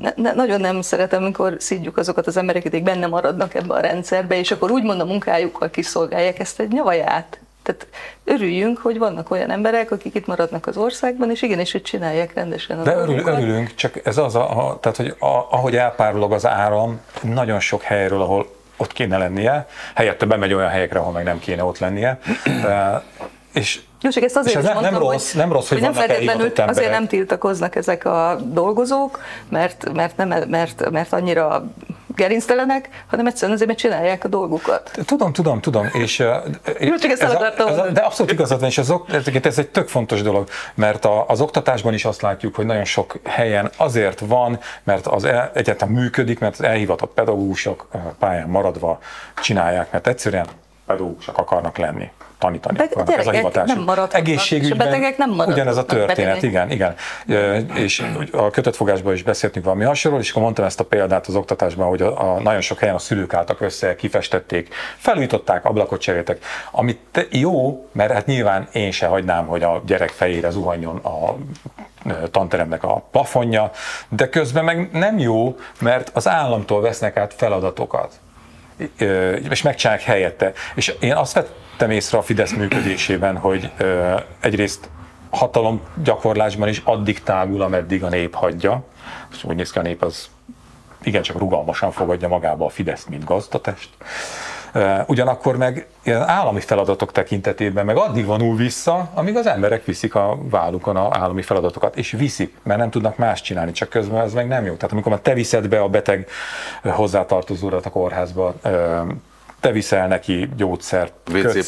ne, 0.00 0.12
ne, 0.16 0.32
nagyon 0.32 0.60
nem 0.60 0.82
szeretem, 0.82 1.22
amikor 1.22 1.56
szídjuk 1.58 1.96
azokat 1.96 2.26
az 2.26 2.36
embereket, 2.36 2.72
akik 2.72 2.84
benne 2.84 3.06
maradnak 3.06 3.54
ebbe 3.54 3.74
a 3.74 3.80
rendszerbe, 3.80 4.38
és 4.38 4.50
akkor 4.50 4.70
úgymond 4.70 5.00
a 5.00 5.04
munkájukkal 5.04 5.70
kiszolgálják 5.70 6.38
ezt 6.38 6.60
egy 6.60 6.72
nyavaját. 6.72 7.38
Tehát 7.62 7.86
örüljünk, 8.24 8.78
hogy 8.78 8.98
vannak 8.98 9.30
olyan 9.30 9.50
emberek, 9.50 9.90
akik 9.90 10.14
itt 10.14 10.26
maradnak 10.26 10.66
az 10.66 10.76
országban, 10.76 11.30
és 11.30 11.42
igenis, 11.42 11.72
hogy 11.72 11.82
csinálják 11.82 12.34
rendesen 12.34 12.82
De 12.82 12.96
örül, 12.96 13.26
örülünk, 13.26 13.74
csak 13.74 14.06
ez 14.06 14.18
az, 14.18 14.34
a, 14.34 14.68
a, 14.68 14.78
tehát, 14.80 14.96
hogy 14.96 15.14
a, 15.18 15.26
ahogy 15.26 15.76
elpárolog 15.76 16.32
az 16.32 16.46
áram, 16.46 17.00
nagyon 17.22 17.60
sok 17.60 17.82
helyről, 17.82 18.20
ahol 18.20 18.46
ott 18.76 18.92
kéne 18.92 19.18
lennie, 19.18 19.66
helyette 19.94 20.26
bemegy 20.26 20.52
olyan 20.52 20.68
helyekre, 20.70 20.98
ahol 20.98 21.12
meg 21.12 21.24
nem 21.24 21.38
kéne 21.38 21.64
ott 21.64 21.78
lennie. 21.78 22.18
De, 22.44 23.02
és 23.60 23.80
Jó, 24.00 24.10
csak 24.10 24.22
ezt 24.22 24.36
azért 24.36 24.56
És 24.58 24.62
ez 24.62 24.68
is 24.68 24.72
nem- 24.72 24.82
nem 24.82 24.92
mondtam, 24.92 25.12
rossz- 25.12 25.30
hogy, 25.32 25.40
nem 25.40 25.52
rossz, 25.52 25.68
hogy 25.68 25.80
nem 25.80 25.92
vannak 25.92 26.08
feltétlenül 26.08 26.46
azért 26.46 26.68
emberek. 26.68 26.90
nem 26.90 27.06
tiltakoznak 27.06 27.76
ezek 27.76 28.04
a 28.04 28.36
dolgozók, 28.42 29.20
mert, 29.48 29.92
mert, 29.92 30.16
nem, 30.16 30.28
mert, 30.48 30.90
mert 30.90 31.12
annyira 31.12 31.64
gerinctelenek, 32.14 32.88
hanem 33.06 33.26
egyszerűen 33.26 33.52
azért, 33.52 33.68
mert 33.68 33.80
csinálják 33.80 34.24
a 34.24 34.28
dolgukat. 34.28 34.90
Tudom, 35.04 35.32
tudom, 35.32 35.60
tudom, 35.60 35.88
és 35.92 36.18
Jó, 36.78 36.94
csak 36.96 37.10
ezt 37.10 37.22
ez 37.22 37.32
a, 37.32 37.52
ez 37.68 37.78
a, 37.78 37.90
de 37.90 38.00
abszolút 38.00 38.32
igazad 38.32 38.60
van, 38.60 38.68
és 38.68 38.78
ez, 38.78 38.92
ez, 39.42 39.58
egy 39.58 39.68
tök 39.68 39.88
fontos 39.88 40.22
dolog, 40.22 40.48
mert 40.74 41.04
a, 41.04 41.24
az 41.28 41.40
oktatásban 41.40 41.94
is 41.94 42.04
azt 42.04 42.22
látjuk, 42.22 42.54
hogy 42.54 42.66
nagyon 42.66 42.84
sok 42.84 43.18
helyen 43.24 43.70
azért 43.76 44.20
van, 44.20 44.58
mert 44.82 45.06
az 45.06 45.24
el, 45.24 45.50
egyetem 45.54 45.88
működik, 45.88 46.38
mert 46.38 46.52
az 46.52 46.64
elhivatott 46.64 47.12
pedagógusok 47.14 47.88
pályán 48.18 48.48
maradva 48.48 48.98
csinálják, 49.42 49.92
mert 49.92 50.06
egyszerűen 50.06 50.46
pedagógusok 50.86 51.38
akarnak 51.38 51.78
lenni, 51.78 52.10
tanítani. 52.44 52.76
De 52.76 52.84
akarnak. 52.92 53.18
ez 53.18 53.26
a 53.26 53.30
hivatásuk. 53.30 53.76
nem 53.76 53.84
maradhatnak, 53.84 54.28
Egészségügyben 54.28 54.78
és 54.78 54.84
a 54.84 54.84
betegek 54.84 55.16
nem 55.16 55.28
maradhatnak 55.28 55.56
ugyanez 55.56 55.76
a 55.76 55.84
történet, 55.84 56.42
igen, 56.42 56.70
igen. 56.70 56.94
És 57.74 58.04
a 58.32 58.50
kötöttfogásban 58.50 59.12
is 59.12 59.22
beszéltünk 59.22 59.64
valami 59.64 59.84
hasonlóról, 59.84 60.24
és 60.24 60.30
akkor 60.30 60.42
mondtam 60.42 60.64
ezt 60.64 60.80
a 60.80 60.84
példát 60.84 61.26
az 61.26 61.34
oktatásban, 61.34 61.88
hogy 61.88 62.02
a, 62.02 62.34
a 62.34 62.40
nagyon 62.40 62.60
sok 62.60 62.78
helyen 62.78 62.94
a 62.94 62.98
szülők 62.98 63.34
álltak 63.34 63.60
össze, 63.60 63.94
kifestették, 63.94 64.74
felújították, 64.96 65.64
ablakot 65.64 66.00
cseréltek, 66.00 66.44
amit 66.70 66.98
te- 67.10 67.26
jó, 67.30 67.86
mert 67.92 68.12
hát 68.12 68.26
nyilván 68.26 68.68
én 68.72 68.90
se 68.90 69.06
hagynám, 69.06 69.46
hogy 69.46 69.62
a 69.62 69.82
gyerek 69.86 70.10
fejére 70.10 70.50
zuhanjon 70.50 70.96
a 70.96 71.36
tanteremnek 72.30 72.84
a 72.84 73.04
plafonja, 73.10 73.70
de 74.08 74.28
közben 74.28 74.64
meg 74.64 74.88
nem 74.92 75.18
jó, 75.18 75.56
mert 75.80 76.10
az 76.14 76.28
államtól 76.28 76.80
vesznek 76.80 77.16
át 77.16 77.34
feladatokat 77.34 78.20
és 79.50 79.62
megcsinálják 79.62 80.04
helyette. 80.04 80.52
És 80.74 80.94
én 81.00 81.14
azt 81.14 81.32
vettem 81.32 81.90
észre 81.90 82.18
a 82.18 82.22
Fidesz 82.22 82.52
működésében, 82.52 83.36
hogy 83.36 83.70
egyrészt 84.40 84.88
hatalom 85.30 85.80
gyakorlásban 86.02 86.68
is 86.68 86.82
addig 86.84 87.22
tágul, 87.22 87.62
ameddig 87.62 88.04
a 88.04 88.08
nép 88.08 88.34
hagyja. 88.34 88.84
És 89.32 89.44
úgy 89.44 89.56
néz 89.56 89.70
ki, 89.70 89.78
a 89.78 89.82
nép 89.82 90.02
az 90.02 90.28
igencsak 91.02 91.38
rugalmasan 91.38 91.92
fogadja 91.92 92.28
magába 92.28 92.64
a 92.64 92.68
Fidesz, 92.68 93.04
mint 93.04 93.24
gazdatest. 93.24 93.88
Ugyanakkor 95.06 95.56
meg 95.56 95.86
ilyen 96.02 96.22
állami 96.22 96.60
feladatok 96.60 97.12
tekintetében 97.12 97.84
meg 97.84 97.96
addig 97.96 98.26
vonul 98.26 98.56
vissza, 98.56 99.10
amíg 99.14 99.36
az 99.36 99.46
emberek 99.46 99.84
viszik 99.84 100.14
a 100.14 100.38
vállukon 100.50 100.96
a 100.96 101.08
állami 101.12 101.42
feladatokat, 101.42 101.96
és 101.96 102.10
viszik, 102.10 102.56
mert 102.62 102.78
nem 102.78 102.90
tudnak 102.90 103.16
más 103.16 103.40
csinálni, 103.40 103.72
csak 103.72 103.88
közben 103.88 104.20
ez 104.20 104.32
meg 104.32 104.48
nem 104.48 104.64
jó. 104.64 104.74
Tehát 104.74 104.92
amikor 104.92 105.12
már 105.12 105.20
te 105.20 105.34
viszed 105.34 105.68
be 105.68 105.80
a 105.80 105.88
beteg 105.88 106.28
hozzátartozódat 106.82 107.86
a 107.86 107.90
kórházba, 107.90 108.54
te 109.60 109.72
viszel 109.72 110.06
neki 110.06 110.48
gyógyszert, 110.56 111.12
WC 111.32 111.66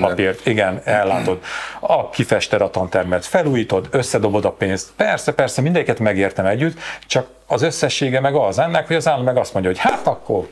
papírt, 0.00 0.46
igen, 0.46 0.80
ellátod. 0.84 1.40
A 1.80 2.10
kifested 2.10 2.60
a 2.60 2.70
tantermet, 2.70 3.24
felújítod, 3.24 3.88
összedobod 3.90 4.44
a 4.44 4.50
pénzt. 4.50 4.90
Persze, 4.96 5.32
persze, 5.32 5.60
mindegyiket 5.60 5.98
megértem 5.98 6.46
együtt, 6.46 6.78
csak 7.06 7.26
az 7.46 7.62
összessége 7.62 8.20
meg 8.20 8.34
az 8.34 8.58
ennek, 8.58 8.86
hogy 8.86 8.96
az 8.96 9.08
állam 9.08 9.24
meg 9.24 9.36
azt 9.36 9.52
mondja, 9.52 9.70
hogy 9.70 9.80
hát 9.80 10.06
akkor 10.06 10.48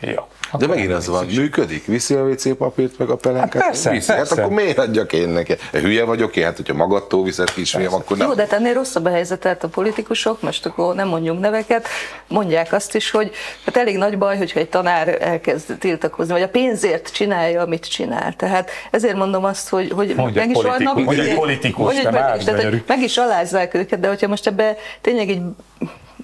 jó. 0.00 0.28
De 0.58 0.66
megint 0.66 0.92
az 0.92 1.08
van, 1.08 1.26
működik, 1.26 1.86
viszi 1.86 2.14
a 2.14 2.22
WC 2.22 2.56
papírt, 2.56 2.98
meg 2.98 3.08
a 3.08 3.16
pelenket, 3.16 3.62
Hát 3.62 3.70
persze, 3.70 3.90
viszi. 3.90 4.10
Hát 4.10 4.16
persze. 4.16 4.42
akkor 4.42 4.54
miért 4.54 4.78
adjak 4.78 5.12
én 5.12 5.28
neki? 5.28 5.54
Hülye 5.72 6.04
vagyok 6.04 6.36
én, 6.36 6.44
hát 6.44 6.56
hogyha 6.56 6.74
magadtól 6.74 7.22
viszed 7.24 7.52
kisfiam, 7.52 7.94
akkor 7.94 8.16
nem. 8.16 8.28
Jó, 8.28 8.34
de 8.34 8.46
ennél 8.50 8.72
rosszabb 8.72 9.04
a 9.04 9.10
helyzet, 9.10 9.40
tehát 9.40 9.64
a 9.64 9.68
politikusok, 9.68 10.42
most 10.42 10.66
akkor 10.66 10.94
nem 10.94 11.08
mondjunk 11.08 11.40
neveket, 11.40 11.88
mondják 12.28 12.72
azt 12.72 12.94
is, 12.94 13.10
hogy 13.10 13.30
hát 13.64 13.76
elég 13.76 13.96
nagy 13.96 14.18
baj, 14.18 14.36
hogyha 14.36 14.60
egy 14.60 14.68
tanár 14.68 15.22
elkezd 15.22 15.78
tiltakozni, 15.78 16.32
vagy 16.32 16.42
a 16.42 16.48
pénzért 16.48 17.12
csinálja, 17.12 17.62
amit 17.62 17.90
csinál. 17.90 18.32
Tehát 18.36 18.70
ezért 18.90 19.16
mondom 19.16 19.44
azt, 19.44 19.68
hogy, 19.68 19.92
hogy 19.94 20.14
meg 20.16 20.50
is 20.50 20.52
politikus, 20.52 20.64
vannak, 20.64 20.94
mondj 20.94 21.20
egy 21.20 21.34
politikus, 21.34 21.84
politikus, 21.84 22.44
tehát, 22.44 22.86
meg 22.86 23.02
is 23.02 23.16
alázzák 23.16 23.74
őket, 23.74 24.00
de 24.00 24.08
hogyha 24.08 24.28
most 24.28 24.46
ebbe 24.46 24.76
tényleg 25.00 25.28
egy 25.28 25.42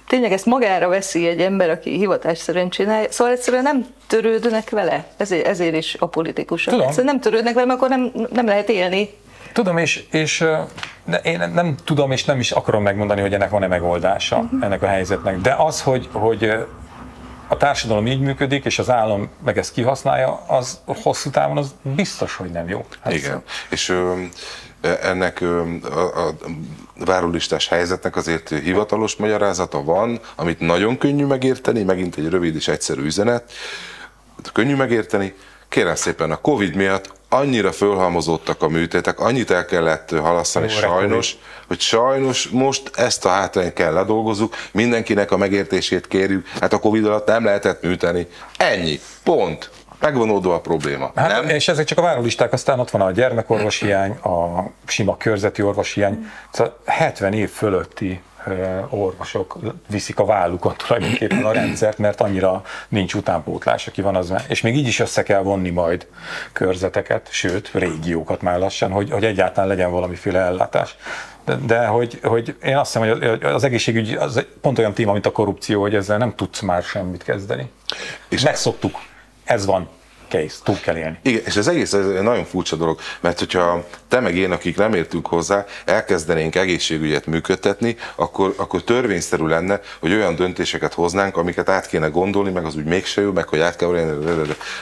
tényleg 0.07 0.31
ezt 0.31 0.45
magára 0.45 0.87
veszi 0.87 1.27
egy 1.27 1.41
ember, 1.41 1.69
aki 1.69 1.97
hivatásszerűen 1.97 2.69
csinálja, 2.69 3.11
szóval 3.11 3.33
egyszerűen 3.33 3.63
nem 3.63 3.85
törődnek 4.07 4.69
vele, 4.69 5.05
ezért, 5.17 5.47
ezért 5.47 5.75
is 5.75 5.95
a 5.99 6.05
politikusok. 6.05 6.73
Tudom. 6.73 6.87
Egyszerűen 6.87 7.13
nem 7.13 7.21
törődnek 7.21 7.53
vele, 7.53 7.65
mert 7.65 7.79
akkor 7.79 7.89
nem, 7.89 8.11
nem 8.31 8.45
lehet 8.45 8.69
élni. 8.69 9.09
Tudom, 9.53 9.77
és, 9.77 10.03
és 10.11 10.45
de 11.05 11.17
én 11.17 11.51
nem 11.53 11.75
tudom, 11.83 12.11
és 12.11 12.25
nem 12.25 12.39
is 12.39 12.51
akarom 12.51 12.83
megmondani, 12.83 13.21
hogy 13.21 13.33
ennek 13.33 13.49
van-e 13.49 13.67
megoldása, 13.67 14.41
Mhm. 14.41 14.63
ennek 14.63 14.81
a 14.81 14.87
helyzetnek. 14.87 15.37
De 15.37 15.53
az, 15.57 15.81
hogy, 15.81 16.09
hogy 16.11 16.51
a 17.47 17.57
társadalom 17.57 18.07
így 18.07 18.19
működik, 18.19 18.65
és 18.65 18.79
az 18.79 18.89
állam 18.89 19.29
meg 19.45 19.57
ezt 19.57 19.73
kihasználja, 19.73 20.43
az 20.47 20.79
hosszú 21.03 21.29
távon 21.29 21.57
az 21.57 21.75
biztos, 21.81 22.35
hogy 22.35 22.49
nem 22.49 22.69
jó. 22.69 22.85
Hát 23.01 23.13
Igen, 23.13 23.41
és 23.69 23.89
ö, 23.89 24.13
ennek 25.01 25.41
ö, 25.41 25.61
a, 25.91 26.27
a 26.27 26.33
várólistás 27.05 27.67
helyzetnek 27.67 28.15
azért 28.15 28.49
hivatalos 28.49 29.15
magyarázata 29.15 29.83
van, 29.83 30.19
amit 30.35 30.59
nagyon 30.59 30.97
könnyű 30.97 31.25
megérteni, 31.25 31.83
megint 31.83 32.15
egy 32.15 32.29
rövid 32.29 32.55
és 32.55 32.67
egyszerű 32.67 33.03
üzenet, 33.03 33.51
könnyű 34.53 34.75
megérteni, 34.75 35.33
kérem 35.69 35.95
szépen 35.95 36.31
a 36.31 36.41
Covid 36.41 36.75
miatt 36.75 37.15
annyira 37.29 37.71
fölhalmozódtak 37.71 38.61
a 38.61 38.67
műtétek, 38.67 39.19
annyit 39.19 39.51
el 39.51 39.65
kellett 39.65 40.09
halasztani 40.09 40.67
Jó, 40.71 40.77
sajnos, 40.77 41.37
hogy 41.67 41.79
sajnos 41.79 42.47
most 42.47 42.91
ezt 42.95 43.25
a 43.25 43.29
hátrányt 43.29 43.73
kell 43.73 43.93
ledolgozzuk, 43.93 44.55
mindenkinek 44.71 45.31
a 45.31 45.37
megértését 45.37 46.07
kérjük, 46.07 46.47
hát 46.59 46.73
a 46.73 46.79
Covid 46.79 47.05
alatt 47.05 47.27
nem 47.27 47.43
lehetett 47.43 47.83
műteni. 47.83 48.27
Ennyi, 48.57 48.99
pont. 49.23 49.69
Megvan 49.99 50.29
oldva 50.29 50.53
a 50.53 50.59
probléma. 50.59 51.11
Hát, 51.15 51.29
nem? 51.29 51.49
És 51.49 51.67
ezek 51.67 51.85
csak 51.85 51.97
a 51.97 52.01
várólisták, 52.01 52.53
aztán 52.53 52.79
ott 52.79 52.89
van 52.89 53.01
a 53.01 53.11
gyermekorvos 53.11 53.79
hiány, 53.79 54.11
a 54.11 54.63
sima 54.85 55.17
körzeti 55.17 55.61
orvos 55.61 55.93
hiány. 55.93 56.25
Szóval 56.51 56.77
70 56.85 57.33
év 57.33 57.49
fölötti 57.49 58.21
orvosok 58.89 59.57
viszik 59.89 60.19
a 60.19 60.25
vállukon 60.25 60.73
tulajdonképpen 60.77 61.45
a 61.45 61.51
rendszert, 61.51 61.97
mert 61.97 62.21
annyira 62.21 62.63
nincs 62.87 63.13
utánpótlás, 63.13 63.87
aki 63.87 64.01
van 64.01 64.15
az. 64.15 64.33
És 64.47 64.61
még 64.61 64.75
így 64.75 64.87
is 64.87 64.99
össze 64.99 65.23
kell 65.23 65.41
vonni 65.41 65.69
majd 65.69 66.07
körzeteket, 66.53 67.27
sőt, 67.31 67.69
régiókat 67.73 68.41
már 68.41 68.59
lassan, 68.59 68.91
hogy, 68.91 69.11
hogy 69.11 69.23
egyáltalán 69.23 69.69
legyen 69.69 69.91
valamiféle 69.91 70.39
ellátás. 70.39 70.95
De, 71.45 71.55
de 71.55 71.85
hogy, 71.85 72.19
hogy 72.23 72.55
én 72.63 72.77
azt 72.77 72.93
hiszem, 72.93 73.09
hogy 73.09 73.43
az 73.43 73.63
egészségügy 73.63 74.13
az 74.13 74.45
pont 74.61 74.79
olyan 74.79 74.93
téma, 74.93 75.11
mint 75.11 75.25
a 75.25 75.31
korrupció, 75.31 75.81
hogy 75.81 75.95
ezzel 75.95 76.17
nem 76.17 76.35
tudsz 76.35 76.59
már 76.59 76.83
semmit 76.83 77.23
kezdeni. 77.23 77.71
És 78.29 78.43
megszoktuk. 78.43 78.99
Ez 79.47 79.65
van. 79.65 79.89
Kész. 80.27 80.59
Túl 80.63 80.79
kell 80.79 80.97
élni. 80.97 81.17
Igen, 81.21 81.41
és 81.45 81.55
ez 81.55 81.67
egész 81.67 81.93
ez 81.93 82.05
nagyon 82.21 82.45
furcsa 82.45 82.75
dolog, 82.75 82.99
mert 83.19 83.39
hogyha 83.39 83.85
te 84.07 84.19
meg 84.19 84.35
én, 84.35 84.51
akik 84.51 84.77
nem 84.77 84.93
értünk 84.93 85.27
hozzá, 85.27 85.65
elkezdenénk 85.85 86.55
egészségügyet 86.55 87.25
működtetni, 87.25 87.95
akkor, 88.15 88.53
akkor 88.57 88.83
törvényszerű 88.83 89.45
lenne, 89.45 89.79
hogy 89.99 90.13
olyan 90.13 90.35
döntéseket 90.35 90.93
hoznánk, 90.93 91.37
amiket 91.37 91.69
át 91.69 91.87
kéne 91.87 92.07
gondolni, 92.07 92.51
meg 92.51 92.65
az 92.65 92.75
úgy 92.75 92.85
mégse 92.85 93.21
jó, 93.21 93.31
meg 93.31 93.47
hogy 93.47 93.59
át 93.59 93.75
kell. 93.75 93.89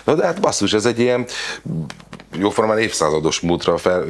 Na 0.03 0.15
de 0.15 0.25
hát 0.25 0.41
basszus, 0.41 0.73
ez 0.73 0.85
egy 0.85 0.99
ilyen 0.99 1.25
jóformán 2.39 2.77
évszázados 2.77 3.39
múltra 3.39 3.77
fel, 3.77 4.05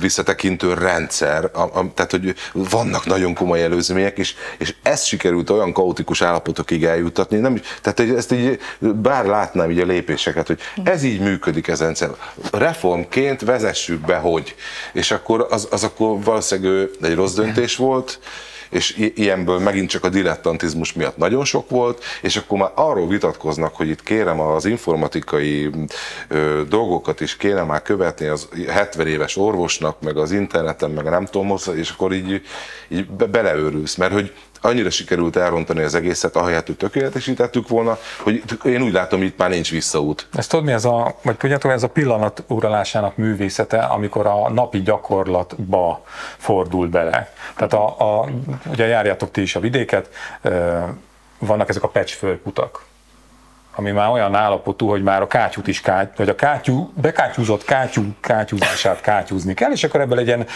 visszatekintő 0.00 0.74
rendszer, 0.74 1.50
a, 1.52 1.60
a, 1.60 1.92
tehát 1.94 2.10
hogy 2.10 2.34
vannak 2.52 3.06
nagyon 3.06 3.34
komoly 3.34 3.62
előzmények, 3.62 4.18
és, 4.18 4.34
és 4.58 4.74
ezt 4.82 5.06
sikerült 5.06 5.50
olyan 5.50 5.72
kaotikus 5.72 6.22
állapotokig 6.22 6.84
eljuttatni, 6.84 7.36
nem, 7.36 7.60
tehát 7.82 7.98
hogy 7.98 8.10
ezt 8.10 8.32
így, 8.32 8.58
bár 8.78 9.24
látnám 9.24 9.70
így 9.70 9.80
a 9.80 9.84
lépéseket, 9.84 10.46
hogy 10.46 10.58
ez 10.84 11.02
így 11.02 11.20
működik 11.20 11.68
ez 11.68 11.80
rendszer. 11.80 12.10
Reformként 12.52 13.40
vezessük 13.40 14.00
be, 14.00 14.16
hogy. 14.16 14.54
És 14.92 15.10
akkor 15.10 15.46
az, 15.50 15.68
az 15.70 15.84
akkor 15.84 16.22
valószínűleg 16.22 16.88
egy 17.00 17.14
rossz 17.14 17.34
döntés 17.34 17.76
volt, 17.76 18.18
és 18.70 19.10
ilyenből 19.14 19.58
megint 19.58 19.88
csak 19.88 20.04
a 20.04 20.08
dilettantizmus 20.08 20.92
miatt 20.92 21.16
nagyon 21.16 21.44
sok 21.44 21.70
volt, 21.70 22.04
és 22.22 22.36
akkor 22.36 22.58
már 22.58 22.70
arról 22.74 23.08
vitatkoznak, 23.08 23.76
hogy 23.76 23.88
itt 23.88 24.02
kérem 24.02 24.40
az 24.40 24.64
informatikai 24.64 25.70
ö, 26.28 26.62
dolgokat 26.68 27.20
is 27.20 27.36
kéne 27.36 27.62
már 27.62 27.82
követni 27.82 28.26
az 28.26 28.48
70 28.68 29.06
éves 29.06 29.36
orvosnak, 29.36 30.00
meg 30.00 30.16
az 30.16 30.32
interneten, 30.32 30.90
meg 30.90 31.04
nem 31.04 31.24
tudom, 31.24 31.56
és 31.74 31.90
akkor 31.90 32.12
így, 32.12 32.42
így 32.88 33.06
be, 33.10 33.26
beleőrülsz, 33.26 33.94
mert 33.94 34.12
hogy 34.12 34.32
annyira 34.60 34.90
sikerült 34.90 35.36
elrontani 35.36 35.82
az 35.82 35.94
egészet, 35.94 36.36
ahelyett, 36.36 36.66
hogy 36.66 36.76
tökéletesítettük 36.76 37.68
volna, 37.68 37.98
hogy 38.22 38.42
én 38.64 38.82
úgy 38.82 38.92
látom, 38.92 39.18
hogy 39.18 39.28
itt 39.28 39.38
már 39.38 39.50
nincs 39.50 39.70
visszaút. 39.70 40.26
Ezt 40.32 40.50
tudod 40.50 40.64
mi 40.64 40.72
ez 40.72 40.84
a, 40.84 41.14
vagy 41.22 41.36
tudjátok, 41.36 41.70
ez 41.70 41.82
a 41.82 41.88
pillanat 41.88 42.44
uralásának 42.46 43.16
művészete, 43.16 43.78
amikor 43.78 44.26
a 44.26 44.50
napi 44.50 44.82
gyakorlatba 44.82 46.04
fordul 46.36 46.88
bele. 46.88 47.32
Tehát 47.56 47.72
a, 47.72 48.20
a, 48.20 48.28
ugye 48.70 48.86
járjátok 48.86 49.30
ti 49.30 49.40
is 49.40 49.56
a 49.56 49.60
vidéket, 49.60 50.08
vannak 51.38 51.68
ezek 51.68 51.82
a 51.82 51.88
patchwork 51.88 52.46
utak, 52.46 52.84
ami 53.78 53.90
már 53.90 54.10
olyan 54.10 54.34
állapotú, 54.34 54.88
hogy 54.88 55.02
már 55.02 55.22
a 55.22 55.26
kátyút 55.26 55.66
is 55.66 55.80
káty, 55.80 56.16
vagy 56.16 56.28
a 56.28 56.34
kátyú, 56.34 56.92
bekátyúzott 57.00 57.64
kátyú, 57.64 58.02
kátyúzását 58.20 59.00
kátyúzni 59.00 59.54
kell, 59.54 59.70
és 59.70 59.84
akkor 59.84 60.00
ebből 60.00 60.16
legyen 60.16 60.46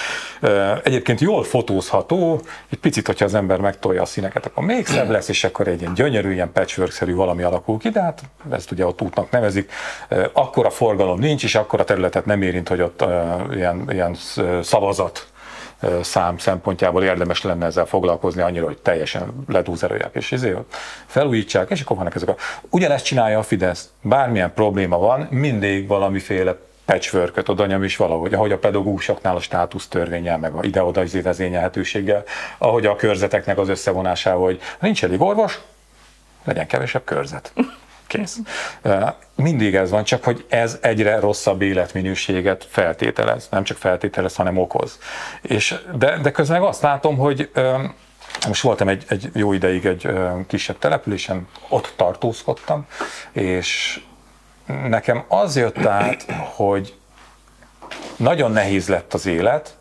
egyébként 0.83 1.20
jól 1.20 1.45
fotózható, 1.45 2.41
egy 2.70 2.79
picit, 2.79 3.07
hogyha 3.07 3.25
az 3.25 3.35
ember 3.35 3.61
megtolja 3.61 4.03
a 4.03 4.05
színeket, 4.05 4.47
akkor 4.47 4.64
még 4.64 4.87
szebb 4.87 5.11
lesz, 5.11 5.29
és 5.29 5.45
akkor 5.45 5.68
egy 5.68 5.81
ilyen 5.81 5.95
gyönyörű, 5.95 6.33
ilyen 6.33 6.53
patchwork-szerű 6.53 7.14
valami 7.14 7.43
alakul 7.43 7.79
ki, 7.79 7.89
de 7.89 8.01
hát 8.01 8.23
ezt 8.51 8.70
ugye 8.70 8.87
ott 8.87 9.03
útnak 9.03 9.31
nevezik. 9.31 9.73
Ö, 10.09 10.27
Akkora 10.33 10.70
forgalom 10.70 11.18
nincs, 11.18 11.45
és 11.45 11.55
akkora 11.55 11.85
területet 11.85 12.27
nem 12.27 12.43
érint, 12.43 12.68
hogy 12.68 12.81
ott 12.81 13.05
ilyen, 13.55 13.85
ilyen 13.91 14.16
szavazat 14.62 15.32
szám 16.03 16.39
szempontjából 16.39 17.03
érdemes 17.03 17.43
lenne 17.43 17.66
ezzel 17.66 17.87
foglalkozni 17.87 18.43
annyira, 18.43 18.64
hogy 18.64 18.78
teljesen 18.78 19.45
ledúzerolják, 19.49 20.14
és 20.14 20.33
ezért 20.33 20.59
felújítsák, 21.07 21.70
és 21.70 21.80
akkor 21.80 21.97
vannak 21.97 22.14
ezek 22.14 22.28
a... 22.28 22.37
Ugyanezt 22.70 23.05
csinálja 23.05 23.39
a 23.39 23.43
Fidesz. 23.43 23.91
Bármilyen 24.03 24.53
probléma 24.55 24.99
van, 24.99 25.26
mindig 25.30 25.87
valamiféle 25.87 26.57
patchwork-öt 26.85 27.49
oda 27.49 27.66
nyom 27.66 27.83
is 27.83 27.97
valahogy, 27.97 28.35
ahogy 28.35 28.53
a 28.53 28.59
pedagógusoknál 28.59 29.37
a 29.37 29.41
státusz 29.41 29.89
törvényel, 29.89 30.39
meg 30.39 30.55
a 30.55 30.64
ide-oda 30.64 31.03
izé 31.03 31.20
vezényelhetőséggel, 31.20 32.24
ahogy 32.59 32.87
a 32.87 32.97
körzeteknek 32.97 33.59
az 33.59 33.68
összevonásával, 33.68 34.45
hogy 34.45 34.61
nincs 34.80 35.05
elég 35.05 35.20
orvos, 35.20 35.61
legyen 36.45 36.66
kevesebb 36.66 37.05
körzet. 37.05 37.53
Kész. 38.12 38.38
Mindig 39.34 39.74
ez 39.74 39.90
van, 39.90 40.04
csak 40.04 40.24
hogy 40.24 40.44
ez 40.48 40.78
egyre 40.80 41.20
rosszabb 41.20 41.62
életminőséget 41.62 42.66
feltételez. 42.70 43.48
Nem 43.50 43.64
csak 43.64 43.76
feltételez, 43.76 44.36
hanem 44.36 44.58
okoz. 44.58 44.98
És, 45.42 45.74
de, 45.94 46.18
de 46.18 46.30
közben 46.30 46.60
meg 46.60 46.68
azt 46.68 46.82
látom, 46.82 47.16
hogy 47.16 47.50
most 48.46 48.62
voltam 48.62 48.88
egy, 48.88 49.04
egy 49.08 49.30
jó 49.34 49.52
ideig 49.52 49.86
egy 49.86 50.08
kisebb 50.46 50.78
településen, 50.78 51.48
ott 51.68 51.92
tartózkodtam, 51.96 52.86
és 53.32 54.00
nekem 54.66 55.24
az 55.28 55.56
jött 55.56 55.84
át, 55.86 56.26
hogy 56.54 56.94
nagyon 58.16 58.52
nehéz 58.52 58.88
lett 58.88 59.14
az 59.14 59.26
élet, 59.26 59.76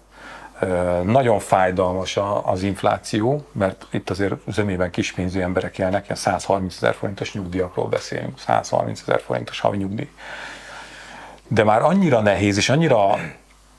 nagyon 1.04 1.40
fájdalmas 1.40 2.20
az 2.44 2.64
infláció, 2.64 3.46
mert 3.52 3.86
itt 3.92 4.10
azért 4.10 4.34
zömében 4.48 4.92
kispénzű 4.92 5.40
emberek 5.42 5.78
élnek, 5.78 6.04
ilyen 6.04 6.18
130 6.18 6.76
ezer 6.76 6.94
forintos 6.94 7.34
nyugdíjakról 7.34 7.88
beszélünk, 7.88 8.40
130 8.40 9.02
ezer 9.02 9.22
forintos 9.22 9.60
havi 9.60 9.78
nyugdíj. 9.78 10.10
De 11.48 11.64
már 11.64 11.82
annyira 11.82 12.20
nehéz 12.22 12.58
és 12.58 12.70
annyira 12.70 13.18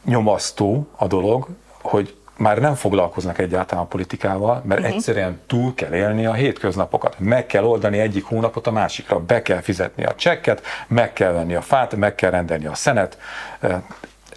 nyomasztó 0.05 0.89
a 0.97 1.07
dolog, 1.07 1.49
hogy 1.83 2.17
már 2.37 2.59
nem 2.59 2.75
foglalkoznak 2.75 3.39
egyáltalán 3.39 3.85
a 3.85 3.87
politikával, 3.87 4.63
mert 4.65 4.81
Mhm. 4.81 4.91
egyszerűen 4.93 5.41
túl 5.47 5.75
kell 5.75 5.93
élni 5.93 6.27
a 6.27 6.33
hétköznapokat. 6.33 7.15
Meg 7.19 7.47
kell 7.47 7.65
oldani 7.65 7.99
egyik 7.99 8.25
hónapot 8.25 8.67
a 8.67 8.71
másikra, 8.71 9.19
be 9.21 9.43
kell 9.43 9.61
fizetni 9.61 10.05
a 10.05 10.15
csekket, 10.15 10.63
meg 10.87 11.13
kell 11.13 11.33
venni 11.33 11.55
a 11.55 11.61
fát, 11.61 11.95
meg 11.97 12.15
kell 12.15 12.31
rendelni 12.31 12.67
a 12.67 12.75
szenet. 12.75 13.19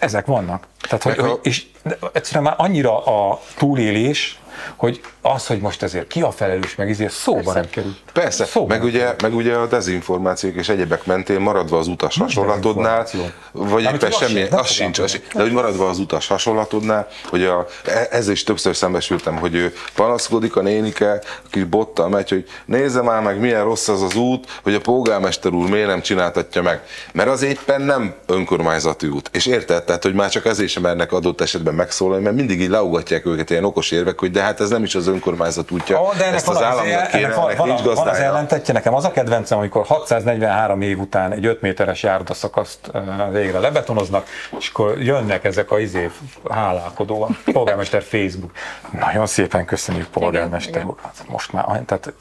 Ezek 0.06 0.26
vannak. 0.26 0.68
Tehát, 0.82 1.04
hogy, 1.04 1.20
a- 1.20 1.40
és 1.44 1.66
egyszerűen 2.14 2.44
már 2.44 2.54
annyira 2.58 3.04
a 3.06 3.40
túlélés 3.58 4.40
hogy 4.76 5.02
az, 5.22 5.48
hogy 5.48 5.60
most 5.60 5.84
ezért 5.84 6.08
ki 6.08 6.22
a 6.22 6.32
felelős, 6.32 6.76
meg 6.76 6.90
ezért 6.90 7.14
szóba 7.14 7.38
Persze. 7.38 7.60
nem 7.60 7.70
kerül. 7.70 7.96
Persze, 8.14 8.46
Szóba 8.46 8.68
meg 8.68 8.78
nem 8.78 8.88
ugye, 8.88 9.16
meg 9.22 9.36
ugye 9.36 9.56
a 9.56 9.68
dezinformációk 9.68 10.56
és 10.56 10.70
egyebek 10.70 11.06
mentén 11.06 11.40
maradva 11.40 11.78
az 11.78 11.88
utas 11.88 12.16
Nincs 12.16 12.36
hasonlatodnál, 12.36 13.08
vagy 13.52 13.84
éppen 13.84 14.12
az 14.12 14.18
semmi, 14.18 14.40
sem, 14.40 14.48
nem 14.50 14.60
az 14.60 14.68
sincs, 14.68 15.00
az 15.00 15.20
de 15.34 15.42
hogy 15.42 15.52
maradva 15.52 15.90
az 15.90 16.00
utas 16.00 16.28
hasonlatodnál, 16.28 17.08
hogy 17.30 17.44
a, 17.44 17.68
e- 17.86 18.08
ezzel 18.12 18.32
is 18.32 18.44
többször 18.44 18.76
szembesültem, 18.76 19.36
hogy 19.36 19.56
ő 19.56 19.74
panaszkodik 19.96 20.56
a 20.56 20.62
nénike, 20.62 21.22
kis 21.50 21.64
bottal 21.64 22.10
megy, 22.10 22.30
hogy 22.30 22.46
nézze 22.66 23.02
már 23.02 23.22
meg, 23.22 23.40
milyen 23.40 23.64
rossz 23.64 23.88
az 23.88 24.02
az 24.02 24.16
út, 24.16 24.60
hogy 24.64 24.74
a 24.74 24.80
polgármester 24.80 25.52
úr 25.52 25.70
miért 25.70 25.88
nem 25.88 26.02
csináltatja 26.02 26.62
meg. 26.62 26.82
Mert 27.12 27.30
az 27.30 27.42
éppen 27.42 27.82
nem 27.82 28.14
önkormányzati 28.26 29.08
út. 29.08 29.30
És 29.34 29.46
érted, 29.46 29.84
tehát, 29.84 30.04
hogy 30.04 30.14
már 30.14 30.30
csak 30.30 30.46
ezért 30.46 30.70
sem 30.70 30.82
mernek 30.82 31.12
adott 31.12 31.42
esetben 31.42 31.74
megszólalni, 31.74 32.24
mert 32.24 32.36
mindig 32.36 32.62
így 32.62 32.70
laugatják 32.70 33.26
őket 33.26 33.50
ilyen 33.50 33.64
okos 33.64 33.92
érvek, 33.92 34.20
hogy 34.20 34.32
de 34.32 34.42
hát 34.46 34.60
ez 34.60 34.70
nem 34.70 34.84
is 34.84 34.96
az 34.96 35.08
önkormányzat 35.08 35.72
útja. 35.72 36.02
Ó, 36.02 36.12
de 36.18 36.24
ennek 36.24 36.36
Ezt 36.36 36.48
az 36.48 36.62
államnak 36.62 36.88
ennek 36.88 37.10
kéne, 37.10 37.34
van, 37.34 37.44
ennek 37.46 37.58
van, 37.58 37.68
nincs 37.68 37.82
van 37.82 37.90
az 37.90 37.96
gazdája. 37.98 38.24
ellentetje. 38.24 38.74
Nekem 38.74 38.94
az 38.94 39.04
a 39.06 39.12
kedvencem, 39.12 39.58
amikor 39.58 39.86
643 39.86 40.82
év 40.82 41.00
után 41.00 41.32
egy 41.32 41.46
5 41.46 41.62
méteres 41.62 42.04
járdaszakaszt 42.04 42.92
végre 43.32 43.60
lebetonoznak, 43.60 44.28
és 44.60 44.70
akkor 44.70 45.02
jönnek 45.02 45.44
ezek 45.44 45.72
a 45.72 45.80
izé 45.80 46.12
hálálkodóak. 46.50 47.30
Polgármester 47.54 48.02
Facebook. 48.02 48.52
Nagyon 49.00 49.26
szépen 49.26 49.66
köszönjük, 49.66 50.08
polgármester 50.08 50.86
úr. 50.86 50.96
Hát 51.04 51.24
Most 51.28 51.54
már, 51.54 51.82
tehát 51.86 52.14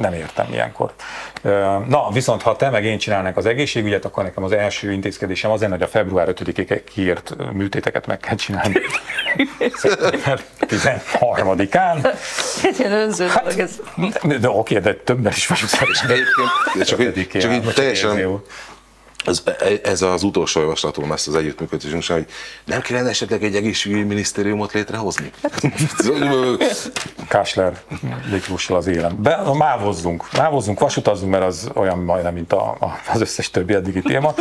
nem 0.00 0.12
értem 0.12 0.46
ilyenkor. 0.52 0.92
Na, 1.88 2.10
viszont 2.12 2.42
ha 2.42 2.56
te 2.56 2.70
meg 2.70 2.84
én 2.84 2.98
csinálnánk 2.98 3.36
az 3.36 3.46
egészségügyet, 3.46 4.04
akkor 4.04 4.22
nekem 4.22 4.42
az 4.44 4.52
első 4.52 4.92
intézkedésem 4.92 5.50
az 5.50 5.60
lenne, 5.60 5.72
hogy 5.72 5.82
a 5.82 5.86
február 5.88 6.28
5-ig 6.30 6.80
kiírt 6.92 7.34
műtéteket 7.52 8.06
meg 8.06 8.18
kell 8.18 8.34
csinálni. 8.36 8.80
Szeptember 9.74 10.40
13-án. 10.60 12.14
Egy 12.62 12.82
önző 12.86 13.26
dolog 13.26 13.58
ez. 13.58 13.80
De, 14.22 14.38
de 14.38 14.48
oké, 14.50 14.78
de 14.78 14.94
többen 14.94 15.32
is 15.36 15.46
vagyunk 15.46 15.70
szerintem. 15.70 16.16
Csak, 16.84 17.00
így- 17.00 17.28
csak 17.40 17.52
így 17.52 17.72
teljesen. 17.74 18.10
Ez, 19.24 19.42
ez 19.82 20.02
az 20.02 20.22
utolsó 20.22 20.60
javaslatom 20.60 21.12
ezt 21.12 21.28
az 21.28 21.34
együttműködésünk, 21.34 22.04
hogy 22.06 22.26
nem 22.64 22.80
kellene 22.80 23.08
esetleg 23.08 23.44
egy 23.44 23.56
egészségügyi 23.56 24.02
minisztériumot 24.02 24.72
létrehozni? 24.72 25.30
Kásler 27.28 27.80
Miklóssal 28.30 28.76
az 28.76 28.86
élen. 28.86 29.22
Be, 29.22 29.40
mávozzunk, 29.52 30.24
mávozzunk, 30.36 30.80
vasutazzunk, 30.80 31.30
mert 31.30 31.44
az 31.44 31.70
olyan 31.74 31.98
majdnem, 31.98 32.34
mint 32.34 32.52
a, 32.52 32.70
a, 32.80 32.98
az 33.12 33.20
összes 33.20 33.50
többi 33.50 33.74
eddigi 33.74 34.02
téma, 34.02 34.34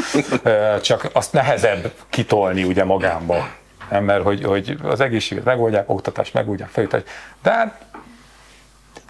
csak 0.81 1.09
azt 1.13 1.33
nehezebb 1.33 1.93
kitolni 2.09 2.63
ugye 2.63 2.83
magámba. 2.83 3.47
Nem, 3.89 4.03
mert 4.03 4.23
hogy, 4.23 4.43
hogy 4.43 4.77
az 4.83 4.99
egészséget 4.99 5.43
megoldják, 5.43 5.89
oktatást 5.89 6.33
megoldják, 6.33 6.69
feljutást, 6.69 7.05
de 7.43 7.51
hát 7.51 7.81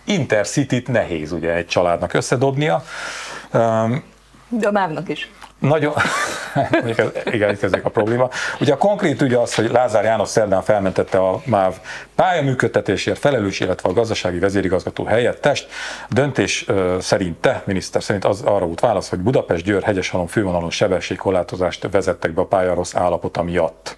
intercity 0.03 0.83
nehéz 0.85 1.31
ugye 1.31 1.53
egy 1.53 1.67
családnak 1.67 2.13
összedobnia. 2.13 2.83
De 4.49 4.67
a 4.67 4.71
mávnak 4.71 5.09
is. 5.09 5.29
Nagyon, 5.59 5.93
igen, 7.31 7.49
itt 7.49 7.63
ezek 7.63 7.85
a 7.85 7.89
probléma. 7.89 8.29
Ugye 8.59 8.73
a 8.73 8.77
konkrét 8.77 9.21
ügy 9.21 9.33
az, 9.33 9.55
hogy 9.55 9.71
Lázár 9.71 10.03
János 10.03 10.29
szerdán 10.29 10.61
felmentette 10.61 11.17
a 11.17 11.41
MÁV 11.45 11.75
pályaműködtetésért 12.15 13.19
felelős, 13.19 13.59
illetve 13.59 13.89
a 13.89 13.93
gazdasági 13.93 14.39
vezérigazgató 14.39 15.03
helyettest. 15.05 15.67
Döntés 16.09 16.67
ö, 16.67 16.97
szerint 17.01 17.37
te, 17.37 17.61
miniszter 17.65 18.03
szerint 18.03 18.25
az 18.25 18.41
arra 18.41 18.65
volt 18.65 18.79
válasz, 18.79 19.09
hogy 19.09 19.19
Budapest-Győr 19.19 19.83
hegyeshalom 19.83 20.27
fővonalon 20.27 20.69
sebességkorlátozást 20.69 21.87
vezettek 21.91 22.31
be 22.31 22.41
a 22.41 22.45
pálya 22.45 22.73
rossz 22.73 22.95
állapota 22.95 23.43
miatt. 23.43 23.97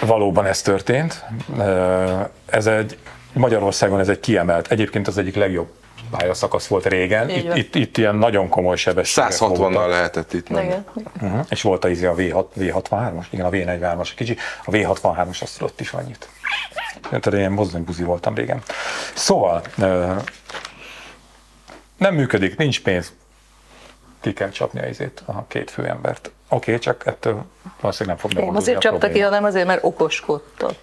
Valóban 0.00 0.46
ez 0.46 0.62
történt. 0.62 1.24
Ez 2.46 2.66
egy, 2.66 2.98
Magyarországon 3.32 4.00
ez 4.00 4.08
egy 4.08 4.20
kiemelt, 4.20 4.70
egyébként 4.70 5.08
az 5.08 5.18
egyik 5.18 5.34
legjobb 5.34 5.68
pályaszakasz 6.10 6.66
volt 6.66 6.86
régen. 6.86 7.28
Itt, 7.30 7.56
itt, 7.56 7.74
itt 7.74 7.96
ilyen 7.96 8.14
nagyon 8.14 8.48
komoly 8.48 8.76
sebességek 8.76 9.30
160-nal 9.32 9.56
voltak. 9.56 9.88
lehetett 9.88 10.32
itt 10.32 10.48
menni. 10.48 10.66
Igen. 10.66 10.84
Uh-huh. 11.22 11.46
És 11.48 11.62
volt 11.62 11.84
a, 11.84 11.88
izé 11.88 12.06
a 12.06 12.14
V6, 12.14 12.44
V63-as, 12.58 13.24
igen, 13.30 13.46
a 13.46 13.50
V43-as 13.50 14.10
kicsi, 14.16 14.36
a 14.64 14.70
V63-as 14.70 15.42
azt 15.42 15.58
tudott 15.58 15.80
is 15.80 15.92
annyit. 15.92 16.28
Tehát 17.02 17.26
ilyen 17.26 17.52
mozdonybuzi 17.52 18.02
voltam 18.02 18.34
régen. 18.34 18.62
Szóval, 19.14 19.62
nem 21.96 22.14
működik, 22.14 22.56
nincs 22.56 22.82
pénz. 22.82 23.12
Ki 24.20 24.32
kell 24.32 24.48
csapni 24.48 24.80
a 24.80 24.86
izét, 24.86 25.22
a 25.26 25.46
két 25.46 25.70
főembert. 25.70 26.30
Oké, 26.48 26.72
okay, 26.72 26.78
csak 26.78 27.06
ettől 27.06 27.44
valószínűleg 27.80 28.16
nem 28.16 28.16
fog 28.16 28.32
Nem 28.32 28.44
megoldódni 28.44 28.72
azért 28.72 28.76
a 28.76 28.90
csapta 28.90 29.08
ki, 29.08 29.20
hanem 29.20 29.44
azért, 29.44 29.66
mert 29.66 29.84
okoskodtak. 29.84 30.74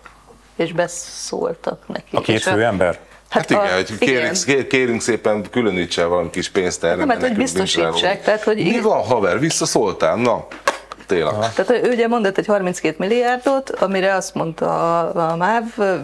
És 0.56 0.74
beszóltak 0.74 1.88
neki. 1.88 2.16
A 2.16 2.22
két 2.22 2.36
És 2.36 2.44
főember? 2.44 3.00
Hát 3.30 3.50
igen, 3.50 3.74
hogy 3.74 3.98
kérünk, 3.98 4.44
kér- 4.46 4.68
kérünk 4.68 5.02
szépen 5.02 5.46
különítse 5.52 6.06
valami 6.06 6.30
kis 6.30 6.50
pénzt 6.50 6.84
erre. 6.84 6.96
Nem, 6.96 7.08
mert 7.08 7.20
hát, 7.20 7.28
hogy 7.30 7.38
biztosítsák, 7.38 8.22
tehát, 8.24 8.44
hogy 8.44 8.56
Mi 8.56 8.62
igen. 8.62 8.82
van, 8.82 9.04
haver, 9.04 9.40
visszaszóltál? 9.40 10.16
Na, 10.16 10.48
tényleg. 11.08 11.34
Tehát 11.54 11.70
ő 11.86 11.92
ugye 11.92 12.08
mondott 12.08 12.38
egy 12.38 12.46
32 12.46 12.96
milliárdot, 13.00 13.70
amire 13.70 14.14
azt 14.14 14.34
mondta 14.36 15.00
a, 15.00 15.32
a 15.32 15.36
MÁV 15.36 15.64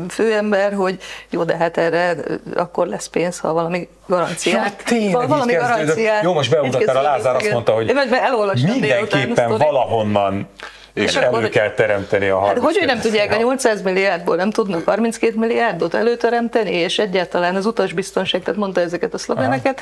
főember, 0.09 0.74
hogy 0.74 0.97
jó, 1.30 1.43
de 1.43 1.57
hát 1.57 1.78
erre 1.78 2.15
akkor 2.55 2.88
lesz 2.88 3.07
pénz, 3.07 3.39
ha 3.39 3.53
valami 3.53 3.88
garanciát. 4.07 4.65
Ja, 4.78 4.84
tényleg, 4.86 5.13
val- 5.13 5.28
valami 5.28 5.53
garanciát. 5.53 6.24
Jó, 6.24 6.34
most 6.34 6.55
Így 6.63 6.89
a 6.89 7.01
Lázár 7.01 7.34
azt 7.36 7.41
igen. 7.41 7.53
mondta, 7.53 7.71
hogy 7.74 7.89
a 7.89 8.53
Mindenképpen 8.65 9.57
valahonnan 9.57 10.47
és 10.94 11.16
akkor- 11.16 11.39
elő 11.39 11.50
kell 11.50 11.72
teremteni 11.72 12.28
a 12.28 12.39
Hát 12.39 12.58
hogy, 12.58 12.64
hogy 12.64 12.76
32 12.76 12.86
nem 12.86 13.00
tudják, 13.00 13.32
a 13.32 13.36
800 13.38 13.82
milliárdból 13.82 14.36
nem 14.36 14.50
tudnak 14.50 14.86
32 14.86 15.38
milliárdot 15.38 15.94
előteremteni, 15.94 16.72
és 16.76 17.00
egyáltalán 17.00 17.56
az 17.56 17.66
utasbiztonság, 17.66 18.44
tehát 18.44 18.60
mondta 18.60 18.82
ezeket 18.82 19.14
a 19.14 19.18
szlogeneket, 19.18 19.82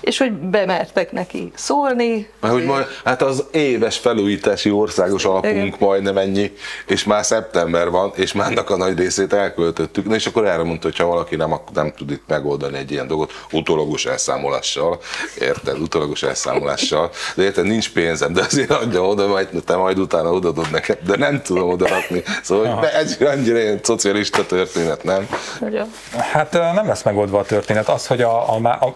és 0.00 0.18
hogy 0.18 0.32
bemertek 0.32 1.12
neki 1.12 1.52
szólni. 1.54 2.28
Mert 2.40 2.54
hogy 2.54 2.64
majd, 2.64 2.86
hát 3.04 3.22
az 3.22 3.44
éves 3.50 3.98
felújítási 3.98 4.70
országos 4.70 5.24
alapunk 5.24 5.54
Igen. 5.54 5.74
majdnem 5.78 6.18
ennyi, 6.18 6.52
és 6.86 7.04
már 7.04 7.24
szeptember 7.24 7.90
van, 7.90 8.12
és 8.14 8.32
már 8.32 8.64
a 8.66 8.76
nagy 8.76 8.98
részét 8.98 9.32
elköltöttük. 9.32 10.06
Na 10.06 10.14
és 10.14 10.26
akkor 10.26 10.46
erre 10.46 10.62
mondta, 10.62 10.86
hogy 10.86 10.96
ha 10.96 11.04
valaki 11.04 11.36
nem, 11.36 11.52
ak- 11.52 11.74
nem 11.74 11.92
tud 11.96 12.10
itt 12.10 12.22
megoldani 12.26 12.78
egy 12.78 12.90
ilyen 12.90 13.06
dolgot, 13.06 13.32
utólagos 13.52 14.06
elszámolással, 14.06 15.00
érted, 15.40 15.78
utólagos 15.80 16.22
elszámolással, 16.22 17.10
de 17.34 17.42
érted, 17.42 17.64
nincs 17.66 17.92
pénzem, 17.92 18.32
de 18.32 18.40
azért 18.40 18.70
adja 18.70 19.06
oda, 19.06 19.26
majd 19.26 19.48
te 19.64 19.76
majd 19.76 19.98
utána 19.98 20.32
odaadod 20.32 20.70
nekem, 20.70 20.96
de 21.06 21.16
nem 21.16 21.42
tudom 21.42 21.68
odaadni. 21.68 22.22
Szóval 22.42 22.74
hogy 22.74 22.88
ez 22.88 23.16
annyira 23.20 23.58
ilyen 23.58 23.80
szocialista 23.82 24.46
történet, 24.46 25.04
nem? 25.04 25.28
Nagyon. 25.60 25.92
Hát 26.16 26.52
nem 26.52 26.86
lesz 26.86 27.02
megoldva 27.02 27.38
a 27.38 27.44
történet. 27.44 27.88
Az, 27.88 28.06
hogy 28.06 28.22
a, 28.22 28.54
a, 28.54 28.68
a 28.68 28.94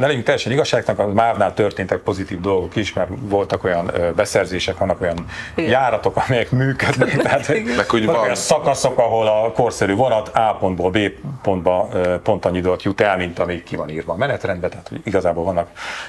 ne 0.00 0.06
legyünk 0.06 0.24
teljesen 0.24 0.52
igazságnak, 0.52 0.98
a 0.98 1.06
MÁV-nál 1.06 1.54
történtek 1.54 1.98
pozitív 1.98 2.40
dolgok 2.40 2.76
is, 2.76 2.92
mert 2.92 3.10
voltak 3.20 3.64
olyan 3.64 3.90
beszerzések, 4.16 4.78
vannak 4.78 5.00
olyan 5.00 5.24
Igen. 5.54 5.70
járatok, 5.70 6.16
amelyek 6.26 6.50
működnek. 6.50 7.16
Tehát, 7.16 7.48
Meg 7.76 7.90
hogy 7.90 8.06
van- 8.06 8.16
olyan 8.16 8.34
szakaszok, 8.34 8.98
ahol 8.98 9.26
a 9.26 9.52
korszerű 9.52 9.94
vonat 9.94 10.28
A 10.28 10.56
pontból 10.60 10.90
B 10.90 10.98
pontba 11.42 11.88
pont 12.22 12.44
annyi 12.44 12.58
időt 12.58 12.82
jut 12.82 13.00
el, 13.00 13.16
mint 13.16 13.38
ami 13.38 13.62
ki 13.62 13.76
van 13.76 13.88
írva 13.88 14.12
a 14.12 14.16
menetrendben, 14.16 14.70
tehát 14.70 14.88
hogy 14.88 15.00
igazából 15.04 15.44
vannak 15.44 15.68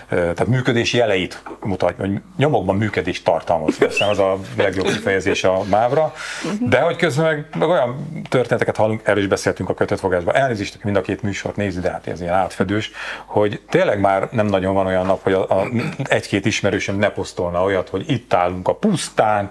tehát 0.10 0.48
működési 0.48 0.98
jeleit 0.98 1.44
mutat, 1.60 1.94
hogy 2.00 2.12
nyomokban 2.38 2.76
működés 2.76 3.22
tartalmaz. 3.22 3.78
Aztán 3.88 4.10
az 4.10 4.20
a 4.20 4.38
legjobb 4.58 4.86
kifejezés 4.86 5.44
a 5.44 5.62
mávra, 5.70 6.14
de 6.60 6.80
hogy 6.82 6.96
közben 6.96 7.26
meg, 7.26 7.46
meg 7.60 7.70
olyan 7.70 8.22
történeteket 8.30 8.78
hallunk, 8.78 9.02
erről 9.04 9.22
is 9.22 9.28
beszéltünk 9.28 9.70
a 9.70 9.74
kötöttfogásban, 9.74 10.36
elnézést, 10.36 10.74
aki 10.74 10.82
mind 10.84 10.98
a 10.98 11.02
két 11.02 11.22
műsort 11.22 11.56
nézi, 11.56 11.80
de 11.80 11.92
hát 11.92 12.08
ez 12.08 12.22
ilyen 12.22 12.34
átfedős, 12.34 12.92
hogy 13.26 13.62
tényleg 13.82 14.00
már 14.00 14.28
nem 14.32 14.46
nagyon 14.46 14.74
van 14.74 14.86
olyan 14.86 15.06
nap, 15.06 15.24
hogy 15.24 15.34
a, 15.34 15.42
a 15.50 15.68
egy-két 16.04 16.46
ismerősöm 16.46 16.98
ne 16.98 17.10
posztolna 17.10 17.64
olyat, 17.64 17.90
hogy 17.90 18.04
itt 18.12 18.34
állunk 18.34 18.68
a 18.68 18.74
pusztán, 18.74 19.50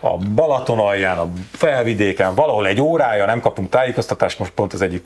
a 0.00 0.16
Balaton 0.16 0.78
alján, 0.78 1.18
a 1.18 1.28
felvidéken, 1.52 2.34
valahol 2.34 2.66
egy 2.66 2.80
órája 2.80 3.26
nem 3.26 3.40
kapunk 3.40 3.68
tájékoztatást, 3.68 4.38
most 4.38 4.50
pont 4.50 4.72
az 4.72 4.82
egyik 4.82 5.04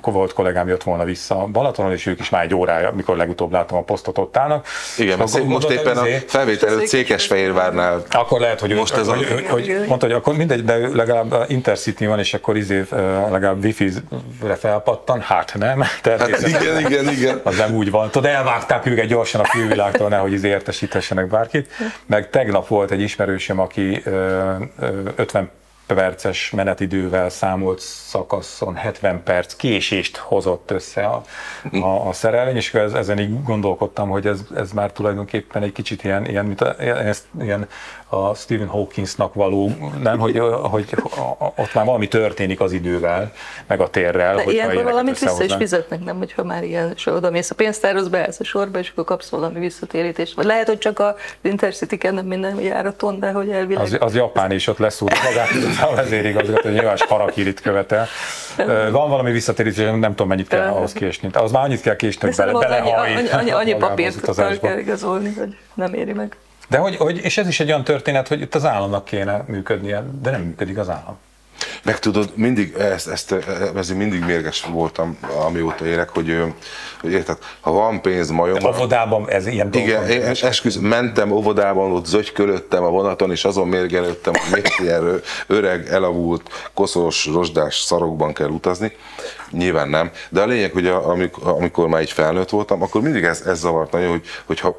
k- 0.00 0.04
volt 0.12 0.32
kollégám 0.32 0.68
jött 0.68 0.82
volna 0.82 1.04
vissza 1.04 1.38
a 1.42 1.46
Balatonon, 1.46 1.92
és 1.92 2.06
ők 2.06 2.20
is 2.20 2.28
már 2.28 2.42
egy 2.44 2.54
órája, 2.54 2.90
mikor 2.90 3.16
legutóbb 3.16 3.52
látom 3.52 3.78
a 3.78 3.82
posztot 3.82 4.18
ott 4.18 4.36
állnak. 4.36 4.66
Igen, 4.98 5.18
mert 5.18 5.30
szép- 5.30 5.44
most 5.46 5.70
éppen 5.70 5.96
a 5.96 6.04
felvétel 6.26 6.68
előtt 6.68 6.86
Székesfehérvárnál 6.86 8.02
akkor 8.10 8.40
lehet, 8.40 8.60
hogy, 8.60 8.74
Most 8.74 8.92
hogy, 8.92 9.00
ez 9.00 9.08
a- 9.08 9.14
hogy, 9.16 9.26
hogy, 9.26 9.46
hogy 9.48 9.84
mondta, 9.88 10.06
hogy 10.06 10.14
akkor 10.14 10.36
mindegy, 10.36 10.64
de 10.64 10.78
ő 10.78 10.94
legalább 10.94 11.44
Intercity 11.48 12.06
van, 12.06 12.18
és 12.18 12.34
akkor 12.34 12.56
izé, 12.56 12.84
legalább 13.30 13.64
wifi-re 13.64 14.54
felpattan, 14.58 15.20
hát 15.20 15.54
nem, 15.58 15.80
Hát 15.80 16.00
természetesen. 16.02 16.60
igen, 16.62 16.78
igen, 16.90 17.08
igen. 17.12 17.40
Az 17.44 17.56
nem 17.56 17.69
úgy 17.70 17.90
van. 17.90 18.10
Tudod, 18.10 18.30
elvágták 18.30 18.86
őket 18.86 19.06
gyorsan 19.06 19.40
a 19.40 19.48
külvilágtól, 19.48 20.08
nehogy 20.08 20.32
izé 20.32 20.48
értesítessenek 20.48 21.26
bárkit. 21.26 21.70
Meg 22.06 22.30
tegnap 22.30 22.68
volt 22.68 22.90
egy 22.90 23.00
ismerősöm, 23.00 23.58
aki 23.58 24.00
ö, 24.04 24.10
ö, 24.78 25.00
50 25.16 25.50
perces 25.94 26.50
menetidővel 26.50 27.28
számolt 27.28 27.78
szakaszon 27.80 28.74
70 28.74 29.22
perc 29.22 29.54
késést 29.54 30.16
hozott 30.16 30.70
össze 30.70 31.04
a, 31.04 31.22
a, 31.72 32.08
a 32.08 32.12
szerelvény, 32.12 32.56
és 32.56 32.74
ez, 32.74 32.92
ezen 32.92 33.18
így 33.18 33.42
gondolkodtam, 33.42 34.08
hogy 34.08 34.26
ez, 34.26 34.40
ez 34.56 34.72
már 34.72 34.92
tulajdonképpen 34.92 35.62
egy 35.62 35.72
kicsit 35.72 36.04
ilyen, 36.04 36.26
ilyen, 36.26 36.44
mint 36.44 36.60
a, 36.60 36.80
ezt, 36.80 37.24
ilyen 37.40 37.68
a 38.08 38.34
Stephen 38.34 38.66
Hawkinsnak 38.66 39.34
való, 39.34 39.70
nem, 40.02 40.18
hogy, 40.18 40.38
hogy 40.62 40.94
ott 41.56 41.74
már 41.74 41.84
valami 41.84 42.08
történik 42.08 42.60
az 42.60 42.72
idővel, 42.72 43.32
meg 43.66 43.80
a 43.80 43.88
térrel. 43.88 44.36
De 44.36 44.42
ilyenkor 44.42 44.82
valamit 44.82 45.18
vissza 45.18 45.44
is 45.44 45.54
fizetnek, 45.54 46.04
nem, 46.04 46.18
hogyha 46.18 46.44
már 46.44 46.64
ilyen 46.64 46.94
oda 47.06 47.30
mész 47.30 47.50
a 47.50 47.54
pénztárhoz, 47.54 48.08
beállsz 48.08 48.40
a 48.40 48.44
sorba, 48.44 48.78
és 48.78 48.90
akkor 48.90 49.04
kapsz 49.04 49.28
valami 49.28 49.58
visszatérítést. 49.58 50.34
Vagy 50.34 50.44
lehet, 50.44 50.66
hogy 50.66 50.78
csak 50.78 50.98
a 50.98 51.16
Intercity-ken 51.42 52.14
nem 52.14 52.26
minden 52.26 52.60
járaton, 52.60 53.18
de 53.18 53.30
hogy 53.30 53.50
elvileg... 53.50 53.82
Az, 53.82 53.96
az 54.00 54.14
Japán 54.14 54.50
is 54.50 54.66
ott 54.66 54.78
leszúr 54.78 55.12
magát, 55.24 55.48
a 55.82 55.94
vezérigazgató, 55.94 56.62
hogy 56.62 56.72
nyilván 56.72 56.96
harakirit 57.08 57.60
követel. 57.60 58.06
Van 58.90 59.08
valami 59.08 59.30
visszatérítés, 59.30 59.84
nem 59.84 60.10
tudom 60.10 60.28
mennyit 60.28 60.48
kell 60.48 60.68
ahhoz 60.68 60.92
késni. 60.92 61.28
Az 61.32 61.52
már 61.52 61.64
annyit 61.64 61.80
kell 61.80 61.96
késni, 61.96 62.26
hogy 62.26 62.36
bele. 62.36 62.78
Annyi, 62.78 63.28
annyi, 63.28 63.50
annyi 63.50 63.74
papírt 63.74 64.60
kell 64.60 64.78
igazolni, 64.78 65.34
hogy 65.38 65.56
nem 65.74 65.94
éri 65.94 66.12
meg. 66.12 66.36
De 66.68 66.78
hogy, 66.78 66.96
hogy, 66.96 67.18
és 67.24 67.38
ez 67.38 67.48
is 67.48 67.60
egy 67.60 67.68
olyan 67.68 67.84
történet, 67.84 68.28
hogy 68.28 68.40
itt 68.40 68.54
az 68.54 68.64
államnak 68.64 69.04
kéne 69.04 69.44
működnie, 69.46 70.04
de 70.22 70.30
nem 70.30 70.40
működik 70.40 70.78
az 70.78 70.88
állam. 70.88 71.18
Meg 71.82 71.98
tudod, 71.98 72.32
mindig, 72.34 72.74
ezt, 72.78 73.08
ezt, 73.08 73.32
ezért 73.76 73.98
mindig 73.98 74.24
mérges 74.24 74.64
voltam, 74.64 75.18
amióta 75.46 75.86
élek, 75.86 76.08
hogy, 76.08 76.42
hogy 77.00 77.12
érted, 77.12 77.38
ha 77.60 77.72
van 77.72 78.00
pénz 78.00 78.30
majom... 78.30 78.64
Óvodában 78.66 79.28
ez 79.28 79.46
ilyen 79.46 79.68
Igen, 79.72 80.08
én 80.08 80.22
esküsz, 80.22 80.76
mentem 80.76 81.30
óvodában, 81.30 81.92
ott 81.92 82.06
zögykölöttem 82.06 82.84
a 82.84 82.88
vonaton, 82.88 83.30
és 83.30 83.44
azon 83.44 83.68
mérgelődtem, 83.68 84.32
hogy 84.32 84.52
még 84.52 84.72
ilyen 84.78 85.20
öreg, 85.46 85.88
elavult, 85.88 86.70
koszos, 86.74 87.26
rozsdás 87.26 87.78
szarokban 87.80 88.32
kell 88.32 88.48
utazni. 88.48 88.92
Nyilván 89.50 89.88
nem, 89.88 90.10
de 90.28 90.40
a 90.40 90.46
lényeg, 90.46 90.72
hogy 90.72 90.86
a, 90.86 91.08
amikor, 91.08 91.52
amikor 91.52 91.88
már 91.88 92.02
így 92.02 92.10
felnőtt 92.10 92.48
voltam, 92.50 92.82
akkor 92.82 93.00
mindig 93.00 93.24
ez, 93.24 93.42
ez 93.46 93.58
zavart 93.58 93.92
nagyon, 93.92 94.10
hogy, 94.10 94.26
hogyha 94.44 94.76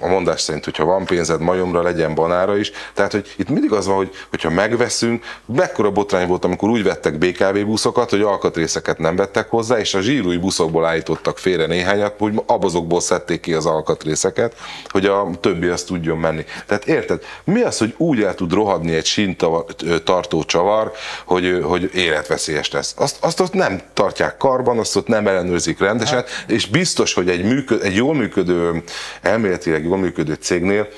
a, 0.00 0.06
mondás 0.08 0.40
szerint, 0.40 0.64
hogyha 0.64 0.84
van 0.84 1.04
pénzed 1.04 1.40
majomra, 1.40 1.82
legyen 1.82 2.14
banára 2.14 2.56
is. 2.56 2.70
Tehát, 2.94 3.12
hogy 3.12 3.34
itt 3.36 3.48
mindig 3.48 3.72
az 3.72 3.86
van, 3.86 3.96
hogy 3.96 4.10
hogyha 4.30 4.50
megveszünk, 4.50 5.24
mekkora 5.46 5.90
botrány 5.90 6.26
volt, 6.26 6.44
amikor 6.44 6.68
úgy 6.68 6.82
vettek 6.82 7.18
BKV 7.18 7.58
buszokat, 7.64 8.10
hogy 8.10 8.20
alkatrészeket 8.20 8.98
nem 8.98 9.16
vettek 9.16 9.50
hozzá, 9.50 9.78
és 9.78 9.94
a 9.94 10.00
zsírúj 10.00 10.36
buszokból 10.36 10.86
állítottak 10.86 11.38
félre 11.58 11.74
néhányat, 11.74 12.14
hogy 12.18 12.42
abazokból 12.46 13.00
szedték 13.00 13.40
ki 13.40 13.52
az 13.52 13.66
alkatrészeket, 13.66 14.54
hogy 14.88 15.06
a 15.06 15.30
többi 15.40 15.66
azt 15.66 15.86
tudjon 15.86 16.18
menni. 16.18 16.44
Tehát 16.66 16.86
érted, 16.86 17.22
mi 17.44 17.60
az, 17.60 17.78
hogy 17.78 17.94
úgy 17.96 18.22
el 18.22 18.34
tud 18.34 18.52
rohadni 18.52 18.94
egy 18.94 19.04
sintartó 19.04 20.44
csavar, 20.44 20.92
hogy, 21.24 21.60
hogy 21.62 21.90
életveszélyes 21.94 22.70
lesz? 22.70 22.94
Azt, 22.96 23.16
azt 23.20 23.40
ott 23.40 23.52
nem 23.52 23.80
tart 23.92 24.08
tartják 24.08 24.36
karban, 24.36 24.78
azt 24.78 24.96
ott 24.96 25.06
nem 25.06 25.26
ellenőrzik 25.26 25.78
rendesen, 25.78 26.16
hát. 26.16 26.44
és 26.46 26.66
biztos, 26.66 27.14
hogy 27.14 27.28
egy, 27.28 27.44
működ, 27.44 27.84
egy 27.84 27.94
jól 27.94 28.14
működő, 28.14 28.82
elméletileg 29.22 29.84
jól 29.84 29.98
működő 29.98 30.34
cégnél 30.34 30.88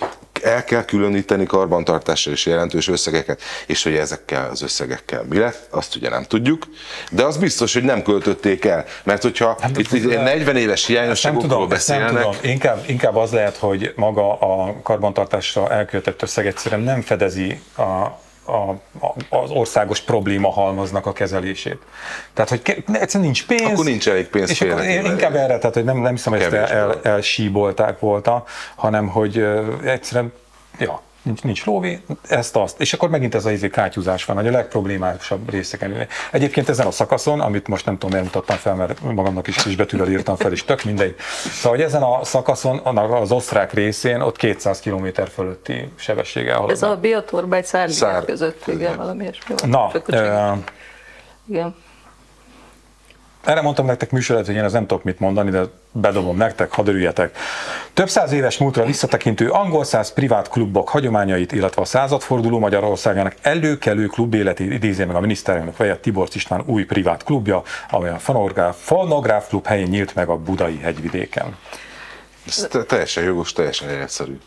el 0.43 0.64
kell 0.64 0.84
különíteni 0.84 1.47
karbantartásra 1.47 2.32
és 2.32 2.47
jelentős 2.47 2.88
összegeket, 2.88 3.43
és 3.66 3.82
hogy 3.82 3.95
ezekkel 3.95 4.49
az 4.51 4.62
összegekkel 4.62 5.24
mi 5.28 5.38
lett, 5.38 5.66
azt 5.70 5.97
ugye 5.97 6.09
nem 6.09 6.24
tudjuk, 6.24 6.66
de 7.11 7.24
az 7.24 7.36
biztos, 7.36 7.72
hogy 7.72 7.82
nem 7.82 8.03
költötték 8.03 8.64
el, 8.64 8.84
mert 9.03 9.22
hogyha 9.22 9.57
hát, 9.61 9.78
itt, 9.78 9.93
itt 9.93 10.09
40 10.09 10.57
éves 10.57 10.86
hiányosságokról 10.86 11.66
beszélnek. 11.66 12.12
Nem 12.12 12.22
tudom. 12.22 12.36
Inkább, 12.43 12.84
inkább 12.86 13.16
az 13.16 13.32
lehet, 13.32 13.57
hogy 13.57 13.93
maga 13.97 14.38
a 14.38 14.74
karbantartásra 14.82 15.70
elköltött 15.70 16.22
összeg 16.22 16.47
egyszerűen 16.47 16.80
nem 16.80 17.01
fedezi 17.01 17.61
a, 17.76 18.07
a, 18.51 18.71
a, 19.07 19.37
az 19.37 19.51
országos 19.51 20.01
probléma 20.01 20.51
halmaznak 20.51 21.07
a 21.07 21.13
kezelését. 21.13 21.79
Tehát, 22.35 22.51
hogy 22.51 22.85
egyszerűen 22.93 23.25
nincs 23.25 23.47
pénz. 23.47 23.63
Akkor 23.73 23.85
nincs 23.85 24.09
elég 24.09 24.29
pénz. 24.29 24.51
És 24.51 24.61
akkor 24.61 24.85
én 24.85 25.05
inkább 25.05 25.35
erre, 25.35 25.59
tehát, 25.59 25.75
hogy 25.75 25.85
nem, 25.85 25.97
nem 25.99 26.15
hiszem, 26.15 26.33
hogy 26.33 26.43
ezt 26.43 26.53
el, 26.53 27.01
elsíbolták 27.03 27.99
volna, 27.99 28.45
hanem, 28.75 29.09
hogy 29.09 29.47
egyszerűen, 29.85 30.33
ja, 30.79 31.03
nincs, 31.23 31.43
nincs 31.43 31.64
lóvé, 31.64 32.01
ezt 32.29 32.57
azt. 32.57 32.81
És 32.81 32.93
akkor 32.93 33.09
megint 33.09 33.35
ez 33.35 33.45
a 33.45 33.51
izé 33.51 33.68
kátyúzás 33.68 34.25
van, 34.25 34.37
hogy 34.37 34.47
a 34.47 34.51
legproblémásabb 34.51 35.51
részeken. 35.51 36.07
Egyébként 36.31 36.68
ezen 36.68 36.87
a 36.87 36.91
szakaszon, 36.91 37.41
amit 37.41 37.68
most 37.68 37.87
nem 37.87 37.95
tudom, 37.95 38.11
miért 38.11 38.35
mutattam 38.35 38.57
fel, 38.57 38.75
mert 38.75 39.01
magamnak 39.01 39.47
is 39.47 39.62
kis 39.62 39.77
betűvel 39.77 40.09
írtam 40.09 40.37
fel, 40.37 40.53
és 40.53 40.64
tök 40.64 40.85
mindegy. 40.85 41.14
Szóval, 41.53 41.79
hogy 41.79 41.87
ezen 41.87 42.03
a 42.03 42.25
szakaszon, 42.25 42.79
az 42.97 43.33
osztrák 43.33 43.73
részén, 43.73 44.21
ott 44.21 44.37
200 44.37 44.81
km 44.81 45.07
fölötti 45.35 45.89
sebességgel 45.97 46.55
haladnak. 46.55 46.77
Ez 46.77 46.83
a 46.83 46.97
Biatorba 46.97 47.57
egy 47.57 47.64
szár 47.64 48.25
között, 48.25 48.66
igen, 48.66 48.97
valami 48.97 49.23
ilyesmi. 49.23 49.55
Na, 49.66 49.91
igen. 51.47 51.75
Erre 53.45 53.61
mondtam 53.61 53.86
nektek 53.86 54.11
műsorat, 54.11 54.47
hogy 54.47 54.55
én 54.55 54.64
ez 54.64 54.72
nem 54.72 54.86
tudok 54.86 55.05
mit 55.05 55.20
mondani, 55.20 55.51
de 55.51 55.62
bedobom 55.93 56.36
nektek, 56.36 56.72
hadd 56.72 56.88
örüljetek. 56.88 57.36
Több 57.95 58.09
száz 58.09 58.32
éves 58.32 58.59
múltra 58.59 58.84
visszatekintő 58.84 59.51
angol 59.51 59.84
száz 59.84 60.12
privát 60.12 60.49
klubok 60.49 60.88
hagyományait, 60.88 61.53
illetve 61.53 61.82
a 61.82 61.84
századforduló 61.84 62.59
Magyarországának 62.59 63.34
előkelő 63.43 64.07
klubéletét 64.07 64.72
idézi 64.72 65.05
meg 65.05 65.16
a 65.16 65.20
miniszterelnök 65.20 65.74
feje 65.74 65.97
Tibor 65.97 66.28
István 66.32 66.62
új 66.66 66.84
privát 66.84 67.24
klubja, 67.24 67.62
amely 67.91 68.11
a 68.11 68.18
Fonográf, 68.18 68.76
Fonográf 68.80 69.49
klub 69.49 69.66
helyén 69.66 69.88
nyílt 69.88 70.14
meg 70.14 70.28
a 70.28 70.36
Budai 70.36 70.78
hegyvidéken. 70.78 71.57
Ez 72.47 72.68
teljesen 72.86 73.24
jogos, 73.24 73.53
teljesen 73.53 73.88
egyszerű. 73.88 74.38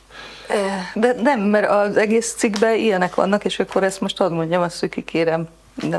De 0.93 1.15
nem, 1.21 1.39
mert 1.39 1.69
az 1.69 1.97
egész 1.97 2.33
cikkben 2.37 2.75
ilyenek 2.75 3.15
vannak, 3.15 3.45
és 3.45 3.59
akkor 3.59 3.83
ezt 3.83 4.01
most 4.01 4.17
hadd 4.17 4.31
mondjam, 4.31 4.61
azt, 4.61 4.79
hogy 4.79 4.89
kikérem 4.89 5.47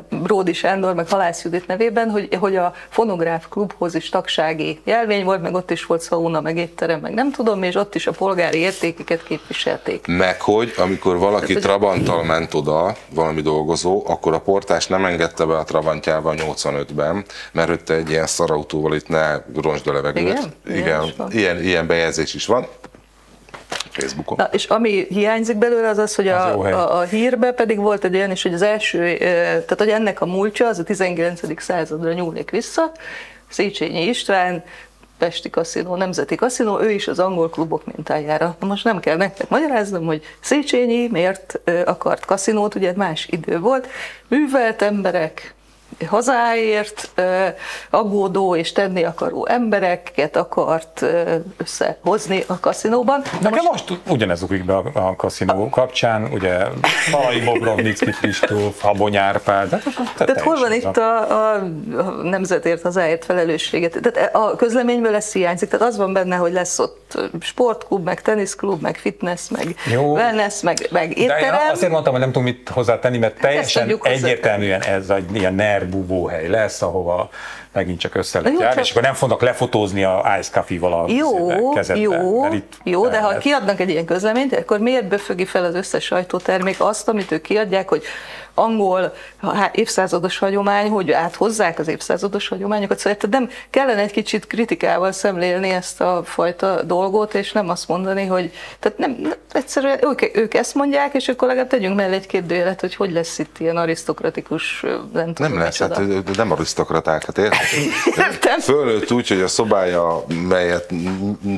Bródi 0.08 0.52
Sándor, 0.52 0.94
meg 0.94 1.08
Halász 1.08 1.44
Judit 1.44 1.66
nevében, 1.66 2.10
hogy, 2.10 2.34
hogy 2.40 2.56
a 2.56 2.74
fonográf 2.88 3.46
klubhoz 3.48 3.94
is 3.94 4.08
tagsági 4.08 4.80
jelvény 4.84 5.24
volt, 5.24 5.42
meg 5.42 5.54
ott 5.54 5.70
is 5.70 5.86
volt 5.86 6.00
szauna, 6.00 6.40
meg 6.40 6.56
étterem, 6.56 7.00
meg 7.00 7.14
nem 7.14 7.30
tudom, 7.30 7.62
és 7.62 7.74
ott 7.74 7.94
is 7.94 8.06
a 8.06 8.12
polgári 8.12 8.58
értékeket 8.58 9.24
képviselték. 9.24 10.06
Meg 10.06 10.40
hogy, 10.40 10.72
amikor 10.76 11.18
valaki 11.18 11.46
Tehát, 11.46 11.62
Trabanttal 11.62 12.24
ment 12.24 12.54
oda, 12.54 12.96
valami 13.10 13.40
dolgozó, 13.40 14.02
akkor 14.06 14.32
a 14.32 14.40
portás 14.40 14.86
nem 14.86 15.04
engedte 15.04 15.44
be 15.44 15.56
a 15.56 15.64
Trabantjával 15.64 16.34
85-ben, 16.38 17.24
mert 17.52 17.70
ott 17.70 17.88
egy 17.88 18.10
ilyen 18.10 18.26
szarautóval 18.26 18.94
itt 18.94 19.08
ne 19.08 19.36
roncsd 19.62 19.86
a 19.86 19.92
levegőt. 19.92 20.38
Igen? 20.68 20.78
Igen, 20.78 21.12
ilyen, 21.30 21.62
ilyen 21.62 21.86
bejegyzés 21.86 22.34
is 22.34 22.46
van. 22.46 22.66
Facebookon. 23.94 24.36
Na, 24.38 24.48
és 24.52 24.64
ami 24.64 25.06
hiányzik 25.08 25.56
belőle 25.56 25.88
az 25.88 25.98
az, 25.98 26.14
hogy 26.14 26.28
az 26.28 26.42
a, 26.42 26.66
a, 26.66 26.98
a 26.98 27.02
hírbe 27.02 27.52
pedig 27.52 27.78
volt 27.78 28.04
egy 28.04 28.14
olyan 28.14 28.30
is, 28.30 28.42
hogy 28.42 28.54
az 28.54 28.62
első, 28.62 29.16
tehát 29.18 29.78
hogy 29.78 29.88
ennek 29.88 30.20
a 30.20 30.26
múltja 30.26 30.68
az 30.68 30.78
a 30.78 30.82
19. 30.82 31.62
századra 31.62 32.12
nyúlik 32.12 32.50
vissza, 32.50 32.92
Széchenyi 33.48 34.06
István, 34.06 34.64
Pesti 35.18 35.50
Kaszinó, 35.50 35.96
Nemzeti 35.96 36.34
Kaszinó, 36.34 36.80
ő 36.80 36.90
is 36.90 37.08
az 37.08 37.18
angol 37.18 37.50
klubok 37.50 37.94
mintájára. 37.96 38.56
Na 38.60 38.66
most 38.66 38.84
nem 38.84 39.00
kell 39.00 39.16
nektek 39.16 39.48
magyaráznom, 39.48 40.04
hogy 40.04 40.22
Széchenyi 40.40 41.08
miért 41.10 41.60
akart 41.84 42.24
kaszinót, 42.24 42.74
ugye 42.74 42.92
más 42.96 43.26
idő 43.30 43.58
volt, 43.58 43.88
művelt 44.28 44.82
emberek, 44.82 45.53
hazáért 46.06 47.10
aggódó 47.90 48.56
és 48.56 48.72
tenni 48.72 49.04
akaró 49.04 49.46
embereket 49.46 50.36
akart 50.36 51.04
összehozni 51.56 52.44
a 52.46 52.60
kaszinóban. 52.60 53.22
De 53.40 53.48
most, 53.48 53.68
most 53.70 54.00
ugyanez 54.08 54.42
ugrik 54.42 54.64
be 54.64 54.76
a, 54.76 54.90
a 54.94 55.16
kaszinó 55.16 55.68
kapcsán, 55.68 56.28
ugye 56.32 56.56
Szalai 57.10 57.40
Bobrovnicki 57.40 58.10
Kristóf, 58.10 58.80
Habony 58.80 59.16
Árpád. 59.16 59.68
De 59.68 59.78
te 60.16 60.24
Tehát 60.24 60.42
hol 60.42 60.56
van 60.58 60.72
itt 60.72 60.96
a, 60.96 61.52
a 61.52 61.62
nemzetért, 62.22 62.82
hazáért 62.82 63.24
felelősséget? 63.24 63.98
Tehát 64.02 64.34
a 64.34 64.56
közleményből 64.56 65.14
ez 65.14 65.32
hiányzik, 65.32 65.68
tehát 65.68 65.86
az 65.86 65.96
van 65.96 66.12
benne, 66.12 66.36
hogy 66.36 66.52
lesz 66.52 66.78
ott 66.78 67.18
sportklub, 67.40 68.04
meg 68.04 68.22
teniszklub, 68.22 68.82
meg 68.82 68.96
fitness, 68.96 69.48
meg 69.48 69.74
Jó. 69.92 70.12
wellness, 70.12 70.60
meg, 70.60 70.88
meg 70.90 71.18
étterem. 71.18 71.50
De 71.50 71.64
én 71.64 71.70
azért 71.70 71.92
mondtam, 71.92 72.12
hogy 72.12 72.22
nem 72.22 72.32
tudom 72.32 72.48
mit 72.48 72.68
hozzátenni, 72.68 73.18
mert 73.18 73.40
teljesen 73.40 73.98
egyértelműen 74.02 74.82
ez 74.82 75.10
egy 75.10 75.34
ilyen 75.34 75.54
nerv 75.78 75.90
búvóhely 75.90 76.48
lesz, 76.48 76.82
ahova 76.82 77.28
megint 77.72 77.98
csak 78.00 78.14
össze 78.14 78.40
lehet 78.40 78.60
járni, 78.60 78.80
és 78.80 78.90
akkor 78.90 79.02
nem 79.02 79.14
fognak 79.14 79.42
lefotózni 79.42 80.04
a 80.04 80.36
Ice 80.38 80.50
Coffee-val 80.52 80.92
a 80.92 81.04
jó, 81.08 81.70
kezedbe, 81.70 82.02
jó, 82.02 82.52
itt 82.52 82.72
jó, 82.82 83.08
de 83.08 83.20
ha 83.20 83.38
kiadnak 83.38 83.80
egy 83.80 83.88
ilyen 83.88 84.04
közleményt, 84.04 84.52
akkor 84.52 84.78
miért 84.78 85.08
befögi 85.08 85.44
fel 85.44 85.64
az 85.64 85.74
összes 85.74 86.04
sajtótermék 86.04 86.80
azt, 86.80 87.08
amit 87.08 87.32
ők 87.32 87.42
kiadják, 87.42 87.88
hogy 87.88 88.02
angol 88.54 89.14
évszázados 89.72 90.38
hagyomány, 90.38 90.88
hogy 90.88 91.10
áthozzák 91.10 91.78
az 91.78 91.88
évszázados 91.88 92.48
hagyományokat, 92.48 92.98
szóval 92.98 93.18
nem 93.30 93.50
kellene 93.70 94.00
egy 94.00 94.10
kicsit 94.10 94.46
kritikával 94.46 95.12
szemlélni 95.12 95.68
ezt 95.68 96.00
a 96.00 96.22
fajta 96.24 96.82
dolgot, 96.82 97.34
és 97.34 97.52
nem 97.52 97.68
azt 97.68 97.88
mondani, 97.88 98.26
hogy 98.26 98.52
tehát 98.78 98.98
nem, 98.98 99.32
egyszerűen 99.52 99.98
ők, 100.02 100.36
ők 100.36 100.54
ezt 100.54 100.74
mondják, 100.74 101.14
és 101.14 101.28
akkor 101.28 101.48
legalább 101.48 101.70
tegyünk 101.70 101.96
mellé 101.96 102.14
egy 102.14 102.26
kérdőjelet, 102.26 102.80
hogy 102.80 102.94
hogy 102.94 103.12
lesz 103.12 103.38
itt 103.38 103.58
ilyen 103.58 103.76
arisztokratikus, 103.76 104.80
nem 105.12 105.34
tudom, 105.34 105.52
Nem 105.52 105.58
lesz, 105.58 105.78
hát 105.78 106.00
nem 106.36 106.52
arisztokraták, 106.52 107.24
hát 107.24 107.38
érted? 107.38 108.60
Fölnőtt 108.62 109.12
úgy, 109.12 109.28
hogy 109.28 109.40
a 109.40 109.48
szobája, 109.48 110.24
melyet 110.48 110.92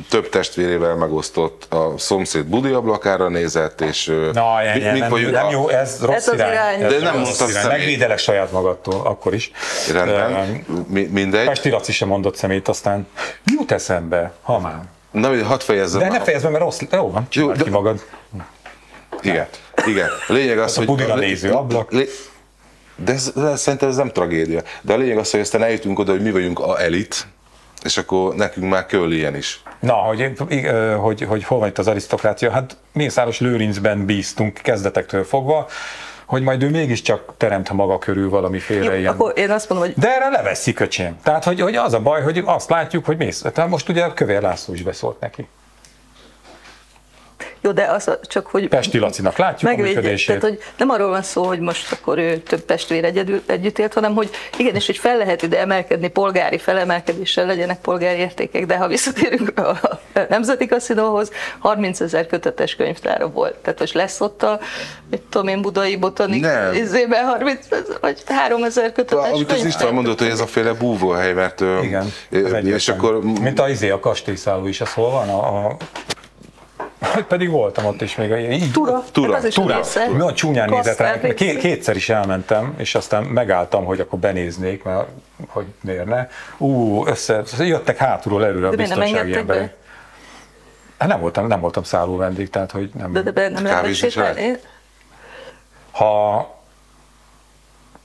több 0.09 0.29
testvérével 0.29 0.95
megosztott, 0.95 1.73
a 1.73 1.93
szomszéd 1.97 2.45
budi 2.45 2.71
ablakára 2.71 3.29
nézett, 3.29 3.81
és 3.81 4.05
Na, 4.33 4.45
mi, 4.73 4.79
nem, 4.79 4.97
nem, 4.97 5.29
nem 5.29 5.49
jó, 5.49 5.69
ez 5.69 5.97
rossz 6.01 6.27
ez 6.27 6.33
irány. 6.33 6.81
Ez 6.81 6.86
De 6.87 6.99
nem 6.99 7.19
mondtad 7.19 7.49
szemét. 7.49 7.77
Megvédelek 7.77 8.17
saját 8.17 8.51
magadtól, 8.51 9.01
akkor 9.05 9.33
is. 9.33 9.51
Rendben, 9.91 10.65
Mi, 10.87 11.03
mindegy. 11.03 11.45
Pesti 11.45 11.69
Laci 11.69 11.91
sem 11.91 12.07
mondott 12.07 12.35
szemét, 12.35 12.67
aztán 12.67 13.07
jut 13.45 13.71
eszembe, 13.71 14.33
ha 14.41 14.59
már. 14.59 14.81
Na, 15.11 15.43
hadd 15.43 15.59
fejezzem. 15.59 15.99
De 15.99 16.07
ne 16.07 16.21
fejezd 16.21 16.43
be, 16.43 16.49
mert 16.49 16.63
rossz, 16.63 16.79
jó 16.91 17.11
van, 17.11 17.25
csináld 17.29 17.57
de- 17.57 17.63
ki 17.63 17.69
magad. 17.69 18.05
Igen, 19.21 19.47
igen. 19.85 20.07
A 20.27 20.33
lényeg 20.33 20.59
az, 20.59 20.73
a 20.73 20.77
hogy... 20.77 20.85
pudira 20.85 21.15
néző 21.15 21.51
ablak. 21.51 21.91
Lé... 21.91 22.09
De, 22.95 23.11
ez, 23.13 23.31
de 23.35 23.55
szerintem 23.55 23.89
ez 23.89 23.95
nem 23.95 24.11
tragédia. 24.11 24.61
De 24.81 24.93
a 24.93 24.97
lényeg 24.97 25.17
az, 25.17 25.31
hogy 25.31 25.39
aztán 25.39 25.63
eljutunk 25.63 25.99
oda, 25.99 26.11
hogy 26.11 26.21
mi 26.21 26.31
vagyunk 26.31 26.59
a 26.59 26.81
elit, 26.81 27.27
és 27.83 27.97
akkor 27.97 28.35
nekünk 28.35 28.69
már 28.69 28.85
kell 28.85 29.11
ilyen 29.11 29.35
is. 29.35 29.61
Na, 29.79 29.93
hogy, 29.93 30.31
hogy, 30.99 31.21
hogy 31.21 31.43
hol 31.43 31.59
van 31.59 31.67
itt 31.67 31.77
az 31.77 31.87
arisztokrácia? 31.87 32.51
Hát 32.51 32.77
Mészáros 32.93 33.39
Lőrincben 33.39 34.05
bíztunk 34.05 34.59
kezdetektől 34.63 35.23
fogva, 35.23 35.67
hogy 36.27 36.41
majd 36.41 36.63
ő 36.63 36.69
mégiscsak 36.69 37.33
teremt 37.37 37.71
maga 37.71 37.97
körül 37.97 38.29
valamiféle 38.29 38.93
Jó, 38.93 38.99
ilyen... 38.99 39.13
akkor 39.13 39.33
én 39.35 39.51
azt 39.51 39.69
mondom, 39.69 39.87
hogy 39.87 39.97
De 39.97 40.15
erre 40.15 40.29
leveszi 40.29 40.73
köcsém. 40.73 41.17
Tehát, 41.23 41.43
hogy, 41.43 41.61
hogy 41.61 41.75
az 41.75 41.93
a 41.93 41.99
baj, 41.99 42.21
hogy 42.21 42.41
azt 42.45 42.69
látjuk, 42.69 43.05
hogy 43.05 43.17
mész. 43.17 43.41
Tehát 43.53 43.69
most 43.69 43.89
ugye 43.89 44.13
Kövér 44.13 44.41
László 44.41 44.73
is 44.73 44.81
beszólt 44.83 45.19
neki. 45.19 45.47
Jó, 47.67 47.73
de 47.73 47.83
az 47.83 48.11
csak, 48.21 48.47
hogy 48.47 48.67
Pesti 48.67 48.99
Lacinak 48.99 49.37
látjuk 49.37 49.71
a 49.71 49.75
megvédje. 49.75 49.95
működését. 49.95 50.27
Tehát, 50.27 50.41
hogy 50.41 50.63
nem 50.77 50.89
arról 50.89 51.09
van 51.09 51.21
szó, 51.21 51.43
hogy 51.43 51.59
most 51.59 51.91
akkor 51.91 52.17
ő 52.17 52.37
több 52.37 52.65
testvér 52.65 53.03
egyedül, 53.03 53.41
együtt 53.45 53.79
élt, 53.79 53.93
hanem 53.93 54.13
hogy 54.13 54.29
igenis, 54.57 54.85
hogy 54.85 54.97
fel 54.97 55.17
lehet 55.17 55.41
ide 55.41 55.59
emelkedni 55.59 56.07
polgári 56.07 56.57
felemelkedéssel, 56.57 57.45
legyenek 57.45 57.79
polgári 57.79 58.19
értékek, 58.19 58.65
de 58.65 58.77
ha 58.77 58.87
visszatérünk 58.87 59.59
a 59.59 59.79
Nemzeti 60.29 60.65
Kaszinóhoz, 60.65 61.31
30 61.59 61.99
ezer 61.99 62.27
kötetes 62.27 62.75
könyvtára 62.75 63.29
volt. 63.29 63.55
Tehát 63.55 63.79
most 63.79 63.93
lesz 63.93 64.21
ott 64.21 64.43
a, 64.43 64.59
mit 65.09 65.21
tudom 65.29 65.47
én, 65.47 65.61
budai 65.61 65.95
botanik 65.95 66.45
izében 66.73 67.25
30 67.25 67.65
ezer, 67.69 67.97
vagy 68.01 68.23
3 68.25 68.63
ezer 68.63 68.91
kötetes 68.91 69.31
Amit 69.31 69.51
az. 69.51 69.65
István 69.65 69.93
mondott, 69.93 70.19
hogy 70.19 70.29
ez 70.29 70.39
a 70.39 70.47
féle 70.47 70.73
búvóhely, 70.73 71.33
mert... 71.33 71.63
Igen, 71.81 72.13
és 72.63 72.89
akkor... 72.89 73.23
Mint 73.23 73.59
a, 73.59 73.69
izé, 73.69 73.89
a 73.89 73.99
kastélyszálló 73.99 74.67
is, 74.67 74.81
az 74.81 74.93
hol 74.93 75.11
van? 75.11 75.29
A, 75.29 75.65
a... 75.65 75.77
Hogy 76.99 77.23
pedig 77.23 77.49
voltam 77.49 77.85
ott 77.85 78.01
is 78.01 78.15
még. 78.15 78.51
Így, 78.51 78.71
Tura. 78.71 79.03
Tura. 79.11 79.33
Hát 79.33 79.41
az 79.41 79.47
is 79.47 79.57
a 79.57 79.61
Tura. 79.61 79.79
Nagyon 80.11 80.33
csúnyán 80.33 80.69
nézett 80.69 80.97
rá. 80.97 81.13
Része. 81.13 81.57
kétszer 81.57 81.95
is 81.95 82.09
elmentem, 82.09 82.73
és 82.77 82.95
aztán 82.95 83.23
megálltam, 83.23 83.85
hogy 83.85 83.99
akkor 83.99 84.19
benéznék, 84.19 84.83
mert 84.83 85.07
hogy 85.47 85.65
miért 85.81 86.05
ne. 86.05 86.27
Ú, 86.57 87.05
össze, 87.05 87.43
jöttek 87.59 87.97
hátulról 87.97 88.45
előre 88.45 88.67
a 88.67 88.71
biztonsági 88.71 89.33
emberek. 89.33 89.61
be? 89.61 89.75
Hát 90.97 91.09
nem 91.09 91.19
voltam, 91.19 91.47
nem 91.47 91.59
voltam 91.59 91.83
szálló 91.83 92.15
vendég, 92.15 92.49
tehát 92.49 92.71
hogy 92.71 92.89
nem. 92.97 93.13
De, 93.13 93.21
de 93.21 93.31
be 93.31 93.49
nem 93.49 93.63
lehet 93.63 93.79
Kávézni 93.81 94.09
se 94.09 94.27
sétálni? 94.27 94.57
Ha 95.91 96.56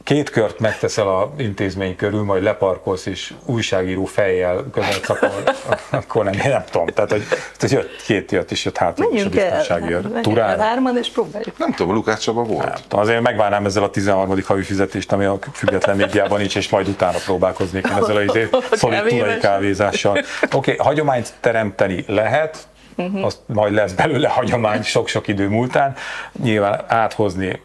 két 0.05 0.30
kört 0.30 0.59
megteszel 0.59 1.09
a 1.09 1.32
intézmény 1.38 1.96
körül, 1.96 2.22
majd 2.22 2.42
leparkolsz 2.42 3.07
és 3.07 3.32
újságíró 3.44 4.05
fejjel 4.05 4.64
követ, 4.72 5.05
akkor, 5.07 5.42
akkor 5.90 6.24
nem, 6.24 6.32
én 6.32 6.50
nem 6.50 6.64
tudom. 6.70 6.86
Tehát, 6.86 7.11
hogy, 7.11 7.22
hogy 7.59 7.70
jött, 7.70 8.03
két 8.03 8.32
jött, 8.32 8.50
és 8.50 8.64
jött 8.64 8.76
hátul 8.76 9.09
is 9.12 9.24
a 9.24 9.28
biztonsági 9.28 9.82
menjünk 9.92 10.14
el 10.14 10.20
Turára? 10.20 10.62
hárman, 10.62 10.96
és 10.96 11.09
próbáljuk. 11.09 11.59
Nem 11.59 11.72
tudom, 11.72 11.94
Lukács 11.94 12.18
Csaba 12.18 12.42
volt. 12.42 12.64
Nem 12.64 12.74
tudom, 12.88 13.00
azért 13.00 13.20
megvárnám 13.20 13.64
ezzel 13.66 13.82
a 13.82 13.90
13. 13.90 14.42
havi 14.46 14.62
fizetést, 14.62 15.12
ami 15.12 15.24
a 15.24 15.38
független 15.53 15.96
médiában 15.96 16.38
nincs, 16.38 16.57
és 16.57 16.68
majd 16.68 16.88
utána 16.88 17.18
próbálkoznék 17.24 17.86
én 17.86 17.92
ezzel 17.96 18.16
a 18.16 18.22
izé, 18.22 18.48
szolid 18.72 19.09
sem. 19.09 19.38
kávézással. 19.40 20.18
Oké, 20.42 20.57
okay, 20.72 20.76
hagyományt 20.76 21.32
teremteni 21.40 22.05
lehet, 22.09 22.66
Mhm. 22.96 23.24
azt 23.24 23.38
majd 23.46 23.72
lesz 23.72 23.92
belőle 23.92 24.28
hagyomány 24.28 24.82
sok-sok 24.82 25.28
idő 25.28 25.48
múltán. 25.48 25.94
Nyilván 26.42 26.84
áthozni 26.88 27.61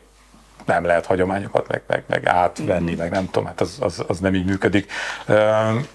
nem 0.67 0.85
lehet 0.85 1.05
hagyományokat, 1.05 1.67
meg, 1.67 1.81
meg, 1.87 2.03
meg 2.07 2.25
átvenni, 2.25 2.95
meg 2.95 3.11
nem 3.11 3.25
tudom, 3.25 3.45
hát 3.45 3.61
az, 3.61 3.77
az, 3.79 4.03
az 4.07 4.19
nem 4.19 4.35
így 4.35 4.45
működik. 4.45 4.91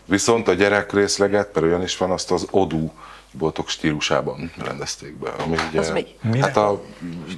Viszont 0.05 0.49
a 0.49 0.53
gyerek 0.53 0.93
részleget, 0.93 1.55
mert 1.55 1.67
olyan 1.67 1.83
is 1.83 1.97
van, 1.97 2.11
azt 2.11 2.31
az 2.31 2.47
Odú 2.51 2.93
boltok 3.33 3.69
stílusában 3.69 4.53
rendezték 4.65 5.19
be. 5.19 5.31
Ami 5.45 5.57
ugye, 5.69 5.81
Az 5.81 5.91
mi? 5.91 6.07
Hát 6.41 6.57
a 6.57 6.81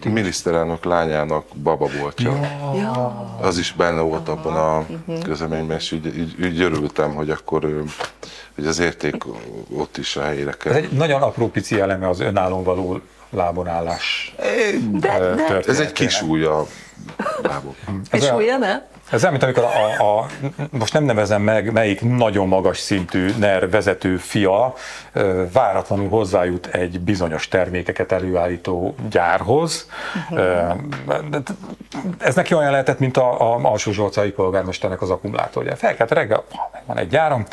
miniszterelnök 0.04 0.84
lányának 0.84 1.44
baba 1.62 1.88
voltja. 2.00 2.40
Ja. 2.76 3.36
Az 3.40 3.58
is 3.58 3.72
benne 3.72 4.00
volt 4.00 4.28
abban 4.28 4.56
a 4.56 4.86
közleményben, 5.22 5.76
és 5.76 5.92
úgy, 5.92 6.06
úgy, 6.06 6.44
úgy 6.44 6.60
örültem, 6.60 7.14
hogy 7.14 7.30
akkor 7.30 7.84
hogy 8.54 8.66
az 8.66 8.78
érték 8.78 9.24
ott 9.76 9.96
is 9.96 10.16
a 10.16 10.22
helyére 10.22 10.50
Ez 10.50 10.56
kell. 10.56 10.72
egy 10.72 10.90
nagyon 10.90 11.22
apró 11.22 11.48
pici 11.48 11.80
eleme 11.80 12.08
az 12.08 12.20
önállón 12.20 12.62
való 12.64 13.00
lábonállás 13.30 14.34
De, 14.92 15.18
de. 15.18 15.60
Ez 15.66 15.80
egy 15.80 15.92
kis 15.92 16.22
új 16.22 16.44
a 16.44 16.66
lábok. 17.48 17.74
Ez 18.10 18.22
És 18.22 18.28
a- 18.30 18.34
újja, 18.34 18.56
ne? 18.56 18.82
Ez 19.10 19.20
olyan, 19.20 19.30
mint 19.30 19.42
amikor 19.44 19.64
a, 19.64 20.02
a, 20.18 20.26
most 20.70 20.92
nem 20.92 21.04
nevezem 21.04 21.42
meg, 21.42 21.72
melyik 21.72 22.00
nagyon 22.00 22.48
magas 22.48 22.78
szintű 22.78 23.30
NER 23.38 23.70
vezető 23.70 24.16
fia 24.16 24.74
váratlanul 25.52 26.08
hozzájut 26.08 26.66
egy 26.66 27.00
bizonyos 27.00 27.48
termékeket 27.48 28.12
előállító 28.12 28.94
gyárhoz. 29.10 29.88
Ö, 30.30 30.62
de- 31.30 31.38
Ez 32.18 32.34
neki 32.34 32.54
olyan 32.54 32.70
lehetett, 32.70 32.98
mint 32.98 33.16
a, 33.16 33.54
a 33.54 33.58
Alsó 33.62 33.90
Zsolcai 33.92 34.30
polgármesternek 34.30 35.02
az 35.02 35.10
akkumulátorja. 35.10 35.76
Felkelt 35.76 36.10
reggel, 36.10 36.44
"Ah, 36.52 36.58
megvan 36.72 36.98
egy 36.98 37.08
gyárom. 37.08 37.46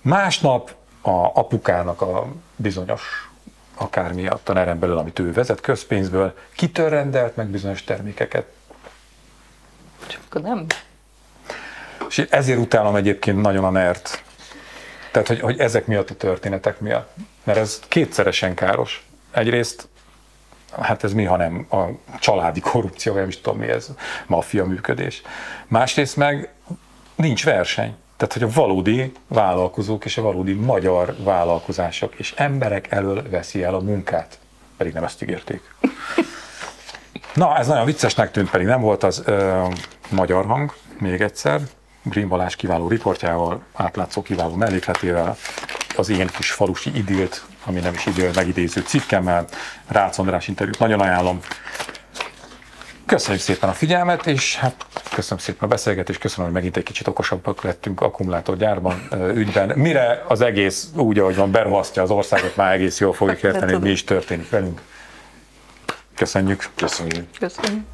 Másnap 0.00 0.70
a 1.00 1.10
apukának 1.34 2.00
a 2.02 2.26
bizonyos 2.56 3.30
akármi 3.74 4.26
a 4.26 4.38
taneren 4.42 4.78
belül, 4.78 4.98
amit 4.98 5.18
ő 5.18 5.32
vezet 5.32 5.60
közpénzből, 5.60 6.34
kitől 6.56 6.88
rendelt 6.88 7.36
meg 7.36 7.46
bizonyos 7.46 7.84
termékeket, 7.84 8.44
Csak 10.06 10.20
akkor 10.28 10.40
nem. 10.40 10.66
És 12.08 12.18
ezért 12.30 12.58
utálom 12.58 12.96
egyébként 12.96 13.40
nagyon 13.40 13.64
a 13.64 13.70
nert. 13.70 14.22
Tehát, 15.12 15.28
hogy, 15.28 15.40
hogy 15.40 15.58
ezek 15.58 15.86
miatt 15.86 16.10
a 16.10 16.14
történetek 16.14 16.80
miatt. 16.80 17.14
Mert 17.44 17.58
ez 17.58 17.80
kétszeresen 17.88 18.54
káros. 18.54 19.06
Egyrészt, 19.30 19.88
hát 20.80 21.04
ez 21.04 21.12
mi, 21.12 21.24
hanem 21.24 21.66
a 21.70 21.82
családi 22.18 22.60
korrupció, 22.60 23.12
vagy 23.12 23.20
nem 23.20 23.30
is 23.30 23.40
tudom 23.40 23.58
mi 23.58 23.68
ez, 23.68 23.88
maffia 24.26 24.64
működés. 24.64 25.22
Másrészt 25.66 26.16
meg 26.16 26.52
nincs 27.14 27.44
verseny. 27.44 27.96
Tehát, 28.16 28.32
hogy 28.32 28.42
a 28.42 28.50
valódi 28.54 29.12
vállalkozók 29.26 30.04
és 30.04 30.18
a 30.18 30.22
valódi 30.22 30.52
magyar 30.52 31.14
vállalkozások 31.18 32.14
és 32.14 32.32
emberek 32.36 32.90
elől 32.90 33.28
veszi 33.30 33.62
el 33.62 33.74
a 33.74 33.80
munkát. 33.80 34.38
Pedig 34.76 34.92
nem 34.92 35.04
ezt 35.04 35.22
ígérték. 35.22 35.74
Na, 37.34 37.56
ez 37.58 37.66
nagyon 37.66 37.84
viccesnek 37.84 38.30
tűnt, 38.30 38.50
pedig 38.50 38.66
nem 38.66 38.80
volt 38.80 39.02
az 39.02 39.22
ö, 39.24 39.64
magyar 40.10 40.46
hang, 40.46 40.74
még 40.98 41.20
egyszer. 41.20 41.60
Green 42.02 42.28
Balázs 42.28 42.56
kiváló 42.56 42.88
riportjával, 42.88 43.62
átlátszó 43.74 44.22
kiváló 44.22 44.54
mellékletével, 44.54 45.36
az 45.96 46.08
én 46.08 46.26
kis 46.26 46.50
falusi 46.50 46.96
idilt, 46.96 47.44
ami 47.64 47.80
nem 47.80 47.94
is 47.94 48.06
idő, 48.06 48.30
megidéző 48.34 48.80
cikkemmel, 48.80 49.44
Rácz 49.86 50.18
András 50.18 50.48
interjút 50.48 50.78
nagyon 50.78 51.00
ajánlom. 51.00 51.40
Köszönjük 53.06 53.42
szépen 53.42 53.68
a 53.68 53.72
figyelmet, 53.72 54.26
és 54.26 54.56
hát 54.56 54.86
köszönöm 55.14 55.38
szépen 55.38 55.64
a 55.64 55.66
beszélgetést, 55.66 56.18
köszönöm, 56.18 56.44
hogy 56.44 56.54
megint 56.54 56.76
egy 56.76 56.82
kicsit 56.82 57.06
okosabbak 57.06 57.62
lettünk 57.62 58.00
akkumulátorgyárban 58.00 59.08
ügyben. 59.34 59.72
Mire 59.74 60.24
az 60.28 60.40
egész 60.40 60.88
úgy, 60.94 61.18
ahogy 61.18 61.36
van, 61.36 61.50
berohasztja 61.50 62.02
az 62.02 62.10
országot, 62.10 62.56
már 62.56 62.72
egész 62.72 63.00
jól 63.00 63.12
fogjuk 63.12 63.42
érteni, 63.42 63.72
hogy 63.72 63.82
mi 63.82 63.90
is 63.90 64.04
történik 64.04 64.50
velünk. 64.50 64.80
Köszönjük. 66.18 66.68
Köszönjük. 66.74 67.28
Köszönöm. 67.38 67.86